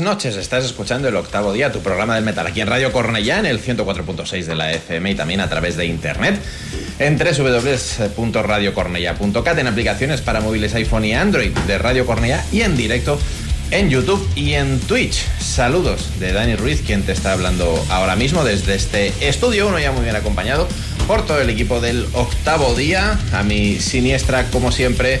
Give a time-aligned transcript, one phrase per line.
[0.00, 3.46] Noches, estás escuchando el octavo día, tu programa del metal aquí en Radio Cornellá, en
[3.46, 6.40] el 104.6 de la FM y también a través de internet
[6.98, 13.18] en www.radiocornella.cat, en aplicaciones para móviles iPhone y Android de Radio Cornellá y en directo
[13.70, 15.24] en YouTube y en Twitch.
[15.38, 19.92] Saludos de Dani Ruiz, quien te está hablando ahora mismo desde este estudio, uno ya
[19.92, 20.66] muy bien acompañado
[21.06, 25.20] por todo el equipo del octavo día, a mi siniestra como siempre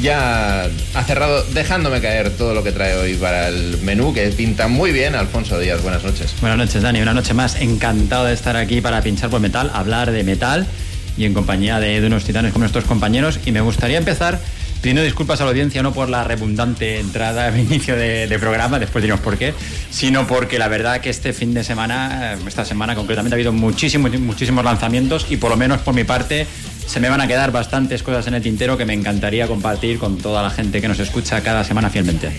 [0.00, 4.68] ya ha cerrado dejándome caer todo lo que trae hoy para el menú, que pinta
[4.68, 5.14] muy bien.
[5.14, 6.34] Alfonso Díaz, buenas noches.
[6.40, 7.00] Buenas noches, Dani.
[7.00, 7.60] Una noche más.
[7.60, 10.66] Encantado de estar aquí para pinchar por metal, hablar de metal
[11.16, 13.40] y en compañía de, unos titanes como nuestros compañeros.
[13.46, 14.40] Y me gustaría empezar
[14.80, 19.02] pidiendo disculpas a la audiencia no por la redundante entrada al inicio de, programa, después
[19.02, 19.54] diremos por qué,
[19.90, 24.18] sino porque la verdad que este fin de semana, esta semana concretamente, ha habido muchísimos,
[24.18, 26.46] muchísimos lanzamientos y por lo menos por mi parte
[26.86, 30.18] se me van a quedar bastantes cosas en el tintero que me encantaría compartir con
[30.18, 32.30] toda la gente que nos escucha cada semana fielmente.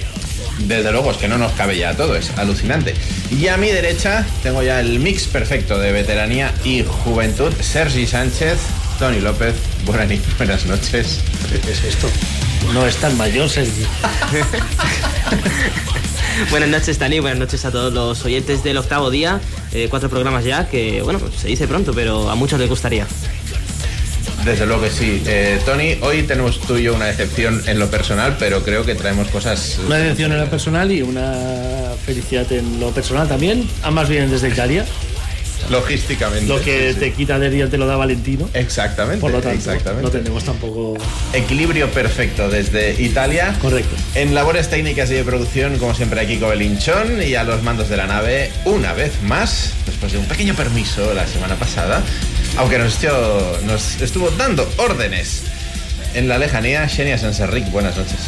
[0.59, 2.93] Desde luego, es que no nos cabe ya todo, es alucinante.
[3.29, 7.51] Y a mi derecha tengo ya el mix perfecto de veteranía y juventud.
[7.59, 8.57] Sergi Sánchez,
[8.97, 11.19] Tony López, buenas noches.
[11.49, 12.07] ¿Qué es esto?
[12.73, 13.81] No es tan mayor, Sergi.
[16.49, 17.19] buenas noches, Tani.
[17.19, 19.41] Buenas noches a todos los oyentes del octavo día.
[19.73, 23.05] Eh, cuatro programas ya, que bueno, se dice pronto, pero a muchos les gustaría.
[24.45, 25.23] Desde luego que sí.
[25.25, 28.93] Eh, Tony, hoy tenemos tú y yo una decepción en lo personal, pero creo que
[28.93, 29.79] traemos cosas...
[29.83, 31.33] Una decepción en lo personal y una
[32.05, 33.67] felicidad en lo personal también.
[33.81, 34.85] Ambas vienen desde Italia.
[35.69, 36.45] Logísticamente.
[36.45, 38.47] Lo que te quita de día te lo da Valentino.
[38.53, 39.19] Exactamente.
[39.19, 39.71] Por lo tanto,
[40.01, 40.95] no tenemos tampoco.
[41.33, 43.55] Equilibrio perfecto desde Italia.
[43.59, 43.95] Correcto.
[44.13, 47.97] En labores técnicas y de producción, como siempre, aquí Belinchón y a los mandos de
[47.97, 52.03] la nave, una vez más, después de un pequeño permiso la semana pasada,
[52.57, 55.43] aunque nos, estuvo dando órdenes
[56.13, 57.69] en la lejanía, Xenia Sanserric.
[57.71, 58.19] Buenas noches.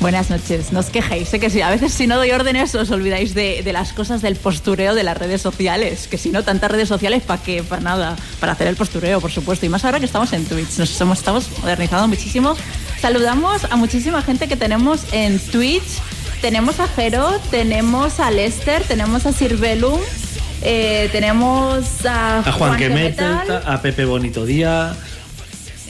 [0.00, 2.90] Buenas noches, no os quejéis, sé que sí, a veces si no doy órdenes os
[2.90, 6.88] olvidáis de, las cosas del postureo de las redes sociales, que si no, tantas redes
[6.88, 7.62] sociales, ¿para qué?
[7.62, 10.78] Para nada, para hacer el postureo, por supuesto, y más ahora que estamos en Twitch,
[10.78, 12.56] nos hemos, estamos modernizando muchísimo.
[12.98, 16.00] Saludamos a muchísima gente que tenemos en Twitch,
[16.40, 19.58] tenemos a Jero, tenemos a Lester, tenemos a Sir
[20.62, 24.94] eh, tenemos a, a Juan, Juan a Pepe Bonito Día,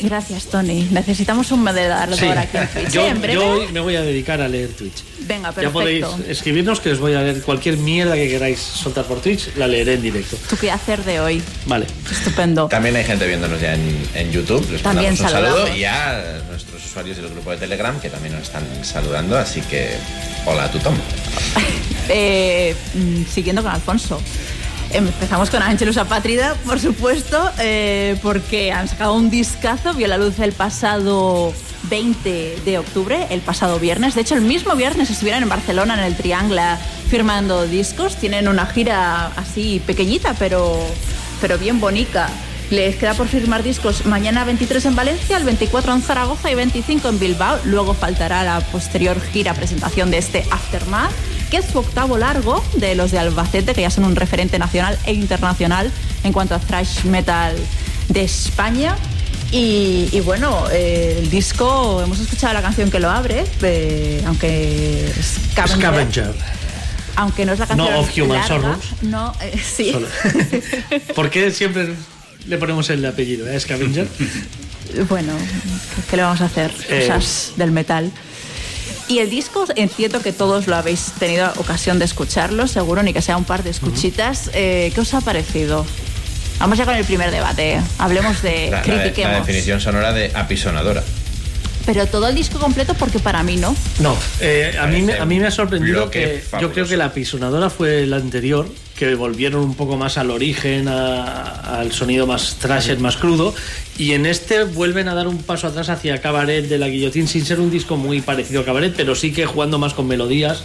[0.03, 0.89] Gracias, Tony.
[0.91, 2.27] Necesitamos un moderador sí.
[2.27, 2.91] aquí en Twitch.
[2.91, 5.05] Yo, yo, hoy me voy a dedicar a leer Twitch.
[5.21, 5.63] Venga, perfecto.
[5.63, 9.55] Ya podéis escribirnos que os voy a leer cualquier mierda que queráis soltar por Twitch,
[9.57, 10.37] la leeré en directo.
[10.49, 11.43] ¿Tú qué hacer de hoy?
[11.67, 11.87] Vale.
[12.11, 12.69] Estupendo.
[12.69, 14.67] También hay gente viéndonos ya en, en YouTube.
[14.73, 18.45] Les también un saludo y a nuestros usuarios del grupo de Telegram que también nos
[18.45, 19.39] están saludando.
[19.39, 19.91] Así que,
[20.47, 20.97] hola, Tom.
[22.09, 24.21] eh, mm, siguiendo con Alfonso.
[24.93, 30.41] Empezamos con Angelus Apátrida, por supuesto, eh, porque han sacado un discazo, vio la luz
[30.41, 31.55] el pasado
[31.85, 34.17] 20 de octubre, el pasado viernes.
[34.17, 36.77] De hecho, el mismo viernes estuvieron en Barcelona, en el Triangla,
[37.09, 38.17] firmando discos.
[38.17, 40.77] Tienen una gira así pequeñita, pero,
[41.41, 42.29] pero bien bonita.
[42.71, 47.09] Les queda por firmar discos mañana 23 en Valencia, el 24 en Zaragoza y 25
[47.09, 47.61] en Bilbao.
[47.65, 51.13] Luego faltará la posterior gira presentación de este Aftermath
[51.51, 54.99] que es su octavo largo de los de Albacete, que ya son un referente nacional
[55.05, 55.91] e internacional
[56.23, 57.57] en cuanto a thrash metal
[58.09, 58.97] de España.
[59.53, 65.13] Y, bueno, eh, el disco, hemos escuchado la canción que lo abre, eh, aunque
[65.67, 66.33] Scavenger.
[67.17, 67.91] Aunque no es la canción.
[67.91, 68.85] No of Human Sorrows.
[69.03, 69.93] No, eh, sí.
[71.17, 71.95] ¿Por qué siempre
[72.47, 74.07] le ponemos el apellido, Scavenger?
[75.09, 75.33] bueno,
[76.09, 76.71] ¿qué le vamos a hacer?
[76.71, 78.13] Cosas del metal.
[79.11, 83.21] Y el disco, entiendo que todos lo habéis tenido ocasión de escucharlo, seguro, ni que
[83.21, 84.53] sea un par de escuchitas.
[84.55, 85.85] Eh, ¿Qué os ha parecido?
[86.61, 87.81] Vamos ya con el primer debate.
[87.99, 89.33] Hablemos de la, critiquemos.
[89.33, 91.03] La, definición sonora de apisonadora.
[91.87, 93.75] Pero todo el disco completo porque para mí no.
[93.99, 97.13] No, eh, a, mí, me- a mí me ha sorprendido que yo creo que la
[97.13, 98.69] pisonadora fue la anterior,
[99.01, 103.55] que volvieron un poco más al origen, a- al sonido más thrasher, más crudo,
[103.99, 107.47] y en este vuelven a dar un paso atrás hacia Cabaret de la Guillotín, sin
[107.47, 110.65] ser un disco muy parecido a Cabaret, pero sí que jugando más con melodías,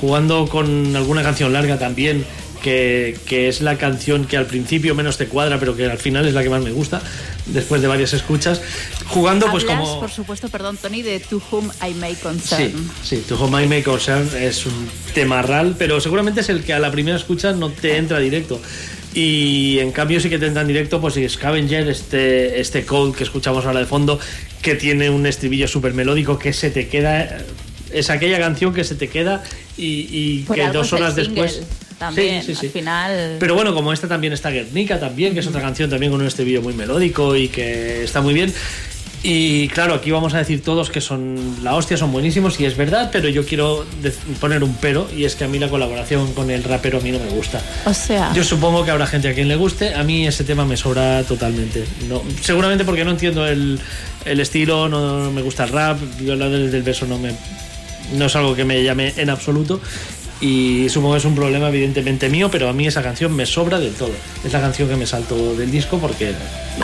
[0.00, 2.24] jugando con alguna canción larga también.
[2.62, 6.26] Que, que es la canción que al principio menos te cuadra, pero que al final
[6.28, 7.02] es la que más me gusta,
[7.46, 8.60] después de varias escuchas.
[9.08, 10.00] Jugando pues como...
[10.00, 12.72] por supuesto, perdón, Tony, de To Whom I May Concern.
[13.02, 16.64] Sí, sí, To Whom I May Concern es un tema ral, pero seguramente es el
[16.64, 18.60] que a la primera escucha no te entra directo.
[19.14, 23.24] Y en cambio sí que te entra en directo, pues Scavenger, este, este Cold que
[23.24, 24.18] escuchamos ahora de fondo,
[24.62, 27.38] que tiene un estribillo súper melódico que se te queda...
[27.92, 29.44] Es aquella canción que se te queda
[29.76, 31.62] y, que dos horas single después...
[32.02, 32.66] También, Sí, sí, sí.
[32.66, 33.36] al final.
[33.38, 36.26] Pero bueno, como esta también está Guernica también, que es otra canción también con un
[36.26, 38.52] estribillo muy melódico y que está muy bien.
[39.24, 42.76] Y claro, aquí vamos a decir todos que son la hostia, son buenísimos y es
[42.76, 43.86] verdad, pero yo quiero
[44.40, 47.12] poner un pero y es que a mí la colaboración con el rapero a mí
[47.12, 47.62] no me gusta.
[47.84, 50.64] o sea, Yo supongo que habrá gente a quien le guste, a mí ese tema
[50.64, 51.84] me sobra totalmente.
[52.08, 53.78] No, seguramente porque no entiendo el,
[54.24, 57.30] el estilo, no, no me gusta el rap, yo la del, del verso no me
[58.14, 59.80] no es algo que me llame en absoluto
[60.42, 63.78] y supongo que es un problema evidentemente mío, pero a mí esa canción me sobra
[63.78, 64.10] del todo.
[64.44, 66.34] Es la canción que me salto del disco porque,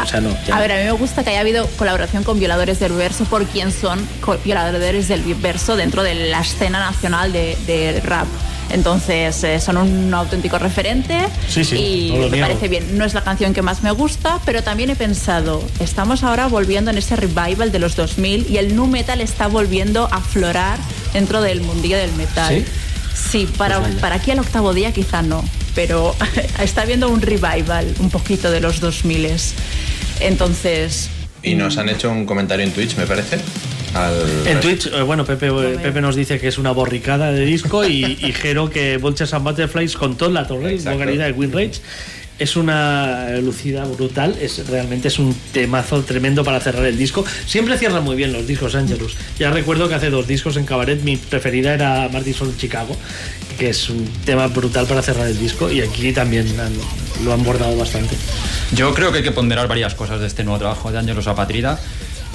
[0.00, 0.31] o sea, no.
[0.47, 3.25] ya a ver, a mí me gusta que haya habido colaboración con violadores del verso
[3.25, 3.99] por quien son
[4.45, 8.29] violadores del verso dentro de la escena nacional de, de rap.
[8.71, 11.17] Entonces, eh, son un auténtico referente
[11.49, 12.47] Sí, sí, y no me niego.
[12.49, 12.99] parece bien.
[12.99, 16.91] No es la canción que más me gusta, pero también he pensado, estamos ahora volviendo
[16.91, 20.79] en ese revival de los 2000 y el nu metal está volviendo a aflorar
[21.15, 22.57] dentro del mundillo del metal.
[22.57, 22.65] ¿Sí?
[23.31, 25.45] Sí, para, Pues para aquí al octavo día quizá no,
[25.75, 26.15] pero
[26.63, 29.29] está habiendo un revival un poquito de los 2000
[30.21, 31.11] Entonces,
[31.43, 33.39] Y nos han hecho un comentario en Twitch, me parece.
[33.95, 37.45] Al- En Twitch, eh, bueno, Pepe, eh, Pepe nos dice que es una borricada de
[37.45, 40.99] disco y, y Jero que Vultures and Butterflies con toda la torre, Exacto.
[40.99, 41.81] vocalidad de Winrage.
[42.38, 47.25] Es una lucida brutal, es realmente es un temazo tremendo para cerrar el disco.
[47.47, 49.16] Siempre cierran muy bien los discos Angelus.
[49.38, 52.97] Ya recuerdo que hace dos discos en Cabaret mi preferida era Martin Sol Chicago,
[53.59, 56.47] que es un tema brutal para cerrar el disco y aquí también
[57.25, 58.16] lo han bordado bastante.
[58.75, 61.80] Yo creo que hay que ponderar varias cosas de este nuevo trabajo de Ángelos Apatrida.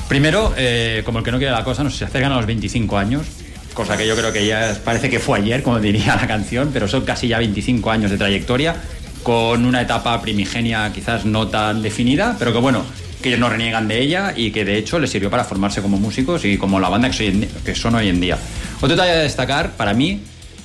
[0.09, 2.97] Primero, eh, como el que no quiere la cosa, nos se acercan a los 25
[2.97, 3.25] años,
[3.73, 6.87] cosa que yo creo que ya parece que fue ayer, como diría la canción, pero
[6.87, 8.75] son casi ya 25 años de trayectoria,
[9.23, 12.83] con una etapa primigenia quizás no tan definida, pero que bueno,
[13.21, 15.97] que ellos no reniegan de ella y que de hecho les sirvió para formarse como
[15.97, 18.37] músicos y como la banda que, son hoy en día.
[18.77, 20.19] Otro detalle a destacar, para mí,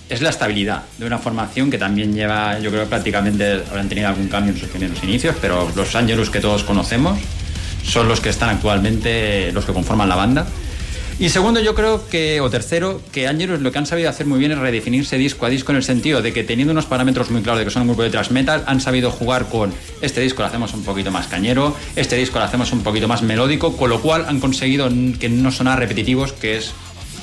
[0.09, 4.29] es la estabilidad de una formación que también lleva, yo creo prácticamente habrán tenido algún
[4.29, 7.19] cambio en sus primeros inicios, pero los Angelus que todos conocemos
[7.85, 10.47] son los que están actualmente, los que conforman la banda.
[11.21, 14.39] Y segundo, yo creo que, o tercero, que Angelus lo que han sabido hacer muy
[14.39, 17.43] bien es redefinirse disco a disco en el sentido de que teniendo unos parámetros muy
[17.43, 20.43] claros de que son un grupo de thrash metal, han sabido jugar con este disco
[20.43, 23.91] lo hacemos un poquito más cañero, este disco lo hacemos un poquito más melódico, con
[23.91, 26.73] lo cual han conseguido que no sonar repetitivos, que es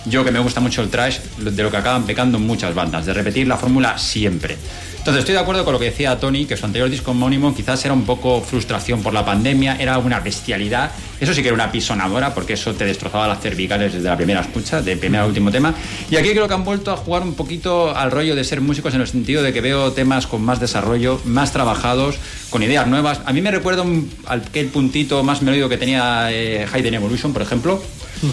[0.06, 3.14] yo que me gusta mucho el trash, de lo que acaban pecando muchas bandas, de
[3.14, 4.58] repetir la fórmula siempre.
[5.06, 7.86] Entonces estoy de acuerdo con lo que decía Tony, que su anterior disco homónimo quizás
[7.86, 11.72] era un poco frustración por la pandemia, era una bestialidad, eso sí que era una
[11.72, 15.52] pisonadora, porque eso te destrozaba las cervicales desde la primera escucha, de primer al último
[15.52, 15.76] tema.
[16.10, 18.96] Y aquí creo que han vuelto a jugar un poquito al rollo de ser músicos
[18.96, 22.16] en el sentido de que veo temas con más desarrollo, más trabajados,
[22.50, 23.22] con ideas nuevas.
[23.28, 27.44] A mí me recuerda un, aquel puntito más melódico que tenía eh, Hayden Evolution, por
[27.44, 27.80] ejemplo,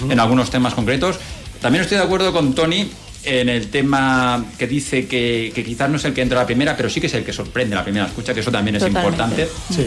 [0.08, 1.18] en algunos temas concretos.
[1.60, 2.88] También estoy de acuerdo con Tony
[3.24, 6.46] en el tema que dice que, que quizás no es el que entra a la
[6.46, 8.82] primera, pero sí que es el que sorprende la primera escucha, que eso también es
[8.84, 9.08] Totalmente.
[9.08, 9.48] importante.
[9.72, 9.86] Sí.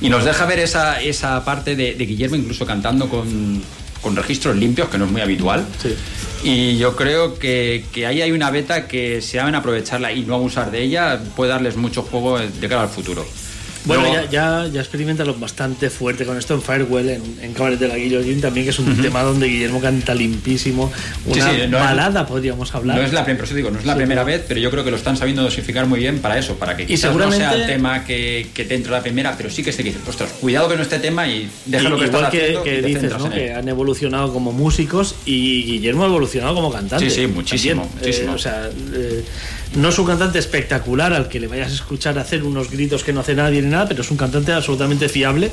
[0.00, 3.62] Y nos deja ver esa, esa parte de, de Guillermo incluso cantando con,
[4.00, 5.64] con registros limpios, que no es muy habitual.
[5.80, 5.94] Sí.
[6.44, 10.34] Y yo creo que, que ahí hay una beta que si saben aprovecharla y no
[10.34, 13.24] abusar de ella, puede darles mucho juego de cara al futuro.
[13.84, 17.78] Bueno, Luego- ya, ya, ya experimentaron bastante fuerte con esto en Firewell, en, en Cabaret
[17.80, 20.92] de la Guillotine también, que es un tema donde Guillermo canta limpísimo.
[21.32, 22.96] Sí, Una sí, no es- balada, podríamos hablar.
[22.98, 24.38] No es la, por eso digo, no es la Sí, primera claro.
[24.38, 26.86] vez, pero yo creo que lo están sabiendo dosificar muy bien para eso, para que
[26.86, 29.72] quizás no sea seguramente- el tema que, que te entra la primera, pero sí que
[29.72, 32.38] se dice, ostras, cuidado que no esté tema y deja lo que Igual estás que,
[32.40, 33.30] haciendo que y te dices, ¿no?
[33.30, 37.10] Que han evolucionado como músicos y Guillermo ha evolucionado como cantante.
[37.10, 38.32] Sí, sí, muchísimo, muchísimo.
[38.32, 39.24] Eh, o sea, eh,
[39.74, 43.12] no es un cantante espectacular al que le vayas a escuchar hacer unos gritos que
[43.12, 45.50] no hace nadie ni nada, pero es un cantante absolutamente fiable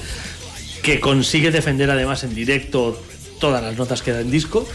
[0.84, 3.02] que consigue defender además en directo
[3.40, 4.68] todas las notas que da en disco.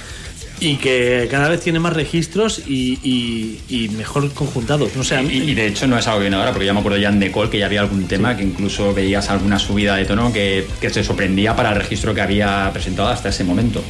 [0.64, 4.96] Y que cada vez tiene más registros y, y- y mejor conjuntados.
[4.96, 6.98] No sé, Y, y de hecho no es algo viene ahora, porque ya me acuerdo
[6.98, 10.04] ya en The Call que ya había algún tema que incluso veías alguna subida de
[10.06, 13.82] tono que, que se sorprendía para el registro que había presentado hasta ese momento.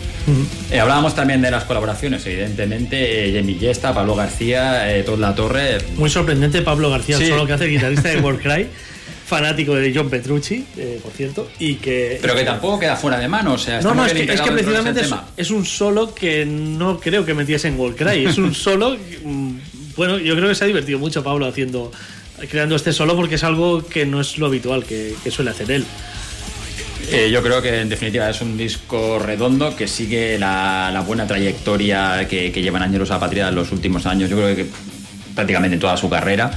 [0.71, 5.35] Eh, hablábamos también de las colaboraciones, evidentemente, eh, Jamie Yesta, Pablo García, eh, Todd La
[5.35, 5.79] Torre.
[5.97, 7.29] muy sorprendente Pablo García, Sí.
[7.29, 8.67] solo que hace guitarrista de Warcry,
[9.27, 12.19] fanático de John Petrucci, eh, por cierto, y que...
[12.21, 14.53] Pero que tampoco queda fuera de mano, o sea, No, no, es que, es que
[14.53, 18.27] precisamente es, es un solo que no creo que metiese en Warcry.
[18.27, 18.97] Es un solo.
[19.25, 19.53] mm,
[19.97, 21.91] Bueno, yo creo que se ha divertido mucho Pablo haciendo.
[22.51, 25.71] creando este solo porque es algo que no es lo habitual que, que suele hacer
[25.71, 25.85] él.
[27.11, 31.27] Eh, yo creo que en definitiva es un disco redondo que sigue la, la buena
[31.27, 34.31] trayectoria que, que llevan Ángelos a Patria en los últimos años.
[34.31, 34.67] Yo creo que
[35.35, 36.51] prácticamente en toda su carrera.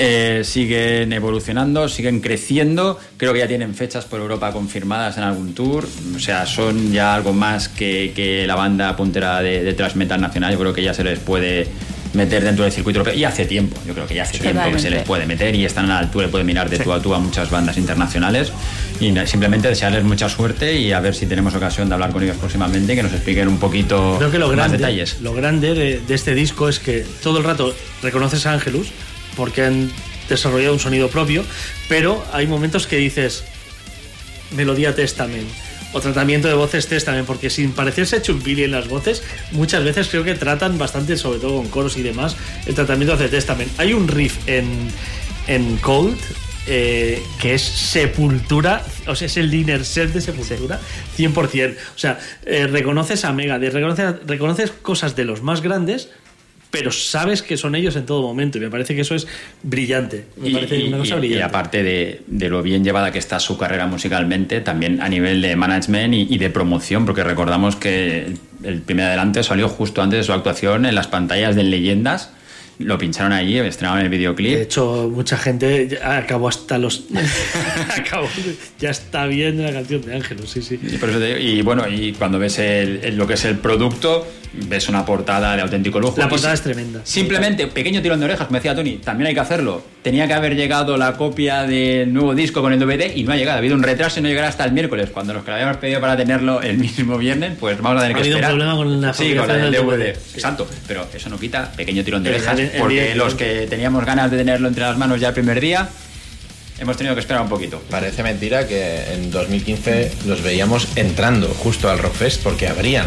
[0.00, 3.00] Eh, siguen evolucionando, siguen creciendo.
[3.16, 5.88] Creo que ya tienen fechas por Europa confirmadas en algún tour.
[6.14, 10.20] O sea, son ya algo más que, que la banda puntera de, de thrash metal
[10.20, 10.52] nacional.
[10.52, 11.66] Yo creo que ya se les puede
[12.14, 13.18] meter dentro del circuito europeo.
[13.18, 15.64] Y hace tiempo, yo creo que ya hace tiempo que se les puede meter y
[15.64, 18.52] están a la altura, puede mirar de tú a tú a muchas bandas internacionales.
[19.00, 22.36] Y simplemente desearles mucha suerte y a ver si tenemos ocasión de hablar con ellos
[22.36, 25.20] próximamente, que nos expliquen un poquito Creo que lo más grande, detalles.
[25.22, 28.92] lo grande de, de este disco es que todo el rato reconoces a Angelus
[29.38, 29.90] porque han
[30.28, 31.44] desarrollado un sonido propio,
[31.88, 33.44] pero hay momentos que dices
[34.50, 35.48] melodía Testament
[35.92, 39.22] o tratamiento de voces Testament, porque sin parecerse Chuck Billy en las voces,
[39.52, 43.28] muchas veces creo que tratan bastante, sobre todo con coros y demás, el tratamiento de
[43.28, 43.70] Testament.
[43.78, 44.90] Hay un riff en,
[45.46, 46.18] en Cold
[46.66, 50.78] eh, que es Sepultura, o sea, es el dinner set de Sepultura,
[51.16, 51.76] 100%.
[51.94, 56.10] O sea, eh, reconoces a Megadeth, reconoces, reconoces cosas de los más grandes,
[56.70, 59.26] pero sabes que son ellos en todo momento, y me parece que eso es
[59.62, 60.26] brillante.
[60.36, 61.42] Me Y, parece y- una cosa y- y brillante.
[61.44, 65.56] aparte de, de lo bien llevada que está su carrera musicalmente, también a nivel de
[65.56, 70.24] management y, y de promoción, porque recordamos que el primer adelante salió justo antes de
[70.24, 72.30] su actuación en las pantallas de Leyendas.
[72.78, 74.54] Lo pincharon allí, estrenaron el videoclip.
[74.56, 77.04] De hecho, mucha gente acabó hasta los.
[77.96, 78.28] acabó,
[78.78, 80.78] ya está bien la canción de Ángelos, sí, sí.
[80.82, 83.44] Y, por eso te digo- y bueno, y cuando ves el- el- lo que es
[83.46, 84.26] el producto,
[84.68, 86.18] ves una portada de auténtico lujo.
[86.18, 87.00] La portada es tremenda.
[87.04, 89.82] Simplemente, pequeño tirón de orejas, como decía Tony, también hay que hacerlo.
[90.08, 93.36] Tenía que haber llegado la copia del nuevo disco con el DVD y no ha
[93.36, 93.56] llegado.
[93.56, 95.10] Ha habido un retraso y no llegará hasta el miércoles.
[95.12, 98.16] Cuando los que lo habíamos pedido para tenerlo el mismo viernes, pues vamos a tener
[98.16, 98.50] Ha que habido un esperar.
[98.56, 99.96] problema con la Sí, con la fabricación del DVD.
[100.14, 100.14] DVD.
[100.18, 100.30] Sí.
[100.36, 100.66] Exacto.
[100.86, 102.58] Pero eso no quita pequeño tirón de orejas.
[102.78, 105.86] porque los que teníamos ganas de tenerlo entre las manos ya el primer día,
[106.78, 107.82] hemos tenido que esperar un poquito.
[107.90, 113.04] Parece mentira que en 2015 los veíamos entrando justo al Rockfest porque abrían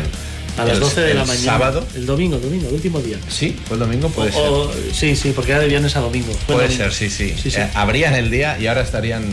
[0.58, 1.46] A las el- 12 de la el mañana.
[1.46, 1.88] sábado.
[1.96, 3.18] El domingo, domingo, el último día.
[3.30, 4.48] Sí, fue el domingo, puede O- ser.
[4.50, 6.34] o- sí, sí, porque era de viernes a domingo.
[6.34, 6.84] Fue Puede domingo.
[6.92, 7.34] ser, sí, sí.
[7.42, 7.58] Sí, sí.
[7.60, 9.24] Eh, abrían el día y ahora estarían,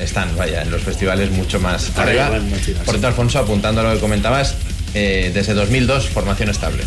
[0.00, 2.30] están, vaya, en los festivales mucho más arriba.
[2.64, 2.82] tiras.
[2.84, 4.54] Por cierto, Alfonso, apuntando a lo que comentabas,
[4.94, 6.84] eh, desde 2002, formación estable.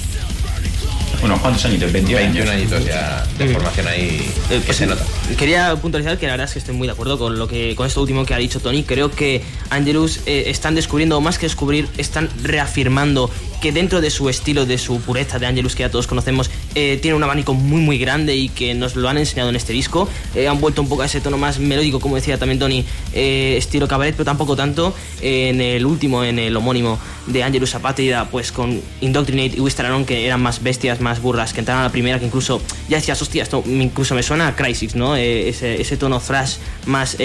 [1.19, 1.91] Bueno, ¿cuántos añitos?
[1.91, 2.71] 21, 21 años.
[2.73, 5.05] añitos ya de formación ahí Eh, que pues, se nota.
[5.37, 7.85] Quería puntualizar que la verdad es que estoy muy de acuerdo con lo que con
[7.85, 8.81] esto último que ha dicho Tony.
[8.83, 13.29] Creo que Angelus eh, están descubriendo, o más que descubrir, están reafirmando
[13.61, 16.97] que dentro de su estilo, de su pureza de Angelus que ya todos conocemos, eh,
[17.01, 20.09] tiene un abanico muy muy grande y que nos lo han enseñado en este disco.
[20.35, 23.55] Eh, han vuelto un poco a ese tono más melódico, como decía también Tony, eh,
[23.57, 24.93] estilo cabaret, pero tampoco tanto.
[25.21, 26.97] en el último, en el homónimo
[27.27, 31.59] de Angelus Apátrida, pues con Indoctrinate y Wistaranon, que eran más bestias, más burras, que
[31.59, 34.95] entraron a la primera, que incluso ya decías, hostia, esto incluso me suena a Crisis,
[34.95, 35.15] ¿no?
[35.15, 36.55] Ese, ese tono thrash
[36.87, 37.17] más.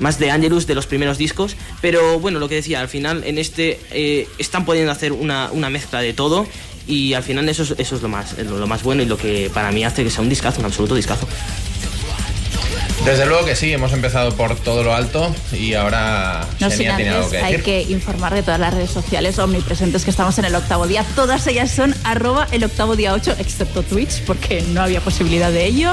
[0.00, 3.38] Más de Angelus de los primeros discos, pero bueno, lo que decía, al final en
[3.38, 6.46] este eh, están pudiendo hacer una, una mezcla de todo
[6.86, 9.16] y al final eso es, eso es lo, más, lo, lo más bueno y lo
[9.18, 11.26] que para mí hace que sea un discazo, un absoluto discazo.
[13.04, 17.12] Desde luego que sí, hemos empezado por todo lo alto y ahora No Xenia tiene
[17.12, 17.64] algo que hay decir.
[17.64, 21.04] que informar de todas las redes sociales omnipresentes que estamos en el octavo día.
[21.14, 25.64] Todas ellas son arroba el octavo día 8, excepto Twitch, porque no había posibilidad de
[25.64, 25.92] ello.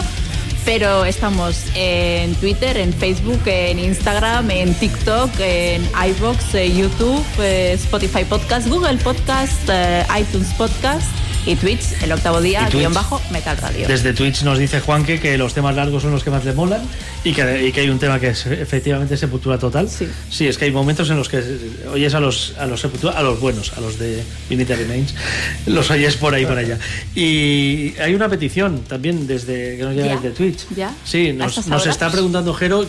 [0.65, 8.25] Pero estamos en Twitter, en Facebook, en Instagram, en TikTok, en eh, YouTube, eh, Spotify
[8.25, 13.87] Podcast, Google Podcast, eh, iTunes Podcast y Twitch, el octavo día, guion bajo, Metal Radio.
[13.87, 16.81] Desde Twitch nos dice Juanque que los temas largos son los que más le molan
[17.23, 19.87] y que, y que hay un tema que es efectivamente Sepultura Total.
[19.87, 20.47] Sí.
[20.47, 21.43] es que hay momentos en los que
[21.91, 25.13] oyes a los, a los Sepultura, a los buenos, a los de Unity Remains,
[25.67, 26.79] los oyes por ahí para allá.
[27.13, 30.15] Y hay una petición también desde que nos llega ¿Ya?
[30.15, 30.65] desde Twitch.
[30.75, 30.93] ¿Ya?
[31.03, 32.87] Sí, ¿A nos, nos está preguntando Jero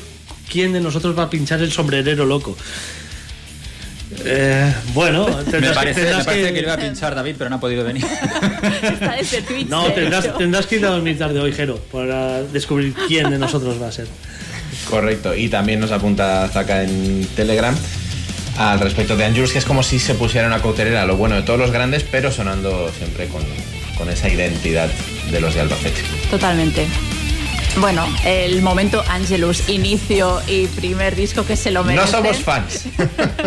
[0.50, 2.56] quién de nosotros va a pinchar el sombrerero loco.
[4.24, 6.54] Eh, bueno, Me parece, tendrás me parece que...
[6.54, 8.04] que, le iba a pinchar David, pero no ha podido venir.
[8.82, 9.68] Está desde Twitch.
[9.68, 13.80] no, tendrás, tendrás que ir a dormir tarde hoy, Jero, para descubrir quién de nosotros
[13.82, 14.06] va a ser.
[14.88, 17.76] Correcto, y también nos apunta Zaka en Telegram.
[18.58, 21.42] al respecto de Angelus, que es como si se pusiera una cautelera lo bueno de
[21.42, 23.42] todos los grandes, pero sonando siempre con,
[23.98, 24.88] con esa identidad
[25.30, 26.00] de los de Albacete.
[26.30, 26.86] Totalmente.
[27.78, 32.06] Bueno, el momento Angelus, inicio y primer disco que se lo merece.
[32.06, 32.86] No somos fans.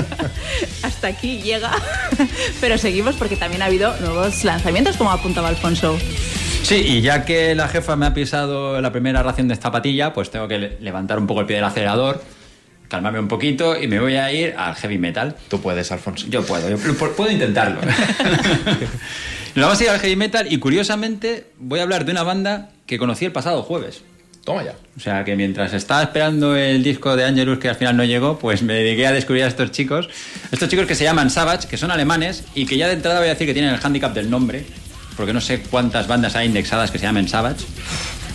[0.84, 1.72] Hasta aquí llega.
[2.62, 5.98] Pero seguimos porque también ha habido nuevos lanzamientos, como apuntaba Alfonso.
[6.62, 10.30] Sí, y ya que la jefa me ha pisado la primera ración de zapatilla, pues
[10.30, 12.24] tengo que levantar un poco el pie del acelerador,
[12.88, 15.36] calmarme un poquito y me voy a ir al heavy metal.
[15.48, 16.28] Tú puedes, Alfonso.
[16.30, 17.82] Yo puedo, yo puedo intentarlo.
[19.56, 22.70] Nos vamos a ir al heavy metal y curiosamente voy a hablar de una banda
[22.86, 24.04] que conocí el pasado jueves.
[24.50, 24.74] Toma ya.
[24.98, 28.40] O sea que mientras estaba esperando el disco de Angelus que al final no llegó,
[28.40, 30.10] pues me dediqué a descubrir a estos chicos.
[30.52, 33.28] Estos chicos que se llaman Savage, que son alemanes y que ya de entrada voy
[33.28, 34.66] a decir que tienen el handicap del nombre,
[35.16, 37.64] porque no sé cuántas bandas hay indexadas que se llamen Savage.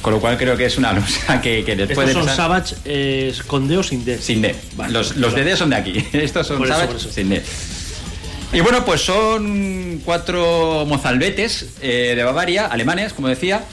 [0.02, 2.76] Con lo cual creo que es una losa que, que después Estos de son Savage
[2.84, 4.16] eh, con D o sin D.
[4.18, 4.54] Sin D.
[4.76, 4.92] Vale.
[4.92, 6.06] los los de D son de aquí.
[6.12, 7.42] Estos son eso, Savage sin D.
[8.52, 13.64] Y bueno, pues son cuatro mozalbetes eh, de Bavaria, alemanes, como decía,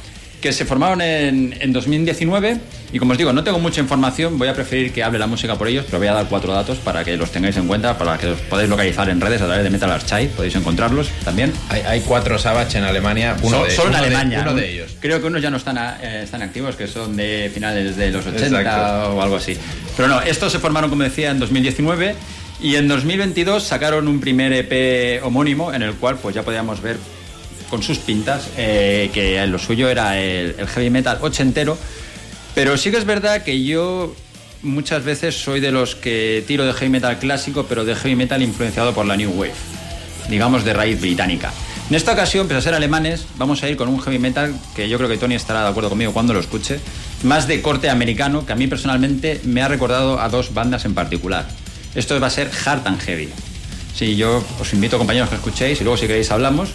[0.42, 2.58] que se formaron en, en 2019.
[2.94, 5.56] Y como os digo, no tengo mucha información, voy a preferir que hable la música
[5.56, 8.18] por ellos, pero voy a dar cuatro datos para que los tengáis en cuenta, para
[8.18, 11.54] que los podáis localizar en redes a través de Metal Archive, podéis encontrarlos también.
[11.70, 13.38] Hay, hay cuatro Savage en Alemania.
[13.44, 14.40] Uno de, solo en de- Alemania.
[14.42, 14.58] uno ¿no?
[14.58, 14.98] de ellos.
[15.00, 18.26] Creo que unos ya no están, eh, están activos, que son de finales de los
[18.26, 19.16] 80 Exacto.
[19.16, 19.56] o algo así.
[19.96, 22.16] Pero no, estos se formaron, como decía, en 2019
[22.62, 26.98] y en 2022 sacaron un primer EP homónimo en el cual pues ya podíamos ver
[27.72, 31.76] con sus pintas eh, que lo suyo era el, el heavy metal ochentero.
[32.54, 34.14] Pero sí que es verdad que yo
[34.62, 38.44] muchas veces soy de los que tiro de heavy metal clásico, pero de heavy metal
[38.44, 39.54] influenciado por la New Wave
[40.30, 41.52] digamos, de raíz británica.
[41.90, 44.88] En esta ocasión, pese a ser alemanes, vamos a ir con un heavy metal que
[44.88, 46.80] yo creo que Tony estará de acuerdo conmigo cuando lo escuche,
[47.24, 50.94] más de corte americano, que a mí personalmente me ha recordado a dos bandas en
[50.94, 51.46] particular.
[51.94, 53.30] Esto va a ser Hard and Heavy.
[53.94, 56.70] Sí, yo os invito, compañeros, que escuchéis y luego si queréis hablamos.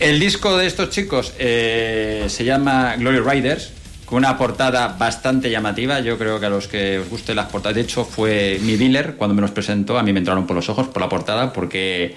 [0.00, 3.70] El disco de estos chicos eh, se llama Glory Riders,
[4.06, 6.00] con una portada bastante llamativa.
[6.00, 9.16] Yo creo que a los que os guste las portadas, de hecho fue mi dealer
[9.16, 12.14] cuando me los presentó, a mí me entraron por los ojos por la portada porque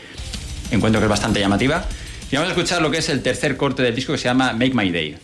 [0.72, 1.84] encuentro que es bastante llamativa.
[2.32, 4.54] Y vamos a escuchar lo que es el tercer corte del disco que se llama
[4.54, 5.18] Make My Day.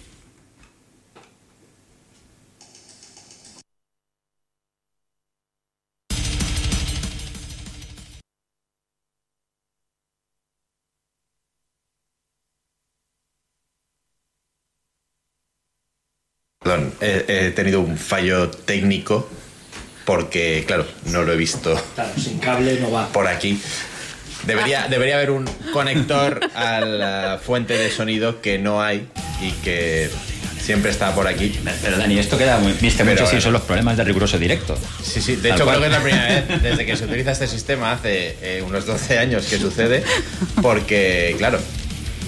[17.02, 19.30] He, he tenido un fallo técnico
[20.06, 23.08] porque, claro, no lo he visto Claro, sin cable no va.
[23.10, 23.62] por aquí.
[24.48, 29.08] Debería, debería haber un conector a la fuente de sonido que no hay
[29.42, 30.10] y que
[30.60, 31.60] siempre está por aquí.
[31.84, 32.72] Pero Dani, esto queda muy...
[32.74, 34.78] Viste Pero mucho si son los problemas de riguroso directo.
[35.04, 35.78] Sí, sí, de Tal hecho cual.
[35.80, 38.86] creo que es la primera vez desde que se utiliza este sistema hace eh, unos
[38.86, 40.04] 12 años que sucede,
[40.62, 41.60] porque, claro,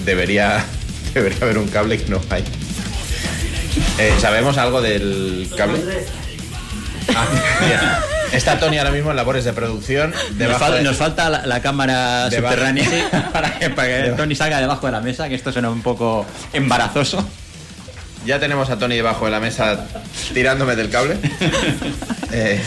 [0.04, 0.64] debería,
[1.14, 2.44] debería haber un cable que no hay.
[3.98, 5.80] Eh, ¿Sabemos algo del cable?
[7.14, 8.00] Ah.
[8.32, 10.14] Está Tony ahora mismo en labores de producción.
[10.38, 12.54] Nos, fal- de- nos falta la, la cámara Debajo.
[12.54, 14.16] subterránea para que, para que Debajo.
[14.22, 17.26] Tony salga debajo de la mesa, que esto suena un poco embarazoso.
[18.24, 19.84] Ya tenemos a Tony debajo de la mesa
[20.32, 21.16] tirándome del cable.
[22.34, 22.58] Eh,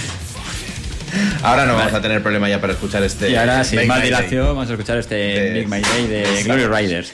[1.41, 3.31] ahora no vamos a tener problema ya para escuchar este.
[3.31, 6.65] y ahora, sin más dilación, vamos a escuchar este De- Make My Day de Glory.
[6.67, 7.11] Riders.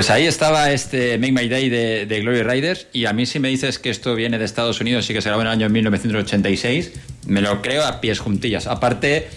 [0.00, 3.38] Pues ahí estaba este Make My Day de, de Glory Riders y a mí si
[3.38, 5.68] me dices que esto viene de Estados Unidos y que se grabó en el año
[5.68, 6.92] 1986,
[7.26, 8.66] me lo creo a pies juntillas.
[8.66, 9.28] Aparte,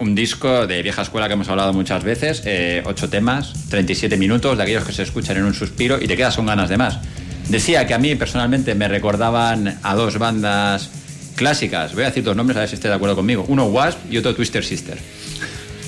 [0.00, 4.56] un disco de vieja escuela que hemos hablado muchas veces, eh, ocho temas, 37 minutos,
[4.56, 6.98] de aquellos que se escuchan en un suspiro y te quedas con ganas de más.
[7.48, 10.90] Decía que a mí personalmente me recordaban a dos bandas
[11.36, 13.98] clásicas, voy a decir dos nombres a ver si esté de acuerdo conmigo, uno Wasp
[14.10, 14.98] y otro Twister Sister.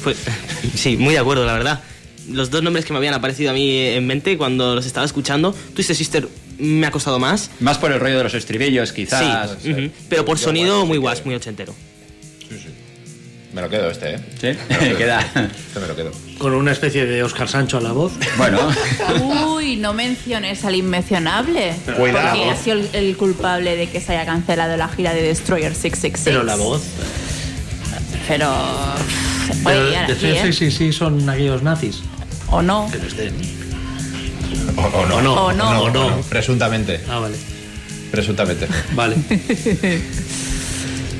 [0.04, 0.18] Pues,
[0.76, 1.80] sí, muy de acuerdo, la verdad.
[2.28, 5.54] Los dos nombres que me habían aparecido a mí en mente cuando los estaba escuchando,
[5.74, 6.28] Twisted Sister
[6.58, 7.50] me ha costado más.
[7.60, 9.56] Más por el rollo de los estribillos, quizás.
[9.62, 11.74] sí, ujú, pero por sonido Wasp muy sí que- guas, muy ochentero.
[13.52, 14.18] Me lo quedo este, ¿eh?
[14.40, 14.46] ¿Sí?
[14.68, 14.98] Me lo quedo.
[14.98, 15.20] Queda.
[15.66, 16.12] Este me lo quedo.
[16.38, 18.12] Con una especie de Oscar Sancho a la voz.
[18.36, 18.60] Bueno,
[19.56, 21.74] Uy, no menciones al inmencionable.
[21.96, 22.36] Cuidado.
[22.36, 25.74] Porque ha sido el, el culpable de que se haya cancelado la gira de Destroyer
[25.74, 26.22] 666.
[26.24, 26.82] Pero la voz.
[28.28, 28.54] Pero.
[29.48, 30.40] Pero Puede llegar de aquí, ¿eh?
[30.44, 32.02] sí, sí, sí, son aquellos nazis.
[32.48, 32.88] O no.
[32.90, 33.34] Que no estén.
[34.76, 35.16] O, o no.
[35.16, 35.82] O no, o no.
[35.82, 36.20] o no.
[36.22, 37.00] Presuntamente.
[37.08, 37.36] Ah, vale.
[38.10, 38.66] Presuntamente.
[38.94, 39.16] Vale.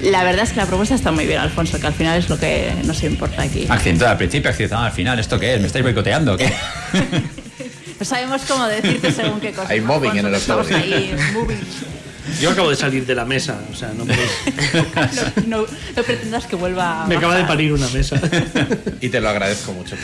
[0.03, 2.39] La verdad es que la propuesta está muy bien, Alfonso, que al final es lo
[2.39, 3.67] que nos importa aquí.
[3.69, 5.19] accidentada al principio, accidentada al final.
[5.19, 5.61] ¿Esto qué es?
[5.61, 6.53] ¿Me estáis boicoteando qué?
[8.01, 9.71] No sabemos cómo decirte según qué cosas.
[9.71, 11.59] Hay mobbing en el Alfonso, octavo, estamos ahí, moving.
[12.41, 16.47] Yo acabo de salir de la mesa, o sea, no podéis- No, no- no pretendas
[16.47, 18.21] que vuelva a Me acaba de parir una mesa.
[19.01, 19.97] Y te lo agradezco mucho.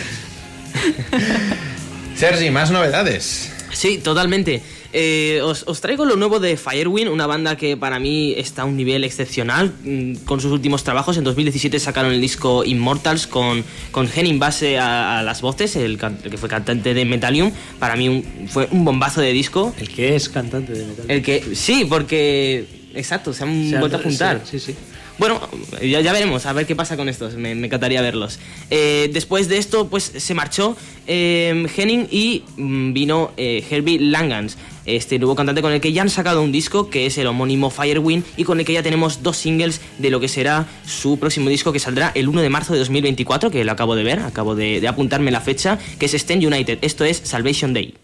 [2.17, 3.53] Sergi, más novedades.
[3.73, 4.63] Sí, totalmente.
[4.99, 8.65] Eh, os, os traigo lo nuevo de Firewind, una banda que para mí está a
[8.65, 11.19] un nivel excepcional mm, con sus últimos trabajos.
[11.19, 15.99] En 2017 sacaron el disco Immortals con, con Henning Base a, a las voces, el,
[16.25, 17.53] el que fue cantante de Metallium.
[17.79, 19.75] Para mí un- fue un bombazo de disco.
[19.79, 21.05] El que es cantante de metal.
[21.09, 22.65] El que, sí, porque.
[22.95, 24.41] Exacto, se han O sea, vuelto a juntar.
[24.51, 24.75] Sí, sí.
[25.19, 25.41] Bueno,
[25.81, 28.39] ya, veremos, a ver qué pasa con estos, me, encantaría verlos.
[28.71, 30.77] Eh, después de esto, pues se marchó
[31.07, 36.03] eh, Henning y mm, vino eh, Herbie Langans, este nuevo cantante con el que ya
[36.03, 39.23] han sacado un disco, que es el homónimo Firewind, y con el que ya tenemos
[39.23, 42.75] dos singles de lo que será su próximo disco, que saldrá el 1 de marzo
[42.75, 46.15] de 2024, que lo acabo de ver, acabo de, de apuntarme la fecha, que es
[46.15, 47.95] Stand United, esto es Salvation Day.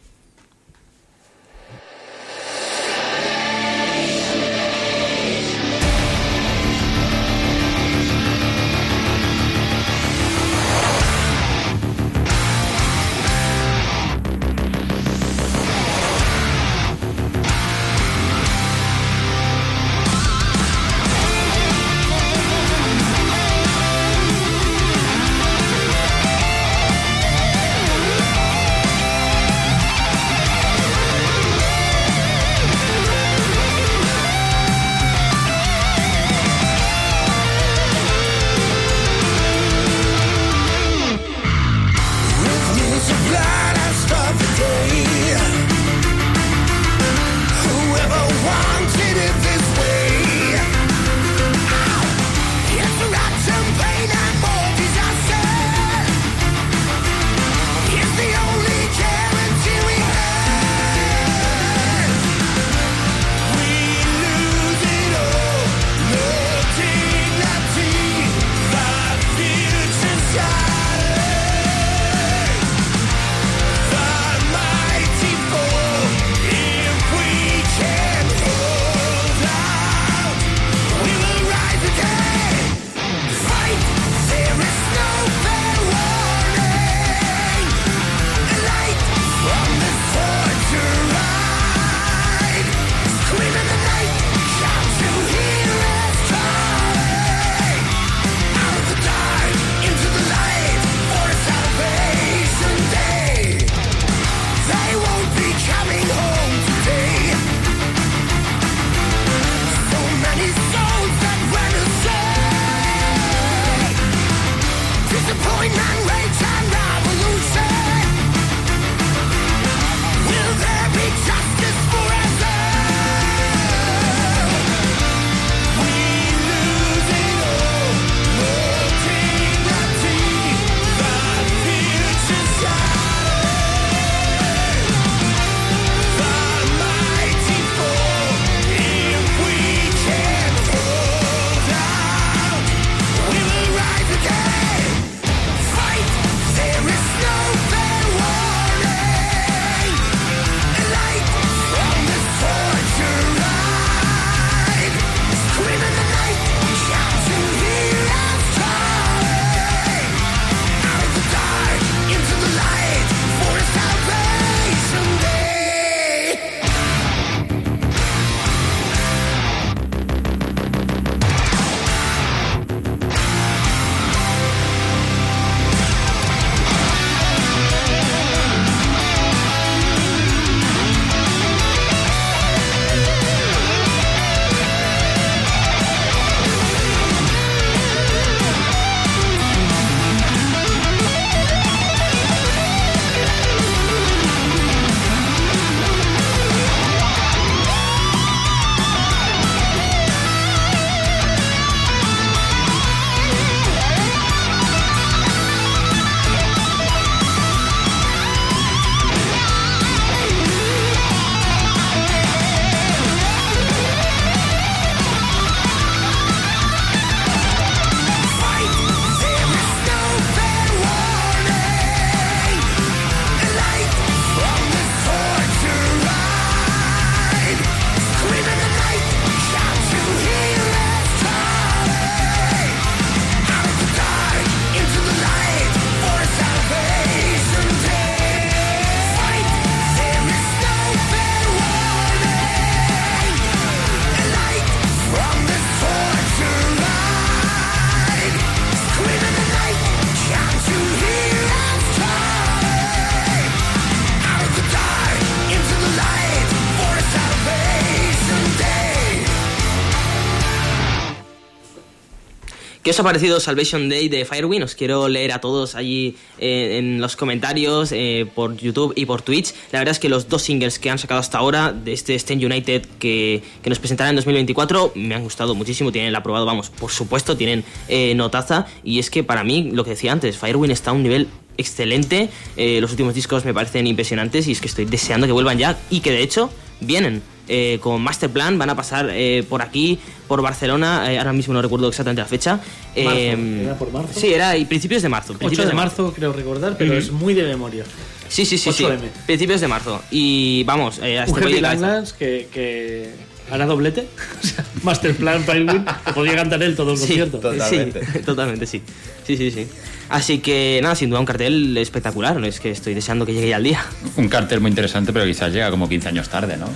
[262.92, 264.64] Os ha parecido Salvation Day de Firewind?
[264.64, 269.22] Os quiero leer a todos allí eh, en los comentarios eh, por YouTube y por
[269.22, 269.54] Twitch.
[269.72, 272.44] La verdad es que los dos singles que han sacado hasta ahora de este Stand
[272.44, 275.90] United que, que nos presentarán en 2024 me han gustado muchísimo.
[275.90, 278.66] Tienen el aprobado, vamos, por supuesto, tienen eh, notaza.
[278.84, 282.28] Y es que para mí, lo que decía antes, Firewind está a un nivel excelente.
[282.56, 286.00] Los últimos discos me parecen impresionantes y es que estoy deseando que vuelvan ya y
[286.00, 287.22] que de hecho vienen.
[287.48, 291.12] Eh, con Masterplan van a pasar eh, por aquí, por Barcelona.
[291.12, 292.60] eh, ahora mismo no recuerdo exactamente la fecha.
[292.94, 294.18] Eh, ¿Era por marzo?
[294.18, 295.32] Sí, era y principios de marzo.
[295.32, 297.00] 8 principios de marzo, creo recordar, pero Ujú.
[297.00, 297.84] es muy de memoria.
[298.28, 298.84] Sí, sí, sí, sí.
[298.84, 298.98] 8M.
[299.26, 300.02] Principios de marzo.
[300.10, 301.60] Y vamos, eh, a Un este de.
[301.60, 303.10] Langlands que, que
[303.50, 304.06] hará doblete.
[304.42, 307.38] O sea, Masterplan Firewind, que podría cantar él todo el Sí, concierto.
[307.40, 308.00] Totalmente.
[308.06, 308.82] Sí, totalmente, sí.
[309.26, 309.66] Sí, sí, sí.
[310.12, 312.44] Así que nada, sin duda un cartel espectacular.
[312.44, 313.82] Es que estoy deseando que llegue ya el día.
[314.16, 316.66] Un cartel muy interesante, pero quizás llega como 15 años tarde, ¿no?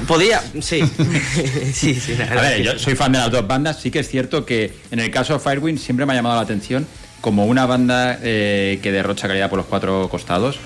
[0.06, 0.80] Podría, sí.
[1.72, 3.80] sí, sí, la A ver, yo soy fan de las dos bandas.
[3.80, 6.42] Sí que es cierto que en el caso de Firewind siempre me ha llamado la
[6.42, 6.86] atención
[7.20, 10.60] como una banda eh, que derrocha calidad por los cuatro costados,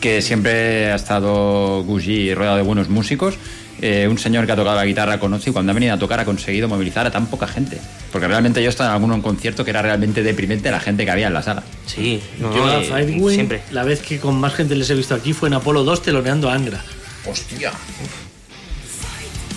[0.00, 3.34] que siempre ha estado Gucci rodeado de buenos músicos.
[3.80, 6.18] Eh, un señor que ha tocado la guitarra con Ozzy, cuando ha venido a tocar
[6.20, 7.78] ha conseguido movilizar a tan poca gente.
[8.12, 11.28] Porque realmente yo estaba en algún concierto que era realmente deprimente la gente que había
[11.28, 11.62] en la sala.
[11.86, 13.62] Sí, no, Yo a eh, Firewind, siempre.
[13.70, 16.50] la vez que con más gente les he visto aquí fue en Apolo 2 teloneando
[16.50, 16.82] a Angra.
[17.26, 17.72] Hostia.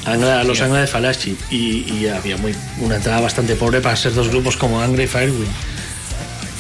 [0.06, 1.38] Angra, los Angra de Falachi.
[1.52, 5.08] Y, y había muy, una entrada bastante pobre para ser dos grupos como Angra y
[5.08, 5.48] Firewind.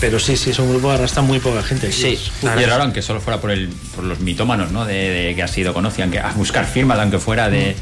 [0.01, 1.87] Pero sí, sí, es un grupo que arrastra muy poca gente.
[1.87, 1.95] aquí.
[1.95, 2.07] Sí.
[2.13, 4.83] Es- Y es raro, aunque solo fuera por, el, por los mitómanos, ¿no?
[4.83, 7.75] De, de que ha sido conocido, aunque a buscar firmas, aunque fuera de.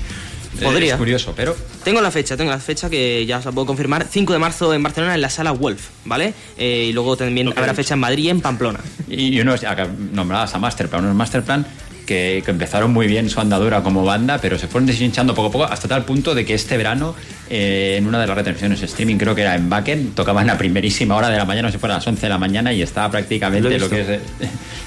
[0.61, 0.93] Podría.
[0.93, 1.55] Es curioso, pero.
[1.86, 4.05] Tengo la fecha, tengo la fecha que ya os la puedo confirmar.
[4.09, 6.34] 5 de marzo en Barcelona en la sala Wolf, ¿vale?
[6.57, 8.80] Eh, y luego también habrá fecha en Madrid y en Pamplona.
[9.07, 11.65] Y, y unos, acá nombradas a Masterplan, unos Masterplan
[12.10, 15.51] que, que empezaron muy bien su andadura como banda, pero se fueron deshinchando poco a
[15.51, 17.14] poco hasta tal punto de que este verano,
[17.51, 21.16] eh, en una de las retransmisiones streaming, creo que era en Backen, tocaban la primerísima
[21.16, 22.82] hora de la mañana, no sé si fuera a las 11 de la mañana, y
[22.82, 24.20] estaba prácticamente Lo que es eh,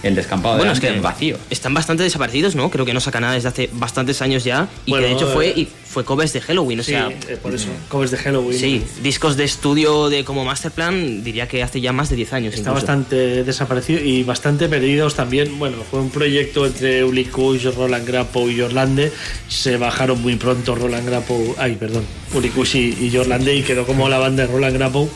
[0.02, 1.38] el descampado Bueno, de es que vacío.
[1.48, 2.68] están bastante desaparecidos, ¿no?
[2.70, 4.66] Creo que no saca nada desde hace bastantes años ya.
[4.84, 7.08] Y Bueno, que de hecho fue, eh, y fue covers de Halloween, o Sí, sea.
[7.28, 7.68] eh, por eso.
[7.88, 8.58] Covers de Halloween.
[8.58, 12.54] Sí, discos de estudio de como Masterplan, diría que hace ya más de 10 años.
[12.54, 12.74] Está incluso.
[12.86, 15.58] bastante desaparecido y bastante perdidos también.
[15.58, 19.12] Bueno, fue un proyecto entre Uli Kush, Roland Grappo y Jorlande.
[19.48, 23.84] Se bajaron muy pronto Roland Grappo, ay, perdón, Uli Kush y, y Jorlande y quedó
[23.84, 25.10] como la banda de Roland Grappo.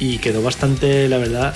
[0.00, 1.54] Y quedó bastante, la verdad.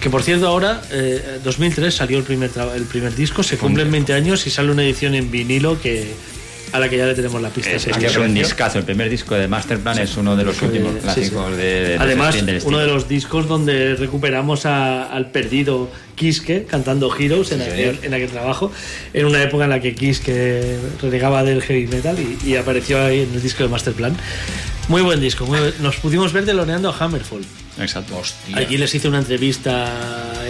[0.00, 4.12] Que por cierto, ahora, eh, 2003 salió el primer, el primer disco, se cumplen 20
[4.14, 6.06] años y sale una edición en vinilo que
[6.72, 7.70] a la que ya le tenemos la pista.
[7.72, 8.18] Es, Sí, es sí, que es sí.
[8.18, 8.78] un discazo.
[8.78, 11.56] El primer disco de Masterplan es uno de los Sí, últimos sí, clásicos sí.
[11.56, 17.50] de, de- Además, uno de los discos donde recuperamos a- al perdido Kiske cantando Heroes
[17.52, 18.70] en, Sí, aquel, en aquel trabajo,
[19.14, 23.20] en una época en la que Kiske renegaba del heavy metal y, y apareció ahí
[23.20, 24.16] en el disco de Masterplan.
[24.88, 25.46] Muy buen disco.
[25.46, 27.44] muy Nos pudimos ver teloneando a Hammerfall.
[27.80, 28.18] Exacto.
[28.18, 28.56] Hostia.
[28.56, 29.88] Allí les hice una entrevista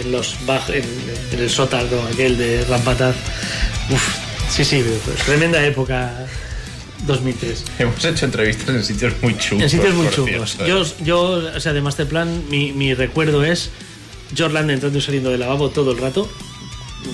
[0.03, 0.35] en los
[0.69, 0.83] en,
[1.31, 3.15] en el sótano aquel de Rampataz.
[3.91, 4.17] Uf,
[4.51, 6.11] sí, sí, pues, tremenda época
[7.05, 7.65] 2003.
[7.79, 9.63] Hemos hecho entrevistas en sitios muy chungos.
[9.63, 10.55] En sitios muy chungos.
[10.55, 10.93] cierto, Yo, ¿eh?
[11.03, 11.21] yo,
[11.55, 13.69] o sea, de Masterplan, mi, mi recuerdo es
[14.37, 16.29] Jorland entrando y saliendo del lavabo todo el rato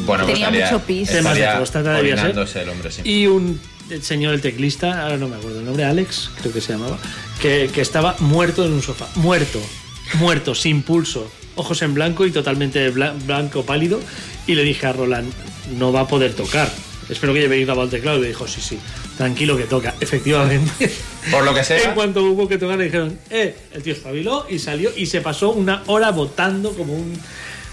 [0.05, 1.09] bueno, Tenía estaría- mucho pis.
[1.09, 2.63] Temas de debía ser.
[2.63, 3.01] el hombre, sí.
[3.05, 3.59] y un
[4.01, 6.97] señor, el teclista, ahora no me acuerdo el nombre, Alex, creo que se llamaba,
[7.41, 9.07] que, que estaba muerto en un sofá.
[9.15, 9.61] Muerto,
[10.15, 14.01] muerto, sin pulso, ojos en blanco y totalmente bla- blanco pálido.
[14.45, 15.31] Y le dije a Roland,
[15.77, 16.69] no va a poder tocar.
[17.09, 18.17] Espero que llevéis grabado el teclado.
[18.17, 18.77] Y me dijo, sí, sí,
[19.17, 19.95] tranquilo que toca.
[19.99, 20.91] Efectivamente.
[21.31, 21.89] Por lo que sea.
[21.89, 25.21] En cuanto hubo que tocar, le dijeron, eh, el tío espabiló y salió y se
[25.21, 27.19] pasó una hora votando como un.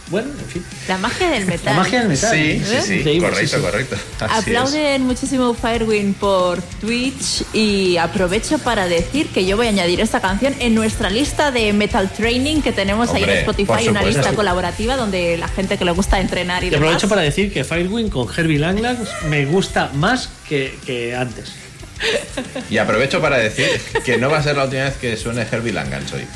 [0.09, 0.65] Bueno, en fin.
[0.87, 1.75] La magia del metal.
[1.75, 2.31] La magia del metal.
[2.35, 3.21] Sí, sí, sí.
[3.21, 3.61] Correcto, sí, sí.
[3.63, 3.97] correcto.
[4.21, 10.01] Así Aplauden muchísimo Firewind por Twitch y aprovecho para decir que yo voy a añadir
[10.01, 14.03] esta canción en nuestra lista de Metal Training que tenemos ahí en Hombre, Spotify, una
[14.03, 17.11] lista colaborativa donde la gente que le gusta entrenar y, Y aprovecho demás.
[17.11, 21.49] para decir que Firewind con Herbie Langlands me gusta más que, que antes.
[21.49, 22.71] es.
[22.71, 23.67] Y aprovecho para decir
[24.05, 26.27] que no va a ser la última vez que suene Herbie Langans hoy.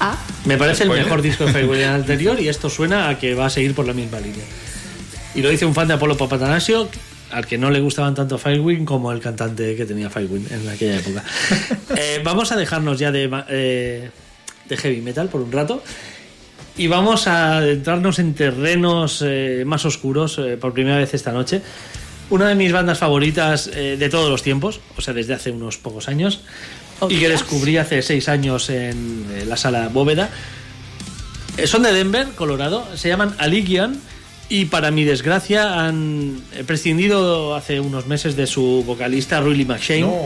[0.00, 3.46] Ah, Me parece el mejor disco de Firewind anterior y esto suena a que va
[3.46, 4.44] a seguir por la misma línea.
[5.34, 6.88] Y lo dice un fan de Apolo Papatanasio,
[7.30, 10.96] al que no le gustaban tanto Firewind como el cantante que tenía Firewind en aquella
[10.96, 11.24] época.
[11.96, 14.10] Eh, vamos a dejarnos ya de, eh,
[14.68, 15.82] de heavy metal por un rato.
[16.76, 21.60] Y vamos a adentrarnos en terrenos eh, más oscuros eh, por primera vez esta noche.
[22.30, 25.76] Una de mis bandas favoritas eh, de todos los tiempos, o sea, desde hace unos
[25.78, 26.42] pocos años,
[27.08, 30.30] y que descubrí hace seis años en eh, la sala Bóveda.
[31.56, 33.98] Eh, son de Denver, Colorado, se llaman Aligian
[34.48, 40.00] y para mi desgracia han eh, prescindido hace unos meses de su vocalista Riley McShane.
[40.02, 40.22] No,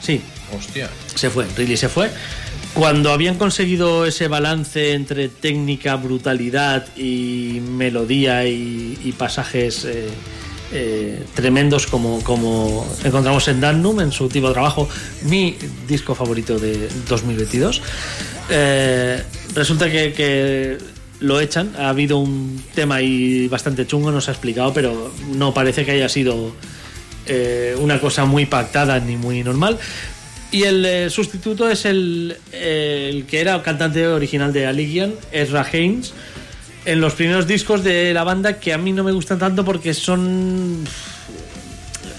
[0.00, 0.20] Sí,
[0.56, 0.88] hostia.
[1.14, 2.10] se fue, Riley se fue.
[2.74, 10.08] cuando habían conseguido ese balance entre técnica, brutalidad y melodía y, y pasajes eh,
[10.76, 12.18] eh, tremendos como,
[13.04, 14.88] encontramos en Damnum, en su último trabajo,
[15.22, 15.56] mi
[15.86, 17.80] disco favorito de 2022,
[18.50, 19.22] eh,
[19.54, 20.78] resulta que,
[21.20, 21.72] lo echan.
[21.78, 26.08] Ha habido un tema ahí bastante chungo, nos ha explicado, pero no parece que haya
[26.08, 26.52] sido
[27.26, 29.78] eh, una cosa muy pactada ni muy normal.
[30.50, 36.12] Y el sustituto es el, el que era cantante original de Allegiant, Ezra Haynes,
[36.84, 39.94] en los primeros discos de la banda que a mí no me gustan tanto porque
[39.94, 40.84] son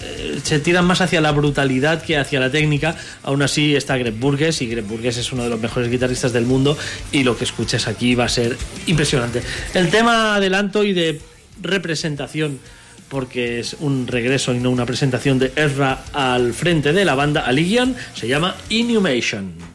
[0.04, 2.96] eh, se tiran más hacia la brutalidad que hacia la técnica.
[3.24, 6.46] Aún así está Greg Burgess y Greg Burgess es uno de los mejores guitarristas del
[6.46, 6.78] mundo
[7.12, 8.58] y lo que escuches aquí va a ser
[8.88, 9.42] impresionante.
[9.74, 11.22] El tema adelanto y de
[11.62, 12.60] representación
[13.10, 17.42] porque es un regreso y no una presentación de Ezra al frente de la banda
[17.42, 19.75] Allegiant se llama Inhumation.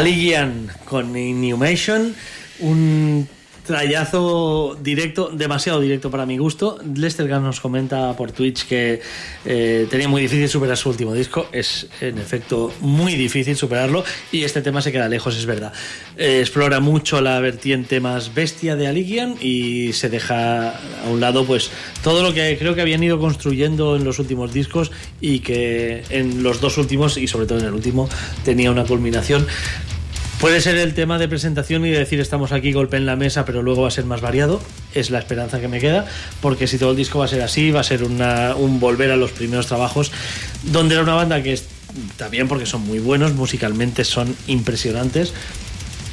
[0.00, 2.14] Aligian con Inhumation,
[2.60, 3.28] un
[3.66, 6.78] trayazo directo, demasiado directo para mi gusto.
[6.94, 9.00] Lester Gunn nos comenta por Twitch que
[9.44, 11.48] eh, tenía muy difícil superar su último disco.
[11.52, 15.72] Es en efecto muy difícil superarlo y este tema se queda lejos, es verdad.
[16.16, 21.44] Eh, explora mucho la vertiente más bestia de Aligian y se deja a un lado
[21.44, 21.70] pues
[22.02, 26.42] todo lo que creo que habían ido construyendo en los últimos discos y que en
[26.42, 28.08] los dos últimos y sobre todo en el último
[28.44, 29.46] tenía una culminación.
[30.40, 33.44] Puede ser el tema de presentación y de decir estamos aquí, golpe en la mesa,
[33.44, 34.60] pero luego va a ser más variado.
[34.94, 36.06] Es la esperanza que me queda,
[36.40, 39.16] porque si todo el disco va a ser así, va a ser un volver a
[39.16, 40.12] los primeros trabajos,
[40.64, 45.34] donde era una banda que está bien porque son muy buenos, musicalmente son impresionantes,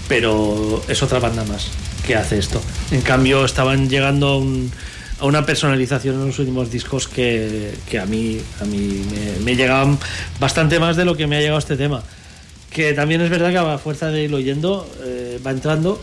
[0.10, 1.68] pero es otra banda más
[2.06, 2.62] que hace esto.
[2.92, 4.72] En cambio, estaban llegando a, un-
[5.20, 9.56] a una personalización en los últimos discos que, que a mí, a mí me, me
[9.56, 9.98] llegaban
[10.40, 12.04] bastante más de lo que me ha llegado este tema.
[12.78, 16.00] Que también es verdad que a fuerza de irlo oyendo eh, va entrando,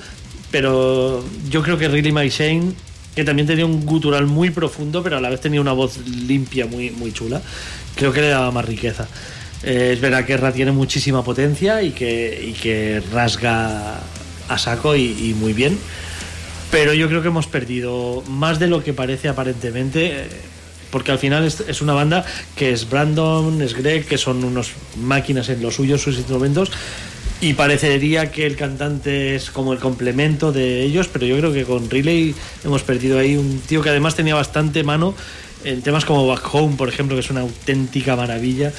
[0.50, 2.72] pero yo creo que Really My Shane,
[3.14, 6.66] que también tenía un gutural muy profundo, pero a la vez tenía una voz limpia
[6.66, 7.40] muy, muy chula,
[7.94, 9.06] creo que le daba más riqueza.
[9.62, 14.00] Eh, es verdad que Ra tiene muchísima potencia y que, y que rasga
[14.48, 15.78] a saco y, y muy bien,
[16.72, 20.22] pero yo creo que hemos perdido más de lo que parece aparentemente.
[20.22, 20.28] eh,
[20.94, 22.24] Porque al final es, una banda
[22.54, 26.70] que es Brandon, es Greg, que son unos máquinas en los suyos, sus instrumentos,
[27.40, 31.64] y parecería que el cantante es como el complemento de ellos, pero yo creo que
[31.64, 32.32] con Riley
[32.62, 35.16] hemos perdido ahí un tío que además tenía bastante mano
[35.64, 38.72] en temas como Back Home, por ejemplo, que es una auténtica maravilla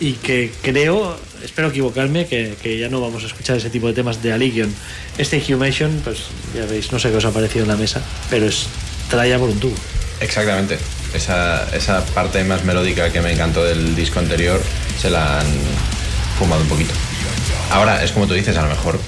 [0.00, 3.92] y que creo, espero equivocarme, que, que ya no vamos a escuchar ese tipo de
[3.92, 4.74] temas de Aligion.
[5.18, 8.46] Este Inhumation, pues ya veis, no sé qué os ha parecido en la mesa, pero
[8.46, 8.68] es
[9.10, 9.76] tralla por un tubo.
[10.20, 10.78] Exactamente.
[11.14, 14.60] Esa, esa parte más melódica que me encantó del disco anterior
[14.98, 15.46] se la han
[16.38, 16.92] fumado un poquito.
[17.70, 18.98] Ahora, es como tú dices, a lo mejor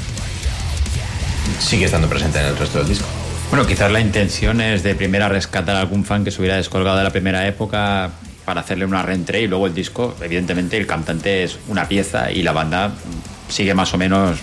[1.58, 3.06] sigue estando presente en el resto del disco.
[3.50, 6.96] Bueno, quizás la intención es de primera rescatar a algún fan que se hubiera descolgado
[6.96, 8.10] de la primera época
[8.44, 12.42] para hacerle una reentrée y luego el disco, evidentemente el cantante es una pieza y
[12.42, 12.92] la banda
[13.48, 14.38] sigue más o menos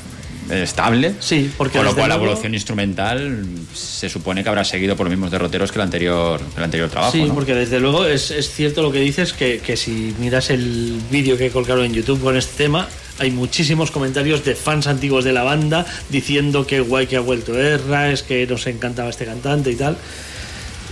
[0.49, 1.15] estable.
[1.19, 5.11] Sí, porque con lo cual la evolución instrumental se supone que habrá seguido por los
[5.11, 7.11] mismos derroteros que el anterior, el anterior trabajo.
[7.11, 7.33] Sí, ¿no?
[7.33, 11.37] porque desde luego es, es cierto lo que dices, que, que si miras el vídeo
[11.37, 12.87] que colgaron en YouTube con este tema,
[13.19, 17.57] hay muchísimos comentarios de fans antiguos de la banda diciendo que guay que ha vuelto
[17.57, 19.97] Erra, es que nos encantaba este cantante y tal.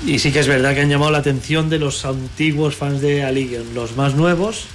[0.06, 3.24] Y sí que es verdad que han llamado la atención de los antiguos fans de
[3.24, 4.66] Aligion, los más nuevos,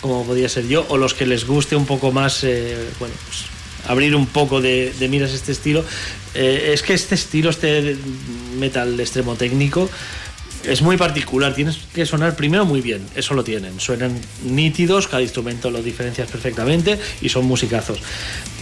[0.00, 3.53] como podía ser yo, o los que les guste un poco más, eh, bueno, pues
[3.86, 5.84] abrir un poco de, miras este estilo.
[6.34, 7.96] Eh, es que este estilo, este
[8.58, 9.88] metal extremo técnico,
[10.64, 11.54] es muy particular.
[11.54, 13.80] Tienes que sonar primero muy bien, eso lo tienen.
[13.80, 17.98] Suenan nítidos, cada instrumento lo diferencias perfectamente y son musicazos.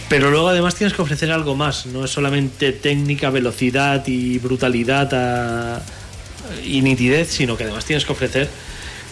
[0.09, 5.81] Pero luego además tienes que ofrecer algo más, no es solamente técnica, velocidad y brutalidad
[6.65, 8.49] y nitidez, sino que además tienes que ofrecer,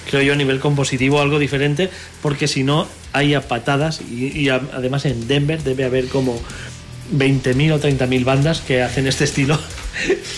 [0.10, 1.90] creo yo, a nivel compositivo algo diferente,
[2.22, 6.40] porque si no hay a patadas y, y a- además en Denver debe haber como
[7.14, 9.60] 20.000 o 30.000 bandas que hacen este estilo.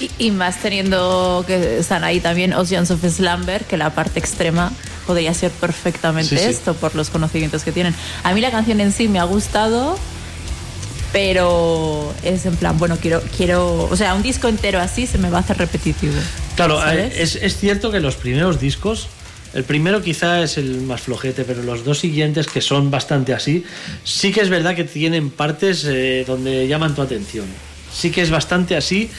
[0.01, 4.71] Y, y más teniendo que están ahí también Oceans of Slumber, que la parte extrema
[5.05, 6.49] podría ser perfectamente Sí, sí.
[6.49, 7.93] esto por los conocimientos que tienen.
[8.23, 9.95] A mí la canción en sí me ha gustado,
[11.11, 15.29] pero es en plan, bueno, quiero, quiero, o sea, un disco entero así se me
[15.29, 16.13] va a hacer repetitivo.
[16.55, 19.07] Claro, eh, es, es cierto que los primeros discos,
[19.53, 23.63] el primero quizá es el más flojete, pero los dos siguientes, que son bastante así,
[24.03, 27.45] sí que es verdad que tienen partes eh, donde llaman tu atención.
[27.93, 29.09] Sí que es bastante así,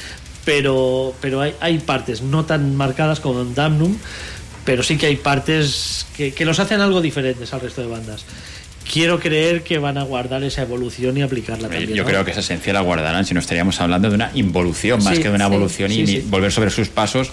[0.44, 3.96] pero, pero hay, hay partes no tan marcadas como en Damnum,
[4.64, 8.24] pero sí que hay partes que, que los hacen algo diferentes al resto de bandas.
[8.92, 11.94] Quiero creer que van a guardar esa evolución y aplicarla Eh, también.
[11.94, 12.08] Yo ¿no?
[12.08, 15.22] creo que esa esencia la guardarán, si no estaríamos hablando de una involución más Sí,
[15.22, 17.30] que de una sí, evolución y sí, volver sobre sus pasos.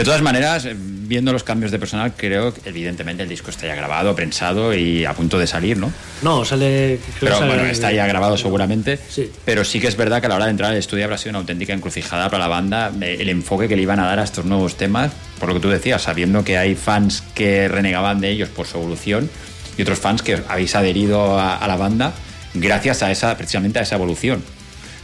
[0.00, 3.66] De todas maneras, eh, viendo los cambios de personal, creo que evidentemente el disco está
[3.66, 5.92] ya grabado, prensado y a punto de salir, ¿no?
[6.22, 6.98] No, sale.
[7.20, 8.98] Pero sale- bueno, está ya grabado seguramente.
[9.10, 9.30] Sí.
[9.44, 11.32] Pero sí que es verdad que a la hora de entrar al estudio habrá sido
[11.32, 12.90] una auténtica encrucijada para la banda.
[13.02, 15.60] eh, El enfoque que le iban a dar a estos nuevos temas, por lo que
[15.60, 19.28] tú decías, sabiendo que hay fans que renegaban de ellos por su evolución
[19.76, 22.14] y otros fans que habéis adherido a, a la banda
[22.54, 24.42] gracias a esa, precisamente a esa evolución.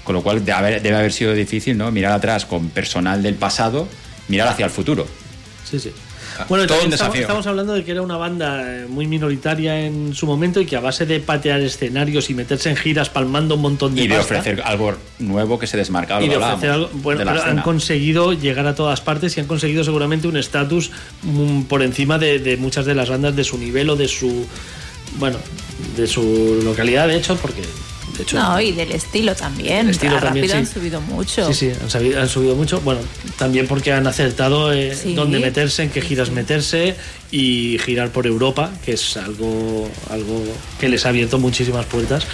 [0.05, 1.91] Con lo cual debe haber, debe haber sido difícil ¿no?
[1.91, 3.87] mirar atrás con personal del pasado,
[4.29, 5.07] mirar hacia el futuro.
[5.65, 5.93] Sí, sí.
[6.49, 7.21] Bueno, todo un estamos, desafío.
[7.23, 10.77] estamos hablando de que era una banda eh, muy minoritaria en su momento y que
[10.77, 14.17] a base de patear escenarios y meterse en giras palmando un montón de Y de
[14.17, 17.45] pasta, ofrecer algo nuevo que se desmarcaba y de ofrecer algo, bueno, de la pero
[17.45, 20.91] han conseguido llegar a todas partes y han conseguido seguramente un estatus
[21.23, 24.47] mm, por encima de, de muchas de las bandas de su nivel o de su
[25.19, 25.39] bueno
[25.97, 27.63] de su localidad de hecho porque
[28.17, 29.87] De hecho, No, y del estilo también.
[29.87, 30.53] El estilo Ah, también, sí.
[30.53, 31.47] han subido mucho.
[31.49, 32.81] Sí, sí, han, sabido- han subido mucho.
[32.81, 33.01] Bueno,
[33.39, 35.15] también porque han acertado eh, Sí.
[35.15, 36.97] dónde meterse, en qué giras meterse
[37.31, 40.43] y girar por Europa, que es algo, algo
[40.81, 42.25] que les ha abierto muchísimas puertas.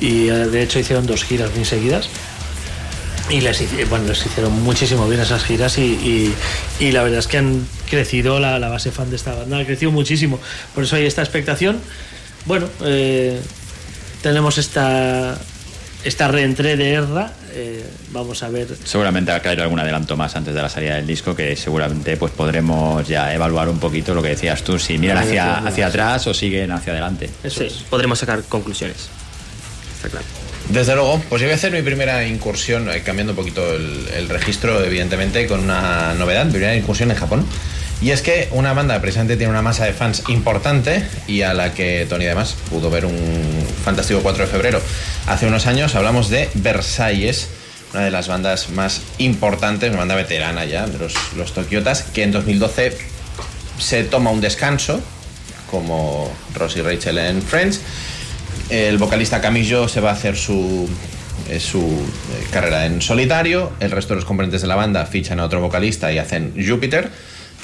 [0.00, 2.08] Y eh, de hecho hicieron dos giras muy seguidas.
[3.30, 6.34] Y les, hici- bueno, les hicieron muchísimo bien esas giras y, y-
[6.80, 9.64] y la verdad es que han crecido, la, la base fan de esta banda ha
[9.64, 10.38] crecido muchísimo.
[10.74, 11.78] Por eso hay esta expectación.
[12.44, 13.40] Bueno, eh,
[14.24, 15.36] tenemos esta,
[16.02, 17.30] esta reentré de Erra.
[17.52, 20.96] eh, vamos a ver Seguramente va a caer algún adelanto más antes de la salida
[20.96, 24.96] del disco que seguramente pues podremos ya evaluar un poquito lo que decías tú, si
[24.96, 27.28] miran hacia, hacia atrás o siguen hacia adelante.
[27.44, 27.60] eso.
[27.60, 27.74] Sí, es.
[27.90, 29.10] podremos sacar conclusiones.
[29.96, 30.24] Está claro.
[30.70, 34.08] Desde luego, pues yo voy a hacer mi primera incursión, eh, cambiando un poquito el,
[34.16, 37.44] el registro, evidentemente, con una novedad, mi primera incursión en Japón.
[38.04, 41.72] Y es que una banda precisamente tiene una masa de fans importante y a la
[41.72, 44.82] que Tony además pudo ver un fantástico 4 de febrero
[45.26, 45.94] hace unos años.
[45.94, 47.48] Hablamos de Versalles,
[47.94, 52.24] una de las bandas más importantes, una banda veterana ya, de los, los Tokiotas, que
[52.24, 52.94] en 2012
[53.78, 55.00] se toma un descanso,
[55.70, 57.80] como Ross Rachel en Friends.
[58.68, 60.86] El vocalista Camillo se va a hacer su,
[61.48, 63.72] eh, su eh, carrera en solitario.
[63.80, 67.10] El resto de los componentes de la banda fichan a otro vocalista y hacen Júpiter,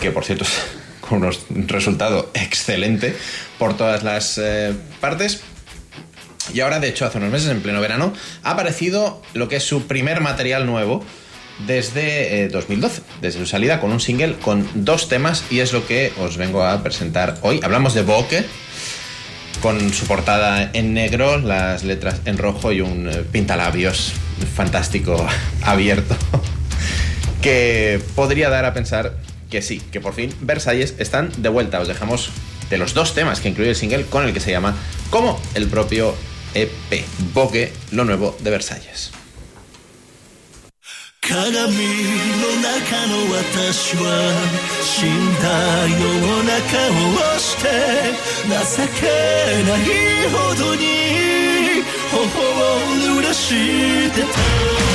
[0.00, 0.60] que por cierto es
[1.00, 3.16] con un resultado excelente
[3.58, 5.42] por todas las eh, partes.
[6.52, 9.62] Y ahora, de hecho, hace unos meses, en pleno verano, ha aparecido lo que es
[9.62, 11.04] su primer material nuevo
[11.66, 15.86] desde eh, 2012, desde su salida con un single con dos temas y es lo
[15.86, 17.60] que os vengo a presentar hoy.
[17.62, 18.44] Hablamos de Boke,
[19.60, 24.12] con su portada en negro, las letras en rojo y un eh, pintalabios
[24.54, 25.26] fantástico
[25.62, 26.16] abierto
[27.42, 29.14] que podría dar a pensar
[29.49, 31.79] que sí, que por fin Versalles están de vuelta.
[31.79, 32.29] Os dejamos
[32.69, 34.75] de los dos temas que incluye el single con el que se llama
[35.09, 36.15] como el propio
[36.53, 37.03] EP,
[37.33, 39.11] Boque, lo nuevo de Versalles.
[41.27, 41.73] 鏡の
[42.61, 44.03] 中の私は
[44.83, 45.09] 死ん
[45.41, 45.47] だ
[45.89, 45.97] よ
[46.39, 46.77] うな顔
[47.15, 47.65] をして
[48.45, 48.53] 情
[49.01, 49.09] け
[49.65, 49.81] ない
[50.29, 50.83] ほどに
[52.11, 54.88] 頬を濡らしてた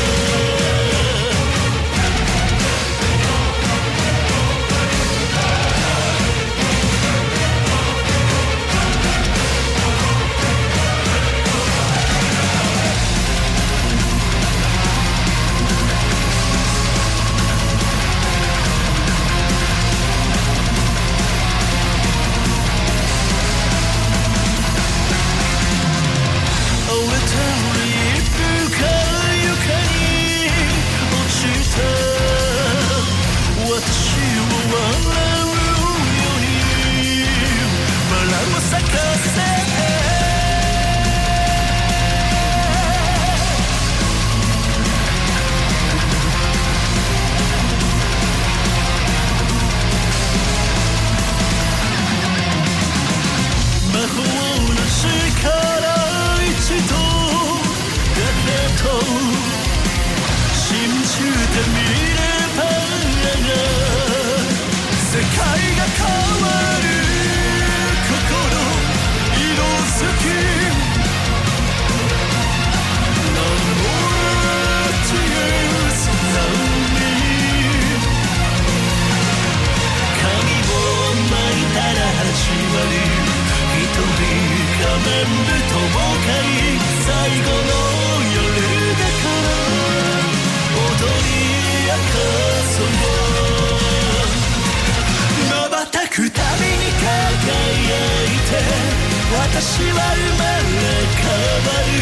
[99.65, 100.77] 私は生まれ
[101.09, 101.97] 変わる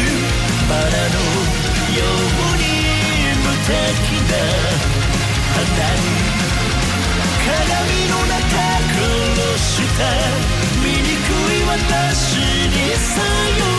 [0.68, 1.16] バラの
[1.96, 2.62] ように
[3.40, 4.36] 無敵な
[5.48, 5.64] 花
[5.96, 6.04] に
[7.40, 8.44] 鏡の中
[8.76, 10.04] 殺した
[10.82, 13.08] 醜い私にさ
[13.58, 13.73] よ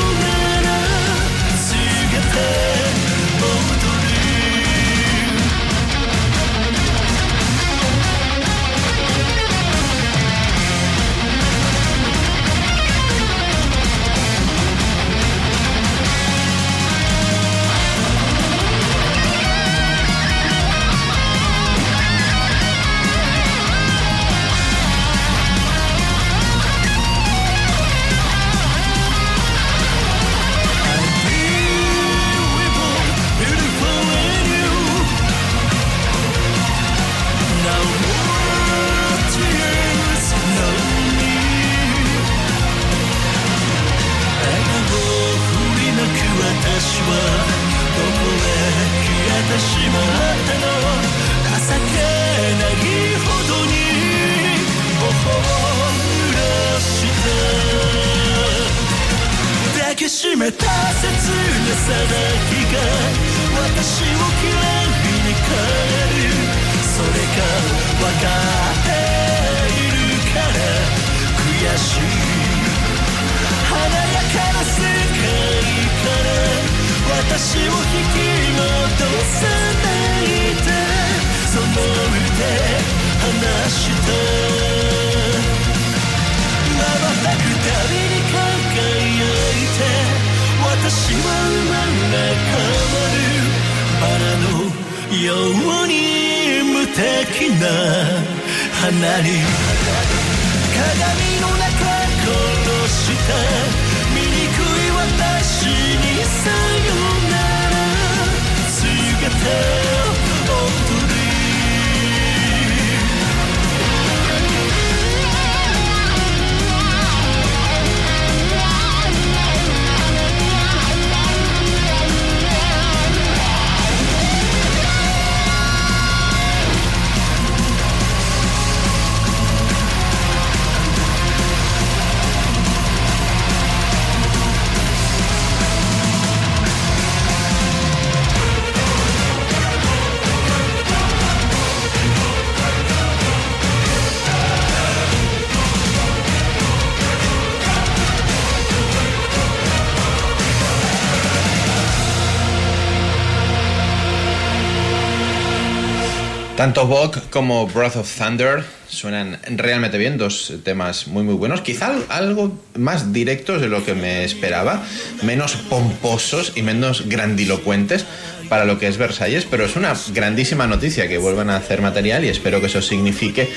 [156.66, 161.93] Tanto Vogue como Breath of Thunder suenan realmente bien, dos temas muy muy buenos, quizá
[162.09, 164.84] algo más directos de lo que me esperaba,
[165.22, 168.07] menos pomposos y menos grandilocuentes
[168.49, 172.26] para lo que es Versalles, pero es una grandísima noticia que vuelvan a hacer material
[172.26, 173.47] y espero que eso signifique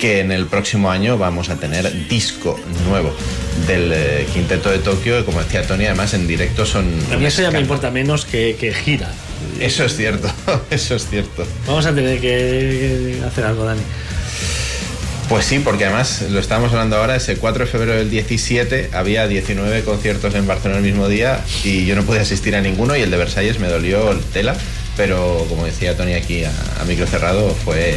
[0.00, 3.14] que en el próximo año vamos a tener disco nuevo
[3.68, 6.92] del eh, Quinteto de Tokio, como decía Tony, además en directo son...
[7.12, 9.12] A mí eso ya me importa menos que, que gira.
[9.60, 10.28] Eso es cierto,
[10.70, 11.46] eso es cierto.
[11.66, 13.82] Vamos a tener que, hacer algo, Dani.
[15.28, 19.28] Pues sí, porque además lo estábamos hablando ahora, ese 4 de febrero del 17 había
[19.28, 23.02] 19 conciertos en Barcelona el mismo día y yo no pude asistir a ninguno y
[23.02, 24.56] el de Versalles me dolió el tela,
[24.96, 26.50] pero como decía Tony aquí a,
[26.80, 27.96] a micro cerrado, fue...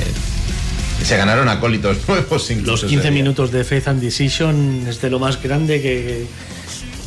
[1.03, 2.71] Se ganaron acólitos nuevos incluso.
[2.71, 3.11] Los ese 15 día.
[3.11, 6.25] minutos de Faith and Decision es de lo más grande que,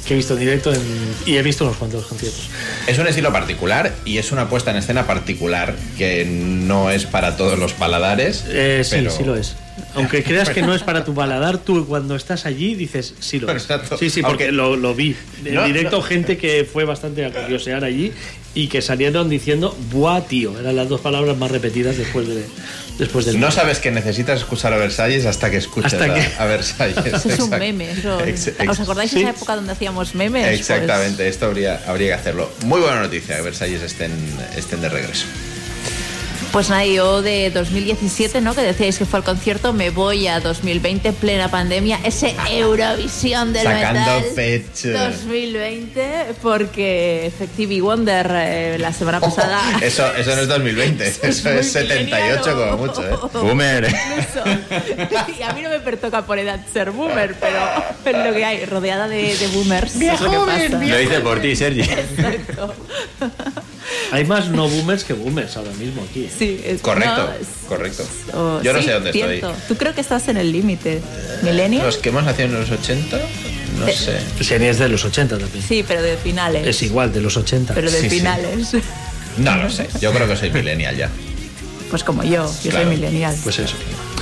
[0.06, 0.80] que he visto en directo en-
[1.26, 2.48] y he visto unos cuantos conciertos.
[2.86, 7.36] Es un estilo particular y es una puesta en escena particular que no es para
[7.36, 8.44] todos los paladares.
[8.48, 9.56] Eh, sí, pero- sí lo es.
[9.94, 13.50] Aunque creas que no es para tu paladar, tú cuando estás allí dices, sí lo
[13.50, 13.66] es.
[13.98, 15.16] Sí, sí, porque Aunque- lo, lo vi.
[15.44, 16.02] En No, directo, no.
[16.02, 18.12] gente que fue bastante a curiosear allí
[18.54, 20.58] y que salieron diciendo, buah, tío.
[20.58, 22.44] Eran las dos palabras más repetidas después, de,
[22.98, 23.38] después del.
[23.40, 26.96] No sabes que necesitas escuchar a Versalles hasta que escuchas Hasta a, que- a Versalles.
[27.14, 27.90] Eso es un meme.
[27.90, 28.18] eso-
[28.68, 29.22] ¿Os acordáis de sí.
[29.24, 30.46] esa época donde hacíamos memes?
[30.46, 32.50] Pues- Exactamente, esto habría, habría que hacerlo.
[32.64, 34.12] Muy buena noticia que Versalles estén,
[34.56, 35.26] estén de regreso.
[36.56, 38.54] Pues nada, yo de 2017, ¿no?
[38.54, 43.64] Que decíais que fue el concierto, me voy a 2020, plena pandemia, ese Eurovisión del
[43.64, 44.90] Sacando metal pecho.
[44.90, 49.60] 2020, porque Effective Wonder eh, la semana pasada...
[49.82, 53.14] Eso, eso no es 2020, eso es muy 78 como mucho, ¿eh?
[53.34, 53.84] Boomer.
[53.84, 55.38] Incluso.
[55.38, 57.58] Y a mí no me pertoca por edad ser boomer, pero
[58.18, 59.94] es lo que hay, rodeada de, de boomers.
[59.94, 60.68] es lo que pasa.
[60.70, 61.82] Lo dice por ti, Sergi.
[61.82, 62.74] Exacto.
[64.12, 66.24] Hay más no boomers que boomers ahora mismo aquí.
[66.24, 66.30] ¿eh?
[66.36, 68.04] Sí, es- Correcto, no, es- correcto.
[68.34, 69.50] o- Yo no sí, sé dónde cierto.
[69.50, 69.62] estoy.
[69.68, 71.00] Tú creo que estás en el límite.
[71.42, 71.84] ¿Millennial?
[71.86, 73.18] Los que hemos nacido en los 80,
[73.78, 74.44] no Eh, sé.
[74.44, 75.64] Series de los 80 también.
[75.66, 76.66] Sí, pero de finales.
[76.66, 77.74] Es igual, de los 80.
[77.74, 78.16] Pero de Sí, sí.
[78.18, 78.68] finales.
[79.38, 79.88] No lo sé.
[80.00, 81.10] Yo creo que soy millennial ya.
[81.90, 82.86] Pues como yo, yo Claro.
[82.86, 83.36] soy millennial.
[83.44, 83.74] Pues eso.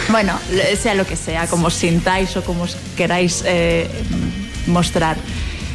[0.08, 0.38] Bueno,
[0.82, 3.88] sea lo que sea, como sintáis o como os queráis eh,
[4.66, 5.16] mostrar.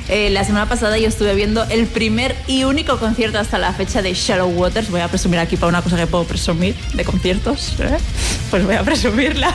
[0.09, 4.01] Eh, la semana pasada yo estuve viendo el primer y único concierto hasta la fecha
[4.01, 4.89] de Shallow Waters.
[4.89, 7.75] Voy a presumir aquí para una cosa que puedo presumir de conciertos.
[7.79, 7.97] ¿eh?
[8.49, 9.53] Pues voy a presumirla.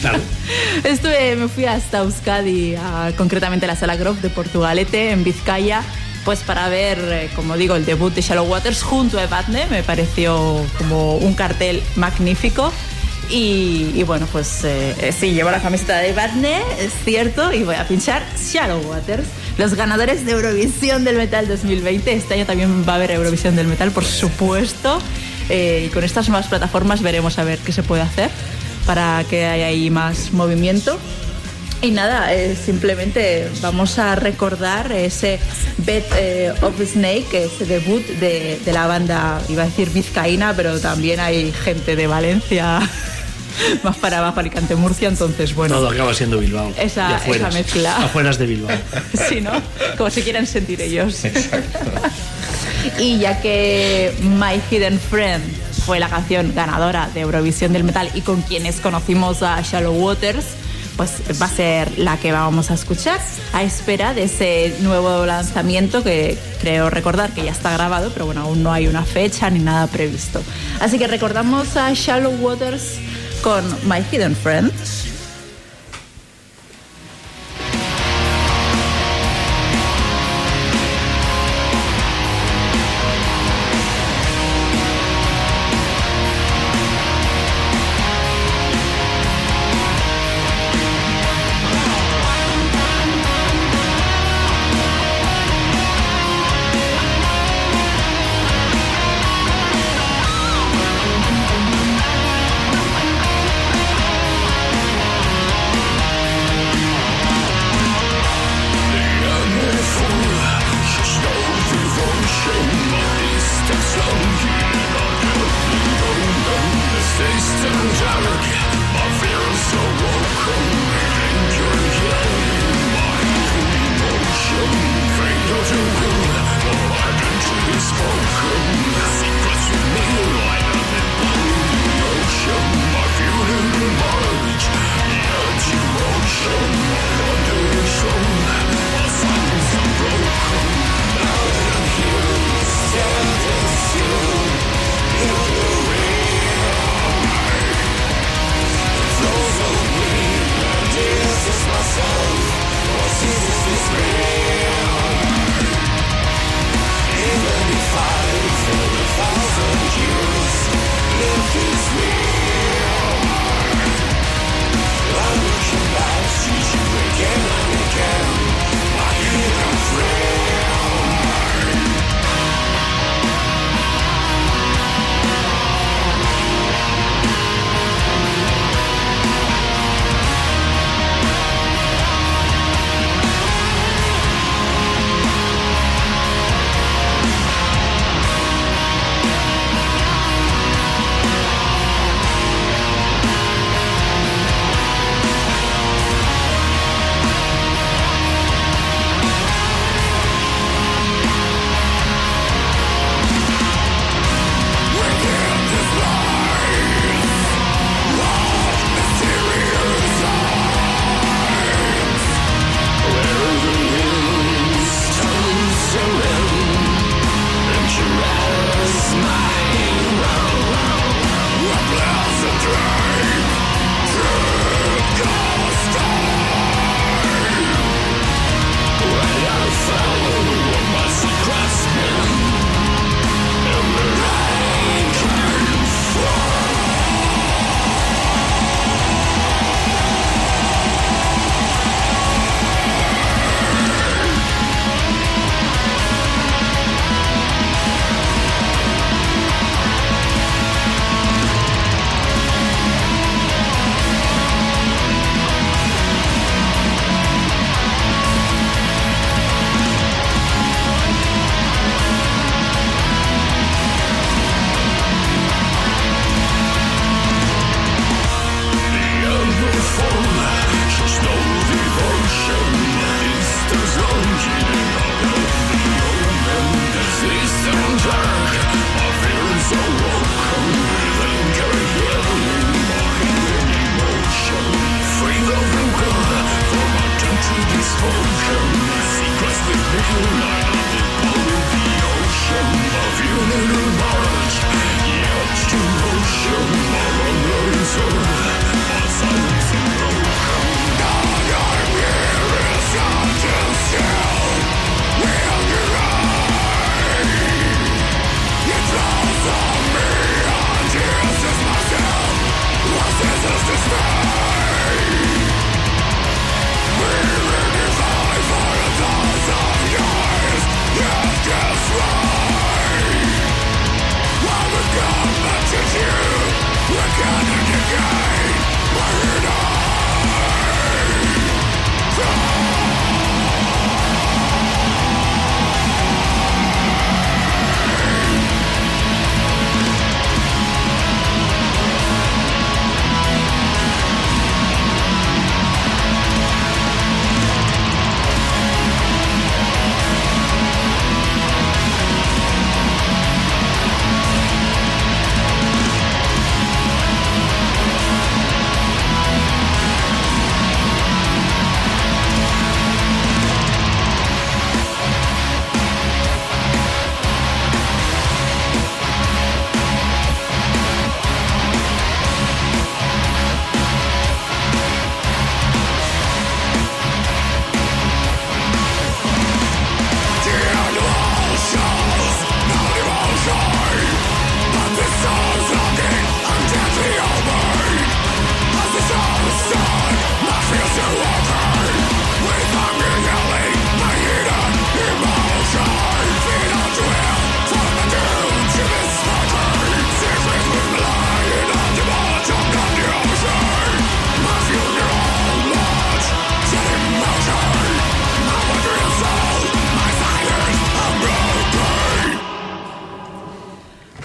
[0.00, 0.20] Claro.
[0.84, 5.82] Estuve, me fui hasta Euskadi, a- concretamente a la Sala Grove de Portugalete, en Vizcaya,
[6.24, 9.66] pues para ver, eh, como digo, el debut de Shallow Waters junto a Evadne.
[9.70, 12.72] Me pareció como un cartel magnífico.
[13.32, 17.76] Y, bueno, pues eh, eh, sí, llevo la camiseta de Evadne, es cierto, y voy
[17.76, 19.28] a pinchar Shallow Waters.
[19.56, 22.12] Los ganadores de Eurovisión del Metal 2020.
[22.12, 24.98] Este año también va a haber Eurovisión del Metal, por supuesto.
[25.48, 28.30] Eh, y con estas nuevas plataformas veremos a ver qué se puede hacer
[28.84, 30.98] para que haya ahí más movimiento.
[31.82, 32.28] Y nada,
[32.62, 35.38] simplemente vamos a recordar ese
[35.78, 36.04] Bed
[36.62, 41.52] of Snake, ese debut de, de la banda, iba a decir vizcaína, pero también hay
[41.52, 42.80] gente de Valencia,
[43.82, 45.74] más para abajo, Alicante, Murcia, entonces bueno.
[45.76, 46.72] Todo acaba siendo Bilbao.
[46.78, 47.48] Esa- afueras.
[47.54, 47.96] esa mezcla.
[48.04, 48.76] Afueras de Bilbao.
[49.28, 49.52] Sí, ¿no?
[49.96, 51.22] Como se quieran sentir ellos.
[52.98, 55.42] Y ya que My Hidden Friend
[55.84, 60.44] fue la canción ganadora de Eurovisión del Metal y con quienes conocimos a Shallow Waters,
[60.96, 63.20] pues va a ser la que vamos a escuchar
[63.52, 68.42] a espera de ese nuevo lanzamiento que creo recordar que ya está grabado, pero bueno,
[68.42, 70.42] aún no hay una fecha ni nada previsto.
[70.80, 72.94] Así que recordamos a Shallow Waters
[73.42, 74.72] con My Hidden Friend.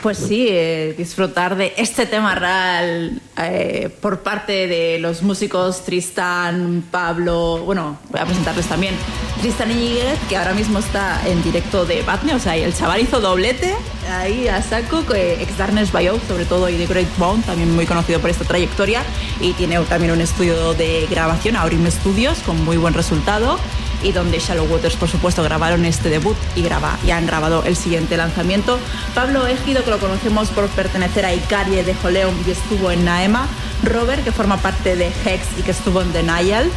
[0.05, 6.83] Pues sí, eh, disfrutar de este tema real eh, por parte de los músicos Tristan,
[6.91, 8.93] Pablo, bueno, voy a presentarles también
[9.41, 13.19] Tristan Iñiguez, que ahora mismo está en directo de Batne, o sea, el chaval hizo
[13.19, 13.73] doblete
[14.11, 18.19] ahí a saco, ex Darkness Bio, sobre todo, y The Great Bone, también muy conocido
[18.19, 19.01] por esta trayectoria,
[19.41, 23.57] y tiene también un estudio de grabación, Aurim Studios, con muy buen resultado
[24.05, 27.75] y donde Shallow Waters, por supuesto, grabaron este debut y, graba, y han grabado el
[27.75, 28.77] siguiente lanzamiento.
[29.15, 33.47] Pablo Ejido, que lo conocemos por pertenecer a Icarie de Joleum y estuvo en Naema.
[33.83, 36.69] Robert, que forma parte de Hex y que estuvo en Denial.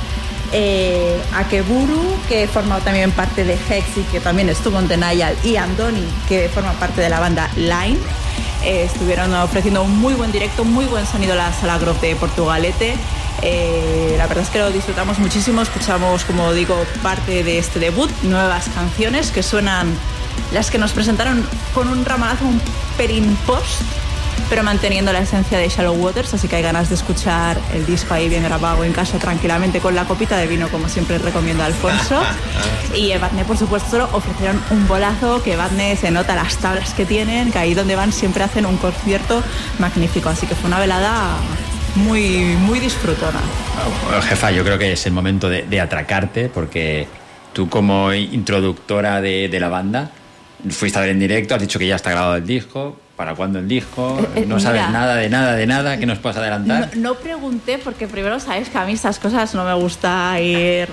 [0.52, 5.36] Eh, Akeburu, que forma también parte de Hex y que también estuvo en Denial.
[5.44, 7.98] Y Andoni, que forma parte de la banda Line.
[8.64, 12.96] Eh, estuvieron ofreciendo un muy buen directo, muy buen sonido la sala Grove de Portugalete.
[13.42, 18.10] Eh, la verdad es que lo disfrutamos muchísimo, escuchamos, como digo, parte de este debut,
[18.22, 19.94] nuevas canciones que suenan
[20.52, 22.60] las que nos presentaron con un ramalazo un
[22.96, 23.82] pelín post,
[24.48, 28.14] pero manteniendo la esencia de Shallow Waters, así que hay ganas de escuchar el disco
[28.14, 32.20] ahí bien grabado en casa tranquilamente con la copita de vino, como siempre recomiendo Alfonso.
[32.94, 37.52] y Evadne, por supuesto, ofrecieron un bolazo, que Evadne se nota las tablas que tienen,
[37.52, 39.42] que ahí donde van siempre hacen un concierto
[39.78, 41.36] magnífico, así que fue una velada
[41.98, 43.40] muy, muy disfrutona.
[44.04, 47.06] Bueno, jefa, yo creo que es el momento de, de atracarte porque
[47.52, 50.10] tú como introductora de, de, la banda
[50.70, 52.96] fuiste a ver en directo, has dicho que ya está grabado el disco.
[53.16, 54.16] ¿Para cuándo el disco?
[54.36, 55.98] Eh, eh, no sabes mira, nada de nada de nada.
[55.98, 56.90] ¿Qué nos puedes adelantar?
[56.94, 60.88] No, no pregunté porque primero sabes que a mí estas cosas no me gusta ir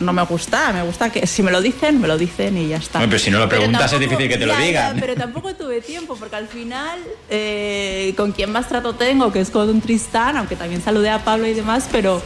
[0.00, 2.76] no me gusta, me gusta que si me lo dicen, me lo dicen y ya
[2.76, 2.98] está.
[2.98, 4.94] Bueno, pero si no lo preguntas es difícil que te lo digan.
[4.94, 6.98] ya, pero tampoco tuve tiempo porque al final
[7.30, 11.24] eh, con quien más trato tengo, que es con un Tristán, aunque también saludé a
[11.24, 12.22] Pablo y demás, pero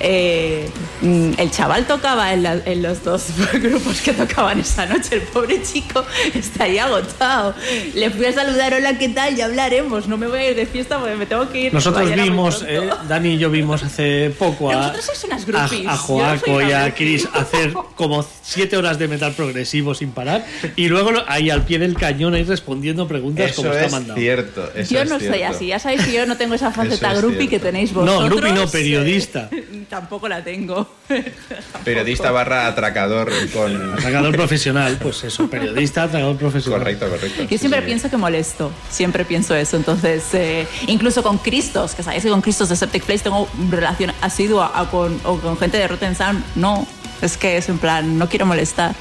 [0.00, 0.68] eh,
[1.02, 5.16] mm, el chaval tocaba en, la- en los dos grupos que tocaban esa noche.
[5.16, 6.04] El pobre chico
[6.34, 7.54] estaría agotado.
[7.94, 9.36] Le fui a saludar, hola, ¿qué tal?
[9.36, 10.08] Ya hablaremos.
[10.08, 11.74] No me voy a ir de fiesta porque me tengo que ir.
[11.74, 12.72] Nosotros vimos, pronto".
[12.84, 15.86] eh, Dani y yo vimos hace poco a, vosotros sois unas a, groupies.
[15.86, 16.94] a Joaco no soy y a.
[16.94, 20.44] Chris hacer como siete horas de metal progresivo sin parar
[20.76, 24.18] y luego ahí al pie del cañón ahí respondiendo preguntas Eso como está es mandado.
[24.18, 24.70] cierto.
[24.74, 25.54] eso Yo es no soy cierto.
[25.56, 28.30] así, ya sabéis que yo no tengo esa faceta es groupie que tenéis No, vosotros.
[28.30, 29.48] groupie no, periodista.
[29.90, 30.88] Tampoco la tengo.
[31.84, 33.94] Periodista barra atracador con.
[33.94, 36.78] Atracador profesional, pues eso, periodista, atracador profesional.
[36.78, 37.42] Correcto, correcto.
[37.42, 37.86] Yo siempre sí.
[37.86, 39.76] pienso que molesto, siempre pienso eso.
[39.76, 44.12] Entonces, eh, incluso con Cristos, que sabéis que con Cristos de Septic Place tengo relación
[44.20, 46.86] asidua a con, o con gente de Rotten Sound, no.
[47.20, 48.94] Es que es en plan, no quiero molestar.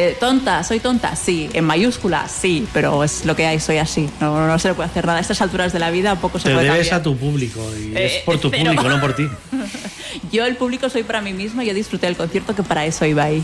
[0.00, 1.50] Eh, tonta, soy tonta, sí.
[1.54, 4.08] En mayúscula, sí, pero es lo que hay, soy así.
[4.20, 5.18] No, no se le puede hacer nada.
[5.18, 7.00] A estas alturas de la vida poco se Te puede debes cambiar.
[7.00, 9.28] a tu público y Eh, es por tu pero- público, no por ti.
[10.32, 11.64] Yo, el público, soy para mí misma.
[11.64, 13.42] Yo disfruté del concierto que para eso iba ahí.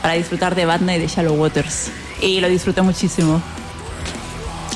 [0.00, 1.90] Para disfrutar de Batna y de Shallow Waters.
[2.22, 3.42] Y lo disfruté muchísimo.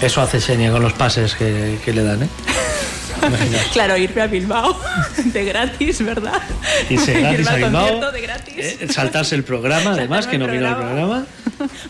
[0.03, 2.29] Eso hace seña con los pases que, que le dan, ¿eh?
[3.73, 4.81] Claro, irme a Bilbao
[5.25, 6.41] de gratis, ¿verdad?
[6.89, 8.55] Irse gratis Irme a Bilbao, de gratis.
[8.57, 11.27] eh, saltarse el programa, además, que no vino el al programa.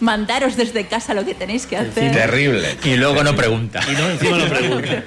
[0.01, 2.13] Mandaros desde casa lo que tenéis que hacer.
[2.13, 2.77] Terrible.
[2.85, 3.81] Y luego no pregunta.
[3.89, 5.03] Y no, encima lo pregunta.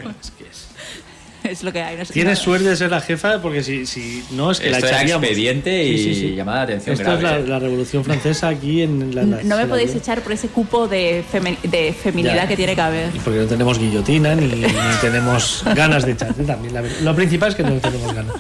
[1.54, 1.98] Es lo que hay.
[1.98, 2.44] No sé Tienes nada.
[2.44, 5.24] suerte de ser la jefa porque si, si no es que la Esto era echaríamos.
[5.26, 6.36] expediente y Sí, sí, sí.
[6.36, 7.42] llamada de atención Esto grave.
[7.42, 9.22] es la, la revolución francesa aquí en la.
[9.24, 12.48] la- No me la- podéis echar por ese cupo de, femi- de feminidad Ya.
[12.48, 13.16] que tiene que haber.
[13.16, 14.66] Y porque no tenemos guillotina ni, ni
[15.02, 16.74] tenemos ganas de echarte también.
[16.74, 18.34] la lo principal es que no tenemos ganas.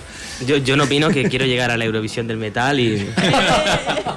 [0.48, 2.98] Yo, yo no opino que quiero llegar a la Eurovisión del metal y.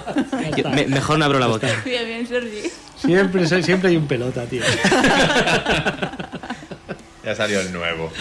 [0.56, 1.68] Yo- me- mejor no abro la boca.
[1.84, 2.62] Bien, bien, Sergi.
[2.96, 4.62] Siempre, siempre hay un pelota, tío.
[7.26, 8.10] Ya salió el nuevo.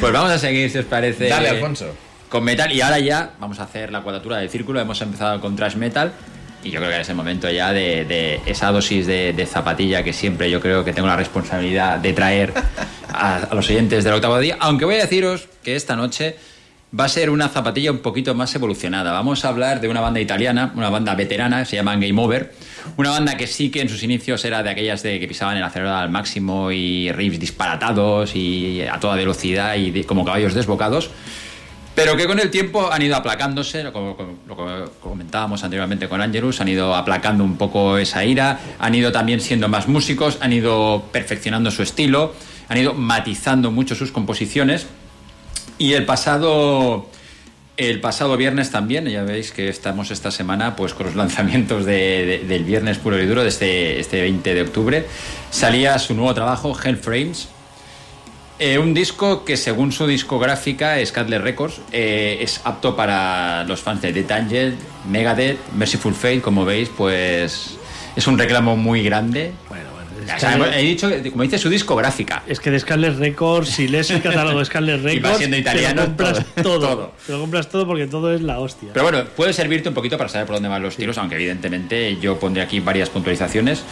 [0.00, 1.28] Pues vamos a seguir, si os parece.
[1.28, 1.94] Dale, Alfonso.
[2.28, 2.72] Con metal.
[2.72, 4.80] Y ahora ya vamos a hacer la cuadratura del círculo.
[4.80, 6.12] Hemos empezado con thrash metal.
[6.64, 10.02] Y yo creo que es el momento ya de, de esa dosis de, de zapatilla
[10.02, 12.52] que siempre yo creo que tengo la responsabilidad de traer
[13.08, 14.56] a, a los oyentes del octavo día.
[14.58, 16.36] Aunque voy a deciros que esta noche
[16.98, 19.12] va a ser una zapatilla un poquito más evolucionada.
[19.12, 22.52] Vamos a hablar de una banda italiana, una banda veterana, se llama Game Over.
[22.96, 25.62] Una banda que sí que en sus inicios era de aquellas de que pisaban el
[25.62, 31.10] acelerador al máximo y riffs disparatados y a toda velocidad y como caballos desbocados.
[31.94, 34.34] Pero que con el tiempo han ido aplacándose, como, como-
[34.66, 39.40] que comentábamos anteriormente con Angelus, han ido aplacando un poco esa ira, han ido también
[39.40, 42.34] siendo más músicos, han ido perfeccionando su estilo,
[42.68, 44.86] han ido matizando mucho sus composiciones.
[45.78, 47.06] Y el pasado,
[47.76, 52.24] el pasado viernes también, ya veis que estamos esta semana pues con los lanzamientos de-
[52.26, 55.06] de- del viernes puro y duro, de este, este 20 de octubre,
[55.50, 57.48] salía su nuevo trabajo, Hellframes,
[58.60, 64.00] eh, un disco que según su discográfica, Scatler Records, eh, es apto para los fans
[64.02, 64.76] de Death Angel,
[65.10, 67.76] Megadeth, Merciful Fate, como veis, pues
[68.14, 69.52] es un reclamo muy grande.
[69.68, 69.86] Bueno,
[70.36, 72.42] O sea, hemos- he dicho, que, como dice, su discográfica.
[72.46, 75.54] Es que de Scarlet Records, si lees el catálogo de Scarlet Y va Records, siendo
[75.56, 76.78] te italiano, lo compras todo.
[76.80, 77.12] todo.
[77.26, 78.90] Te lo compras todo porque todo es la hostia.
[78.92, 82.16] Pero bueno, puede servirte un poquito para saber por dónde van los tiros, aunque evidentemente
[82.20, 83.82] yo pondré aquí varias puntualizaciones.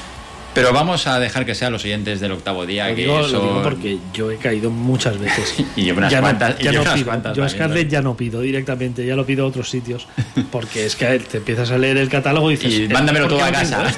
[0.55, 2.87] Pero vamos a dejar que sean los oyentes del octavo día.
[2.91, 5.55] Lo que digo, lo digo son- porque yo he caído muchas veces.
[5.77, 7.07] Y llevo unas Ya no- cuantas- y ya llevo no unas pido.
[7.07, 7.91] cuantas Yo a Scarlett ¿no?
[7.93, 10.07] ya no pido directamente, ya lo pido a otros sitios.
[10.51, 12.71] Porque es que te empiezas a leer el catálogo y dices.
[12.81, 13.95] Y "Eh, mándamelo ¿por todo a no casa.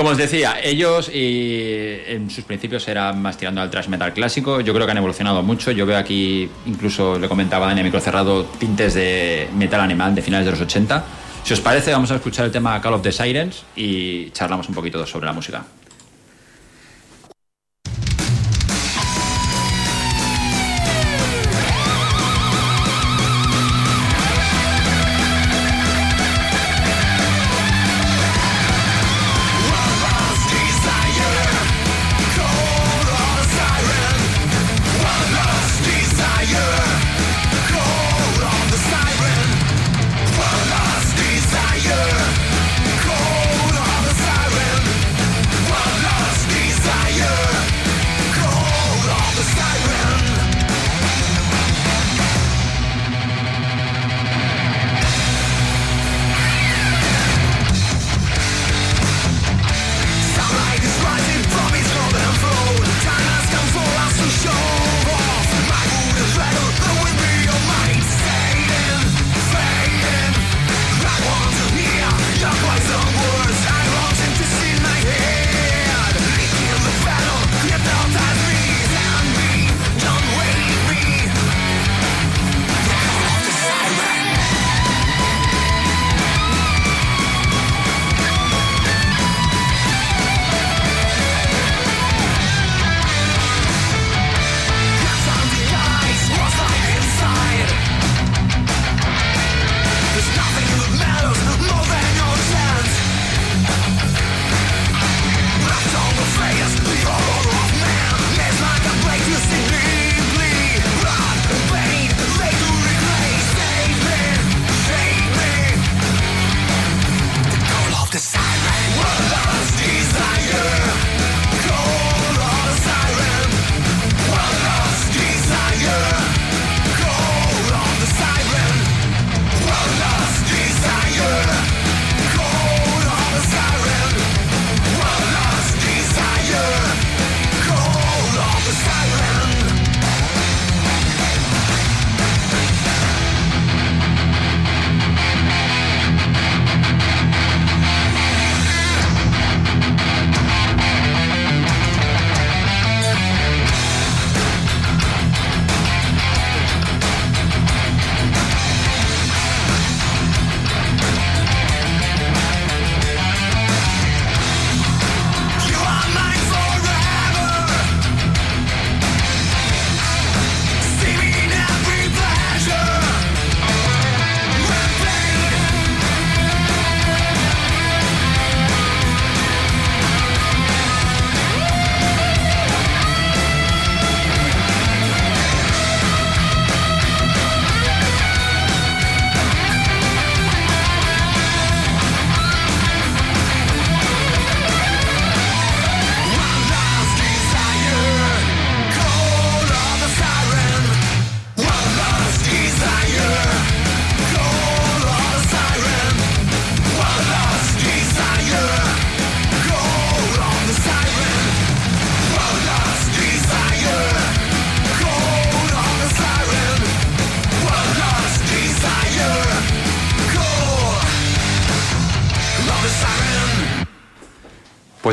[0.00, 0.10] Esto?".
[0.10, 4.60] Como os decía, ellos y en sus principios eran más tirando al thrash metal clásico.
[4.60, 5.70] Yo creo que han evolucionado mucho.
[5.72, 10.46] Yo veo aquí, incluso le comentaba Dani micro cerrado, tintes de metal animal de finales
[10.46, 11.04] de los 80.
[11.44, 14.74] Si os parece, vamos a escuchar el tema Call of the Sirens y charlamos un
[14.74, 15.64] poquito sobre la música.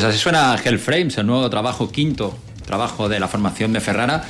[0.09, 4.23] Así suena Hellframes, el nuevo trabajo, quinto trabajo de la formación de Ferrara.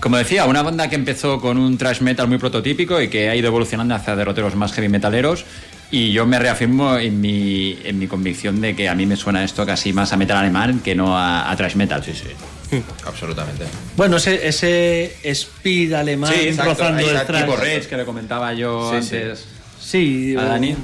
[0.00, 3.36] Como decía, una banda que empezó con un thrash metal muy prototípico y que ha
[3.36, 5.44] ido evolucionando hacia derroteros más heavy metaleros.
[5.90, 9.44] Y yo me reafirmo en mi, en mi convicción de que a mí me suena
[9.44, 12.02] esto casi más a metal alemán que no a, a thrash metal.
[12.02, 12.82] Sí, sí.
[13.06, 13.64] Absolutamente.
[13.96, 17.42] Bueno, ese, ese speed alemán Sí, exacto, rozando el thrash.
[17.44, 19.16] tipo Rage, que le comentaba yo Sí, sí.
[19.16, 19.44] antes
[19.80, 20.74] Sí, a o- Dani.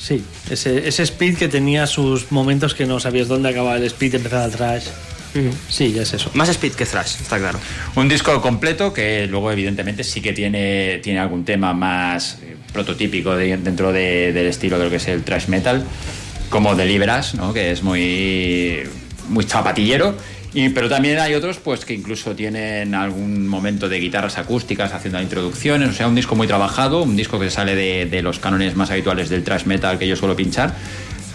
[0.00, 4.14] Sí, ese, ese speed que tenía sus momentos que no sabías dónde acababa el speed
[4.14, 4.84] y empezaba el thrash.
[5.68, 6.30] Sí, ya es eso.
[6.34, 7.60] Más speed que thrash, está claro.
[7.94, 13.36] Un disco completo que luego evidentemente sí que tiene, tiene algún tema más eh, prototípico
[13.36, 15.84] de- dentro de- del estilo de lo que es el thrash metal.
[16.48, 17.52] como Deliveras, ¿no?
[17.52, 18.80] que es muy,
[19.28, 20.16] muy zapatillero.
[20.52, 25.90] Pero también hay otros pues que incluso tienen algún momento de guitarras acústicas haciendo introducciones,
[25.90, 29.28] o sea, un disco muy trabajado, un disco que sale de, los cánones más habituales
[29.28, 30.74] del thrash metal que yo suelo pinchar,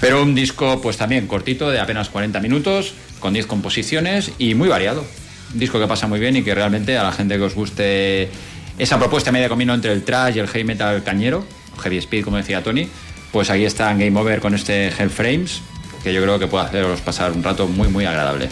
[0.01, 4.67] pero un disco pues también cortito de apenas 40 minutos, con 10 composiciones y muy
[4.67, 5.05] variado.
[5.53, 8.29] Un disco que pasa muy bien y que realmente a la gente que os guste
[8.77, 11.45] esa propuesta media combino entre el thrash y el heavy metal cañero,
[11.81, 12.89] heavy speed como decía Tony,
[13.31, 15.61] pues ahí está en Game Over con este Hellframes,
[16.03, 18.49] que yo creo que puede haceros pasar un rato muy muy agradable.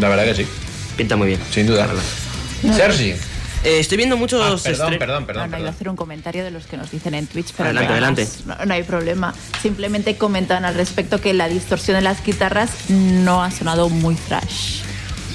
[0.00, 0.46] La verdad que sí,
[0.96, 1.40] Pinta muy bien.
[1.52, 1.88] sin duda.
[2.74, 3.14] Sergi.
[3.64, 4.40] Eh, estoy viendo muchos.
[4.42, 5.42] Ah, perdón, estre- perdón, No, perdón.
[5.42, 5.74] no, iba a perdón.
[5.74, 8.28] hacer un comentario de los que nos dicen en Twitch, pero Adelante, no, adelante.
[8.46, 9.34] No, no hay problema.
[9.60, 14.80] Simplemente comentan al respecto que la distorsión de las guitarras no ha sonado muy thrash.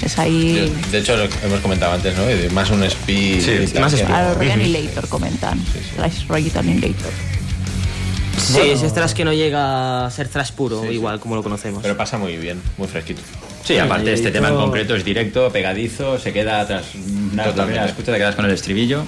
[0.02, 0.72] Es ahí.
[0.92, 2.24] De hecho, lo hemos comentado antes, ¿no?
[2.52, 3.40] Más un speed.
[3.68, 4.12] Sí, más speed.
[4.14, 5.58] A los Roy Annihilator comentan.
[5.96, 7.10] Thrash Roy Annihilator.
[8.38, 10.94] Sí, ese thrash que no llega a ser thrash puro, Sí, sí.
[10.94, 11.82] igual como lo conocemos.
[11.82, 13.20] Pero pasa muy bien, muy fresquito.
[13.68, 18.12] Sí, aparte este tema en concreto es directo, pegadizo, se queda tras una primera escucha
[18.12, 19.02] te quedas con el estribillo.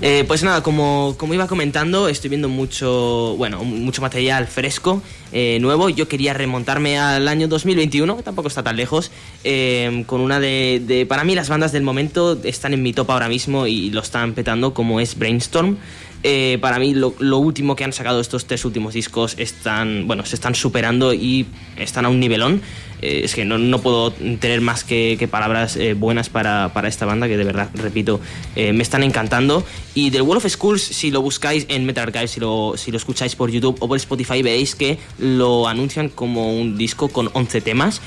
[0.00, 5.02] Eh, pues nada, como, como iba comentando, estoy viendo mucho, bueno, mucho material fresco,
[5.32, 5.88] eh, nuevo.
[5.88, 9.10] Yo quería remontarme al año 2021, que tampoco está tan lejos,
[9.42, 13.10] eh, con una de, de- Para mí las bandas del momento están en mi top
[13.10, 15.76] ahora mismo y lo están petando, como es Brainstorm.
[16.22, 20.34] Eh, para mí lo, último que han sacado estos tres últimos discos están, bueno, se
[20.34, 21.46] están superando y
[21.76, 22.60] están a un nivelón.
[23.00, 27.36] Eh, es que no, puedo tener más que, palabras eh, buenas para, esta banda que
[27.36, 28.20] de verdad, repito,
[28.56, 29.64] me están encantando.
[29.94, 33.50] Y del Wall of Schools, si lo buscáis en Metal Archive, si lo, escucháis por
[33.50, 38.00] YouTube o por Spotify, veréis que lo anuncian como un disco con 11 temas,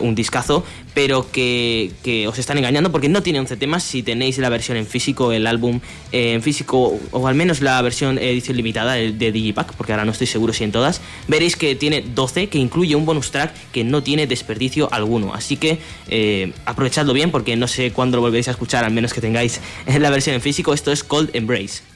[0.00, 3.82] un discazo, pero que, que os están engañando porque no tiene 11 temas.
[3.82, 5.80] Si tenéis la versión en físico, el álbum
[6.12, 10.04] eh, en físico, o al menos la versión edición limitada el de Digipack, porque ahora
[10.04, 13.52] no estoy seguro si en todas, veréis que tiene 12, que incluye un bonus track
[13.72, 15.34] que no tiene desperdicio alguno.
[15.34, 19.12] Así que eh, aprovechadlo bien porque no sé cuándo lo volveréis a escuchar, al menos
[19.12, 20.72] que tengáis la versión en físico.
[20.72, 21.93] Esto es Cold Embrace.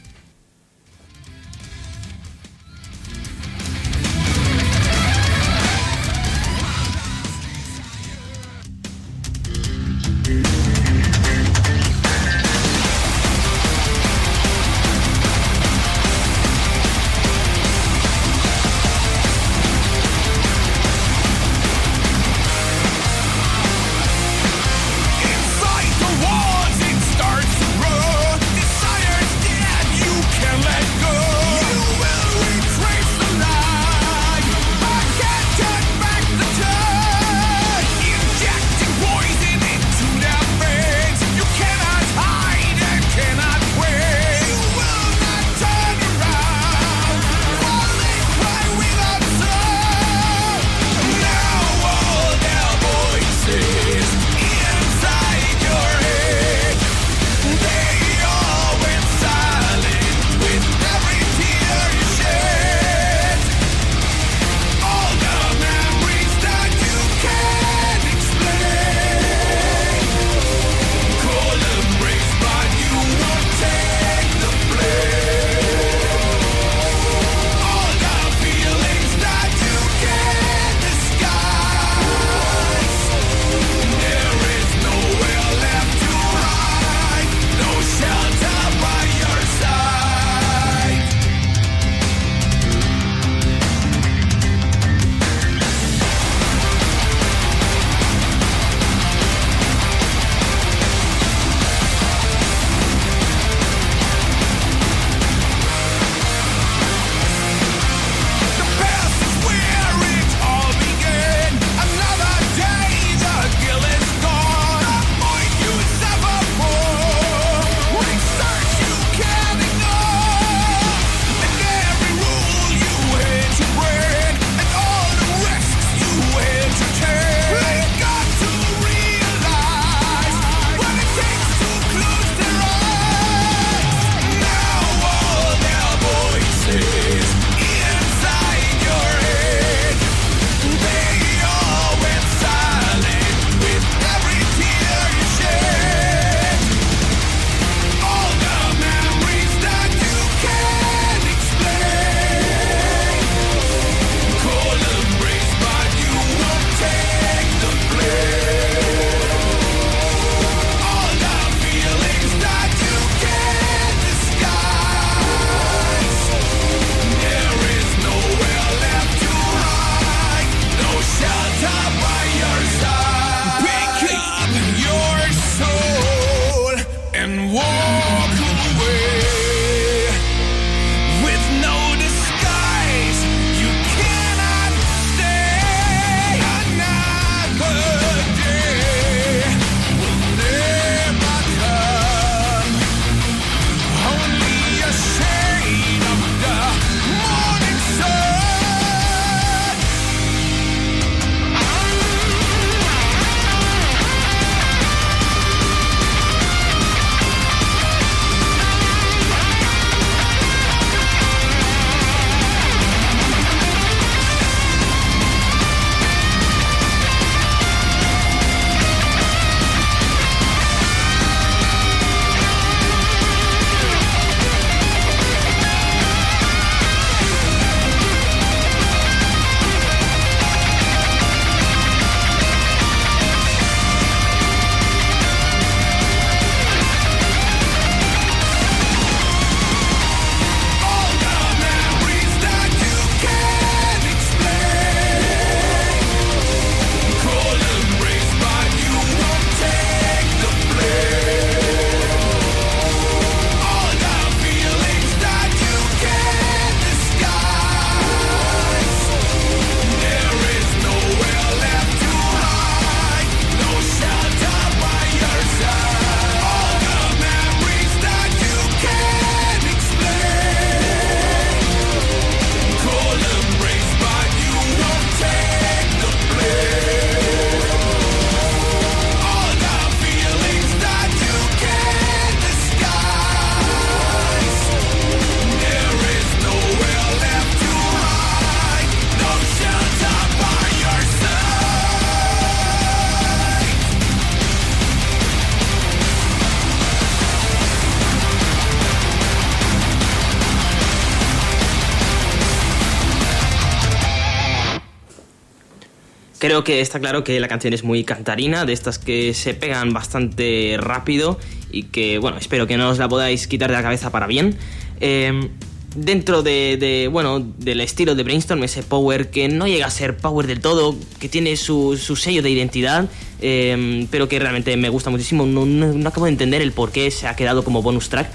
[306.68, 310.76] Que está claro que la canción es muy cantarina, de estas que se pegan bastante
[310.78, 311.38] rápido
[311.72, 314.54] y que, bueno, espero que no os la podáis quitar de la cabeza para bien.
[315.00, 315.48] Eh,
[315.96, 320.46] dentro de, bueno, del estilo de Brainstorm, ese power que no llega a ser power
[320.46, 323.08] del todo, que tiene su, sello de identidad,
[323.40, 325.46] eh, pero que realmente me gusta muchísimo.
[325.46, 328.28] No- no acabo de entender el por qué se ha quedado como bonus track.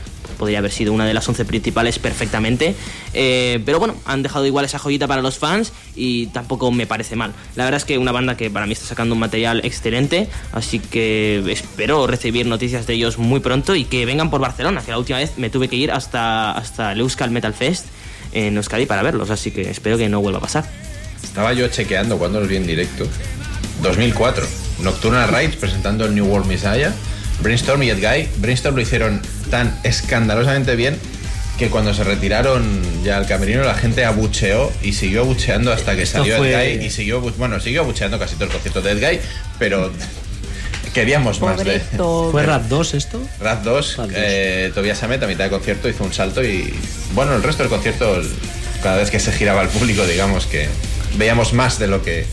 [0.43, 2.75] Podría haber sido una de las 11 principales perfectamente.
[3.13, 7.15] Eh, pero bueno, han dejado igual esa joyita para los fans y tampoco me parece
[7.15, 7.31] mal.
[7.55, 10.79] La verdad es que una banda que para mí está sacando un material excelente, así
[10.79, 14.97] que espero recibir noticias de ellos muy pronto y que vengan por Barcelona, que la
[14.97, 17.85] última vez me tuve que ir hasta, hasta el Euskal Metal Fest
[18.33, 20.65] en Euskadi para verlos, así que espero que no vuelva a pasar.
[21.23, 23.07] Estaba yo chequeando cuando los vi en directo.
[23.81, 24.45] 2004.
[24.79, 26.93] Nocturnal Rides presentando el New World Messiah.
[27.41, 28.27] Brainstorm y Ed Guy.
[28.37, 30.97] Brainstorm lo hicieron tan escandalosamente bien
[31.57, 36.01] que cuando se retiraron ya al camerino la gente abucheó y siguió abucheando hasta que
[36.03, 38.91] Esto salió fue- Ed Guy y siguió bueno siguió abucheando casi todo el concierto de
[38.93, 39.19] Ed Guy
[39.59, 39.91] pero
[40.93, 41.79] queríamos más de.
[42.31, 43.21] ¿Fue Rap 2 esto?
[43.39, 44.15] Raz 2, Raz dos.
[44.15, 46.73] eh, Tobias Samet a mitad de concierto hizo un salto y
[47.13, 48.21] bueno, el resto del concierto,
[48.81, 50.67] cada vez que se giraba el público, digamos que
[51.17, 52.25] veíamos más de lo que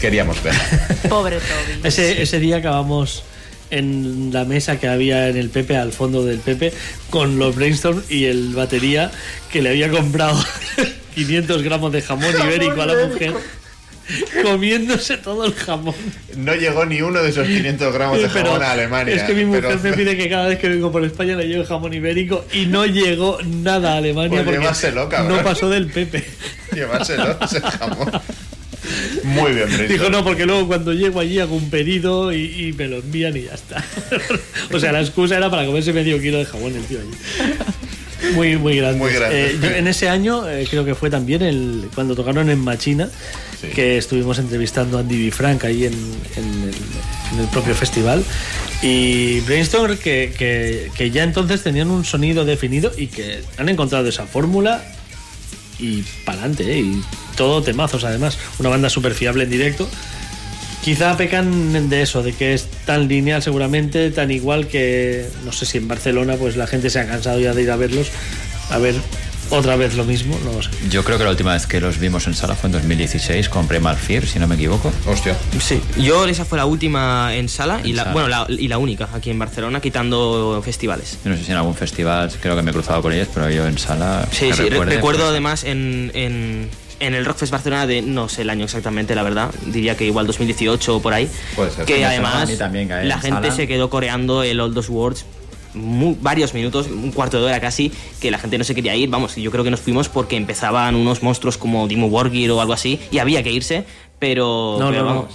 [0.00, 0.54] queríamos ver.
[1.08, 1.80] Pobre Toby.
[1.84, 3.22] Ese, ese día acabamos
[3.72, 6.72] en la mesa que había en el Pepe, al fondo del Pepe,
[7.10, 9.10] con los brainstorm y el batería
[9.50, 10.38] que le había comprado
[11.16, 13.32] 500 gramos de jamón ibérico a la mujer,
[14.42, 15.94] comiéndose todo el jamón.
[16.36, 19.14] No llegó ni uno de esos 500 gramos de Pero jamón a Alemania.
[19.14, 21.48] Es que mi mujer pero- me pide que cada vez que vengo por España le
[21.48, 25.36] lleve jamón ibérico y no llegó nada a Alemania Pues porque llévaselo, cabrón.
[25.38, 26.24] no pasó del Pepe.
[26.74, 28.10] Llevárselo, ese jamón.
[29.24, 29.68] Muy bien.
[29.88, 33.36] Dijo no, porque luego cuando llego allí hago un pedido y, y me lo envían
[33.36, 33.84] y ya está.
[34.72, 38.34] o sea, la excusa era para comerse medio kilo de jamón el tío allí.
[38.34, 38.98] Muy, muy grande.
[38.98, 39.46] Muy grande.
[39.50, 43.08] Eh, yo en ese año eh, creo que fue también el, cuando tocaron en Machina,
[43.60, 43.68] Sí.
[43.68, 46.74] que estuvimos entrevistando a Andy Bifranc ahí en, en el,
[47.32, 48.24] en el propio festival.
[48.82, 54.08] Y Brainstorm que, que, que ya entonces tenían un sonido definido y que han encontrado
[54.08, 54.82] esa fórmula
[55.78, 57.00] y para adelante, y
[57.42, 58.38] todo temazos además.
[58.60, 59.88] Una banda súper fiable en directo.
[60.84, 65.66] Quizá pecan de eso, de que es tan lineal seguramente, tan igual que, no sé
[65.66, 68.10] si en Barcelona pues la gente se ha cansado ya de ir a verlos,
[68.70, 68.94] a ver
[69.52, 70.70] otra vez lo mismo, no lo sé.
[70.90, 73.68] Yo creo que la última vez que los vimos en sala fue en 2016 con
[73.68, 74.92] Primal Fear, si no me equivoco.
[75.06, 75.36] Hostia.
[75.60, 78.12] Sí, yo esa fue la última en sala, y la, sala.
[78.12, 81.18] bueno, la, y la única aquí en Barcelona, quitando festivales.
[81.24, 83.50] Yo no sé si en algún festival, creo que me he cruzado con ellos, pero
[83.50, 84.26] yo en sala.
[84.30, 86.70] Sí, sí, recuerde, recuerdo pues, además en, en,
[87.06, 90.26] en el Rockfest Barcelona de, no sé el año exactamente, la verdad, diría que igual
[90.26, 91.84] 2018 o por ahí, Puede ser.
[91.84, 95.24] que además también que la en gente sala- se quedó coreando el All Those Words
[95.74, 99.08] mu- varios minutos, un cuarto de hora casi, que la gente no se quería ir,
[99.08, 102.72] vamos, yo creo que nos fuimos porque empezaban unos monstruos como Dimo Borgir o algo
[102.74, 103.84] así, y había que irse,
[104.18, 105.14] pero, No, pero no, no.
[105.22, 105.34] vamos.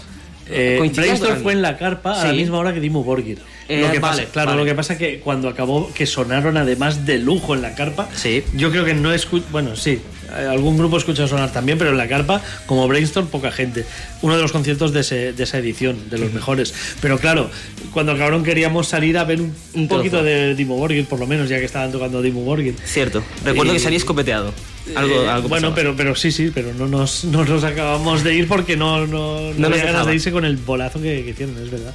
[0.49, 2.37] Eh, Coincidían Brainstorm fue en la carpa a la Sí.
[2.37, 3.39] misma hora que Dimo Borgir.
[3.67, 4.61] Eh, lo que vale, pasa, claro, vale.
[4.61, 8.43] lo que pasa que cuando acabó que sonaron además de lujo en la carpa, Sí.
[8.55, 11.97] yo creo que no escucho, bueno, sí, eh, algún grupo escucha sonar también, pero en
[11.97, 13.85] la carpa, como Brainstorm, poca gente.
[14.21, 16.73] Uno de los conciertos de, ese- de esa edición, de los mejores.
[17.01, 17.49] Pero claro,
[17.93, 21.49] cuando acabaron queríamos salir a ver un, un poquito de Dimo Borgir, por lo menos,
[21.49, 22.75] ya que estaban tocando Dimo Borgir.
[22.85, 24.53] Cierto, recuerdo Y- que salí escopeteado.
[24.95, 25.75] Algo, Eh, algo bueno, pasaba.
[25.75, 29.41] pero, pero sí, sí, pero no nos, no nos acabamos de ir porque no, no,
[29.51, 31.93] no, No nos ganas de irse con el bolazo que, que hicieron, es verdad.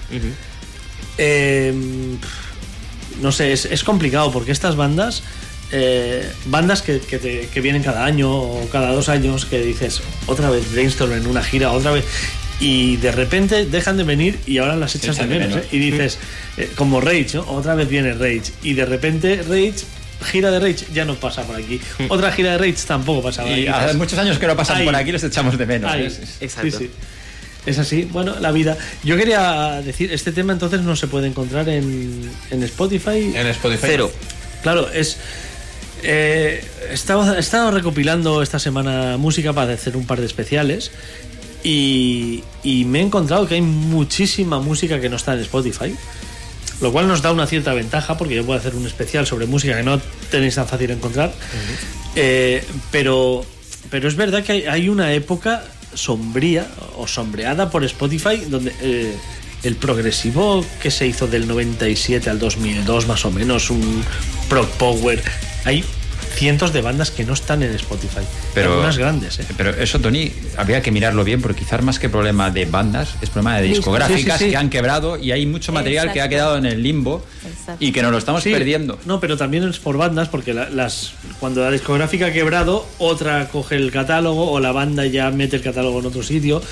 [1.18, 1.72] Eh,
[3.20, 5.22] no sé, es, es complicado porque estas bandas,
[5.72, 10.00] eh, bandas que, que te- que vienen cada año o cada dos años, que dices
[10.26, 12.04] otra vez Brainstorm en una gira, otra vez,
[12.60, 15.56] y de repente dejan de venir y ahora las echas de menos.
[15.56, 15.64] ¿eh?
[15.72, 16.18] Y dices,
[16.56, 17.42] eh, como Rage, ¿no?
[17.48, 19.74] otra vez viene Rage, y de repente Rage.
[20.30, 21.80] Gira de Rage ya no pasa por aquí.
[22.08, 23.62] Otra gira de Rage tampoco pasa por aquí.
[23.62, 24.84] Y hace muchos años que no pasan Ahí.
[24.84, 25.90] por aquí, los echamos de menos.
[25.90, 26.04] Ahí.
[26.40, 26.78] Exacto.
[26.78, 26.90] Sí, sí.
[27.66, 28.78] Es así, bueno, la vida.
[29.02, 33.32] Yo quería decir, este tema entonces no se puede encontrar en, en Spotify.
[33.34, 33.82] En Spotify.
[33.84, 34.12] Cero.
[34.62, 35.16] Claro, es.
[36.02, 40.90] Eh, estaba, he estado recopilando esta semana música para hacer un par de especiales.
[41.64, 45.94] Y, y me he encontrado que hay muchísima música que no está en Spotify.
[46.80, 49.76] Lo cual nos da una cierta ventaja porque yo puedo hacer un especial sobre música
[49.76, 50.00] que no
[50.30, 51.32] tenéis tan fácil de encontrar.
[52.16, 53.44] Eh, pero,
[53.88, 55.62] pero es verdad que hay, hay una época
[55.94, 56.66] sombría
[56.96, 59.14] o sombreada por Spotify donde eh,
[59.62, 64.04] el progresivo que se hizo del 97 al 2002 más o menos, un
[64.48, 65.22] Prog Power,
[65.64, 65.84] hay
[66.34, 68.20] cientos de bandas que no están en Spotify.
[68.54, 69.46] Pero, Algunas grandes, ¿eh?
[69.56, 73.30] Pero eso, Tony, habría que mirarlo bien porque quizás más que problema de bandas, es
[73.30, 74.50] problema de discográficas Sí, sí, sí.
[74.50, 77.84] que han quebrado y hay mucho material que ha quedado en el limbo Exacto.
[77.84, 78.98] y que nos lo estamos Sí, perdiendo.
[79.04, 83.48] No, pero también es por bandas, porque la- las cuando la discográfica ha quebrado, otra
[83.48, 86.62] coge el catálogo o la banda ya mete el catálogo en otro sitio.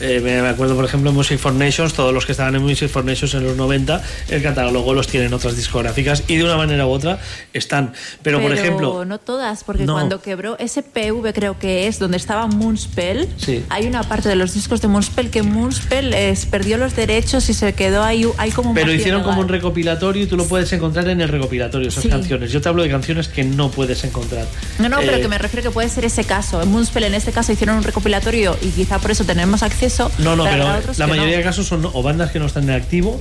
[0.00, 2.62] Eh, me me acuerdo, por ejemplo, en Music for Nations, todos los que estaban en
[2.62, 6.56] Music for Nations en los 90, el catálogo los tienen otras discográficas y de una
[6.56, 7.18] manera u otra
[7.52, 7.92] están.
[8.22, 9.94] Pero, por ejemplo, no todas, porque No.
[9.94, 13.64] cuando quebró SPV creo que es donde estaba Moonspell, Sí.
[13.70, 17.54] hay una parte de los discos de Moonspell que Moonspell es- perdió los derechos y
[17.54, 20.72] se quedó ahí, hay como un pero hicieron como un recopilatorio y tú lo puedes
[20.72, 22.08] encontrar en el recopilatorio, esas Sí.
[22.08, 22.52] canciones.
[22.52, 24.46] Yo te hablo de canciones que no puedes encontrar.
[24.78, 26.62] No, no, pero Eh, que me refiero que puede ser ese caso.
[26.62, 30.10] En Moonspell en este caso hicieron un recopilatorio y quizá por eso tenemos acceso.
[30.18, 30.64] No, no, pero
[30.96, 31.38] la mayoría no.
[31.38, 33.20] de casos son o bandas que no están en activo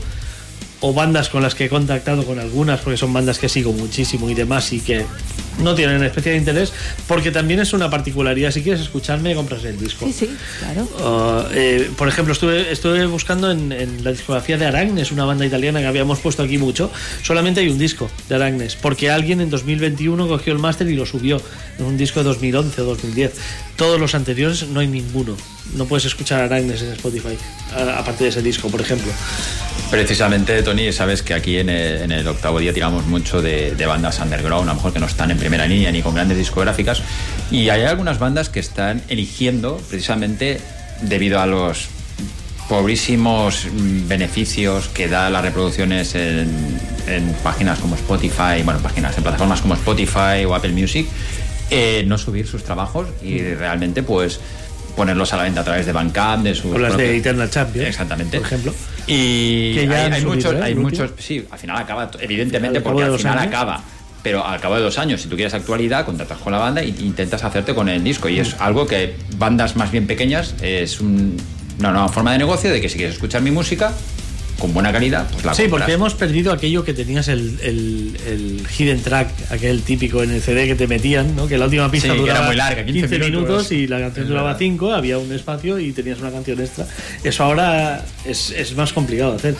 [0.81, 4.29] o bandas con las que he contactado con algunas, porque son bandas que sigo muchísimo
[4.29, 5.05] y demás y que
[5.59, 6.71] no tienen especial interés,
[7.07, 8.51] porque también es una particularidad.
[8.51, 10.05] Si quieres escucharme, compras el disco.
[10.05, 10.29] Sí, sí,
[10.59, 10.83] claro.
[10.83, 15.45] Uh, eh, por ejemplo, estuve, estuve buscando en, en la discografía de Aragnes, una banda
[15.45, 16.91] italiana que habíamos puesto aquí mucho.
[17.23, 21.05] Solamente hay un disco de Aragnes, porque alguien en 2021 cogió el máster y lo
[21.05, 21.41] subió
[21.79, 23.33] en un disco de 2011 o 2010.
[23.75, 25.35] Todos los anteriores no hay ninguno.
[25.75, 27.37] No puedes escuchar Aragnes en Spotify,
[27.75, 29.11] a- aparte de ese disco, por ejemplo.
[29.91, 33.85] Precisamente, Tony, sabes que aquí en el, en el octavo día tiramos mucho de, de
[33.85, 37.01] bandas underground, a lo mejor que no están en primera línea ni con grandes discográficas.
[37.51, 40.59] Y hay algunas bandas que están eligiendo precisamente
[41.01, 41.87] debido a los
[42.67, 46.49] pobrísimos mm, beneficios que da las reproducciones en,
[47.07, 51.07] en páginas como Spotify, bueno, páginas en plataformas como Spotify o Apple Music,
[51.69, 54.39] eh, no subir sus trabajos y realmente pues
[54.97, 57.85] ponerlos a la venta a través de Bandcamp, de sus Con las de Eternal Champion,
[57.85, 58.37] Exactamente.
[58.39, 58.73] por ejemplo.
[59.05, 60.59] Y Que ya hay, han hay subido, muchos, ¿eh?
[60.63, 63.47] hay muchos, sí, al final acaba, evidentemente, Al porque al final años.
[63.53, 63.81] acaba.
[64.23, 66.87] Pero al cabo de dos años, si tú quieres actualidad, contratas con la banda e
[66.87, 68.27] intentas hacerte con el disco.
[68.27, 68.61] Y es Mm.
[68.63, 71.37] algo que bandas más bien pequeñas es un-
[71.79, 73.93] una nueva forma de negocio de que si quieres escuchar mi música
[74.57, 75.81] con buena calidad, pues la Sí, compras.
[75.81, 80.41] porque hemos perdido aquello que tenías el, el, el hidden track, aquel típico en el
[80.41, 81.47] CD que te metían, ¿no?
[81.47, 83.71] que la última pista Sí, duraba era muy larga, 15 minutos, minutos.
[83.71, 84.59] y la canción duraba verdad.
[84.59, 86.87] 5, había un espacio y tenías una canción extra.
[87.23, 89.55] Eso ahora es, es más complicado de hacer.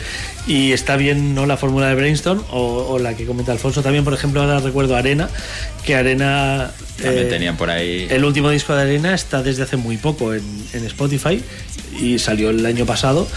[0.48, 4.04] Y está bien no la fórmula de Brainstorm o, o la que comenta Alfonso también,
[4.04, 5.30] por ejemplo, ahora recuerdo Arena,
[5.86, 6.72] que Arena...
[7.02, 8.08] También eh, tenían por ahí.
[8.10, 10.42] el último disco de Arena está desde hace muy poco en,
[10.74, 11.40] en Spotify
[12.02, 13.28] y salió el año pasado.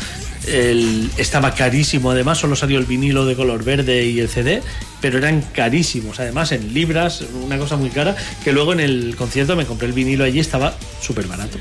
[0.47, 4.63] El- estaba carísimo, además, solo salió el vinilo de color verde y el CD,
[5.01, 9.55] pero eran carísimos, además en libras, una cosa muy cara, que luego en el concierto
[9.57, 11.59] me compré el vinilo allí, estaba súper barato.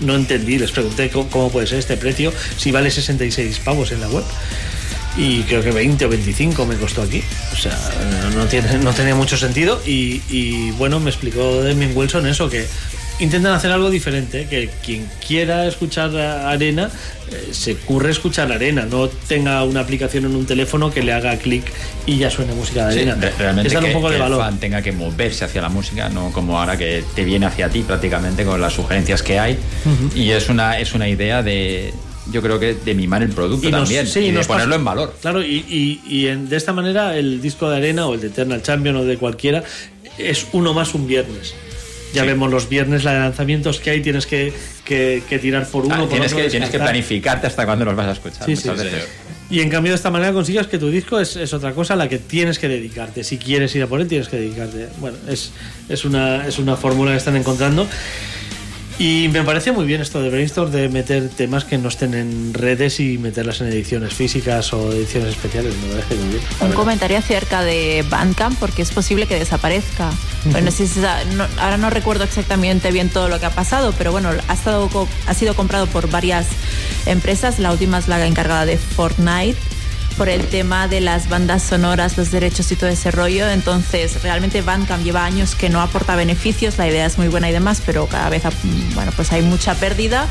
[0.00, 4.08] No entendí, les pregunté cómo, puede ser este precio, si vale 66 pavos en la
[4.08, 4.24] web.
[5.16, 7.22] Y creo que 20 o 25 me costó aquí.
[7.52, 7.76] O sea,
[8.34, 9.82] no, tiene, tenía mucho sentido.
[9.84, 12.66] Y, y, bueno, me explicó Demian Wilson eso, que
[13.20, 16.90] intentan hacer algo diferente, que quien quiera escuchar Arena,
[17.30, 21.36] eh, se curre escuchar Arena, no tenga una aplicación en un teléfono que le haga
[21.36, 21.64] clic
[22.06, 23.16] y ya suene música de Arena.
[23.20, 24.40] re- realmente Es que, un poco que de el valor.
[24.40, 27.82] fan tenga que moverse hacia la música, no como ahora que te viene hacia ti
[27.82, 29.58] prácticamente con las sugerencias que hay.
[30.14, 31.92] Y es una, es una idea de,
[32.32, 35.14] yo creo que de mimar el producto nos- también sí, y de ponerlo en valor.
[35.20, 38.28] Claro, y, y- y en- de esta manera el disco de Arena o el de
[38.28, 39.62] Eternal Champion o de cualquiera
[40.18, 41.54] es uno más un viernes.
[42.12, 42.28] Ya Sí.
[42.28, 44.52] vemos los viernes la de lanzamientos que hay, tienes que,
[44.84, 45.94] que- que tirar por uno.
[45.94, 48.44] Ah, por tienes, otro, que, tienes que planificarte hasta cuándo los vas a escuchar.
[48.46, 48.68] Sí, sí.
[49.50, 51.96] Y en cambio de esta manera consigues que tu disco es, es otra cosa a
[51.96, 53.24] la que tienes que dedicarte.
[53.24, 54.88] Si quieres ir a por él, tienes que dedicarte.
[55.00, 55.50] Bueno, es,
[55.88, 57.86] es una, es una fórmula que están encontrando.
[59.02, 62.52] Y me parece muy bien esto de Brainstorm de meter temas que no estén en
[62.52, 65.72] redes y meterlas en ediciones físicas o ediciones especiales.
[65.86, 66.42] Me parece muy bien.
[66.60, 70.10] Un comentario acerca de Bandcamp porque es posible que desaparezca.
[70.52, 74.12] Bueno, si se no- ahora no recuerdo exactamente bien todo lo que ha pasado, pero
[74.12, 74.90] bueno, ha, estado,
[75.26, 76.48] ha sido comprado por varias
[77.06, 77.58] empresas.
[77.58, 79.56] La última es la encargada de Fortnite
[80.20, 83.48] por el tema de las bandas sonoras, los derechos y todo ese rollo.
[83.48, 87.52] Entonces, realmente Bandcamp lleva años que no aporta beneficios, la idea es muy buena y
[87.54, 88.42] demás, pero cada vez,
[88.94, 90.26] bueno, pues hay mucha pérdida.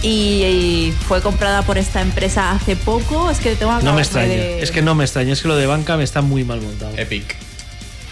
[0.00, 0.08] Y,
[0.44, 3.28] y fue comprada por esta empresa hace poco.
[3.32, 4.28] Es que tengo que No me extraña.
[4.28, 5.32] de- Es que no me extraña.
[5.32, 6.96] Es que lo de Bandcamp está muy mal montado.
[6.96, 7.34] Epic.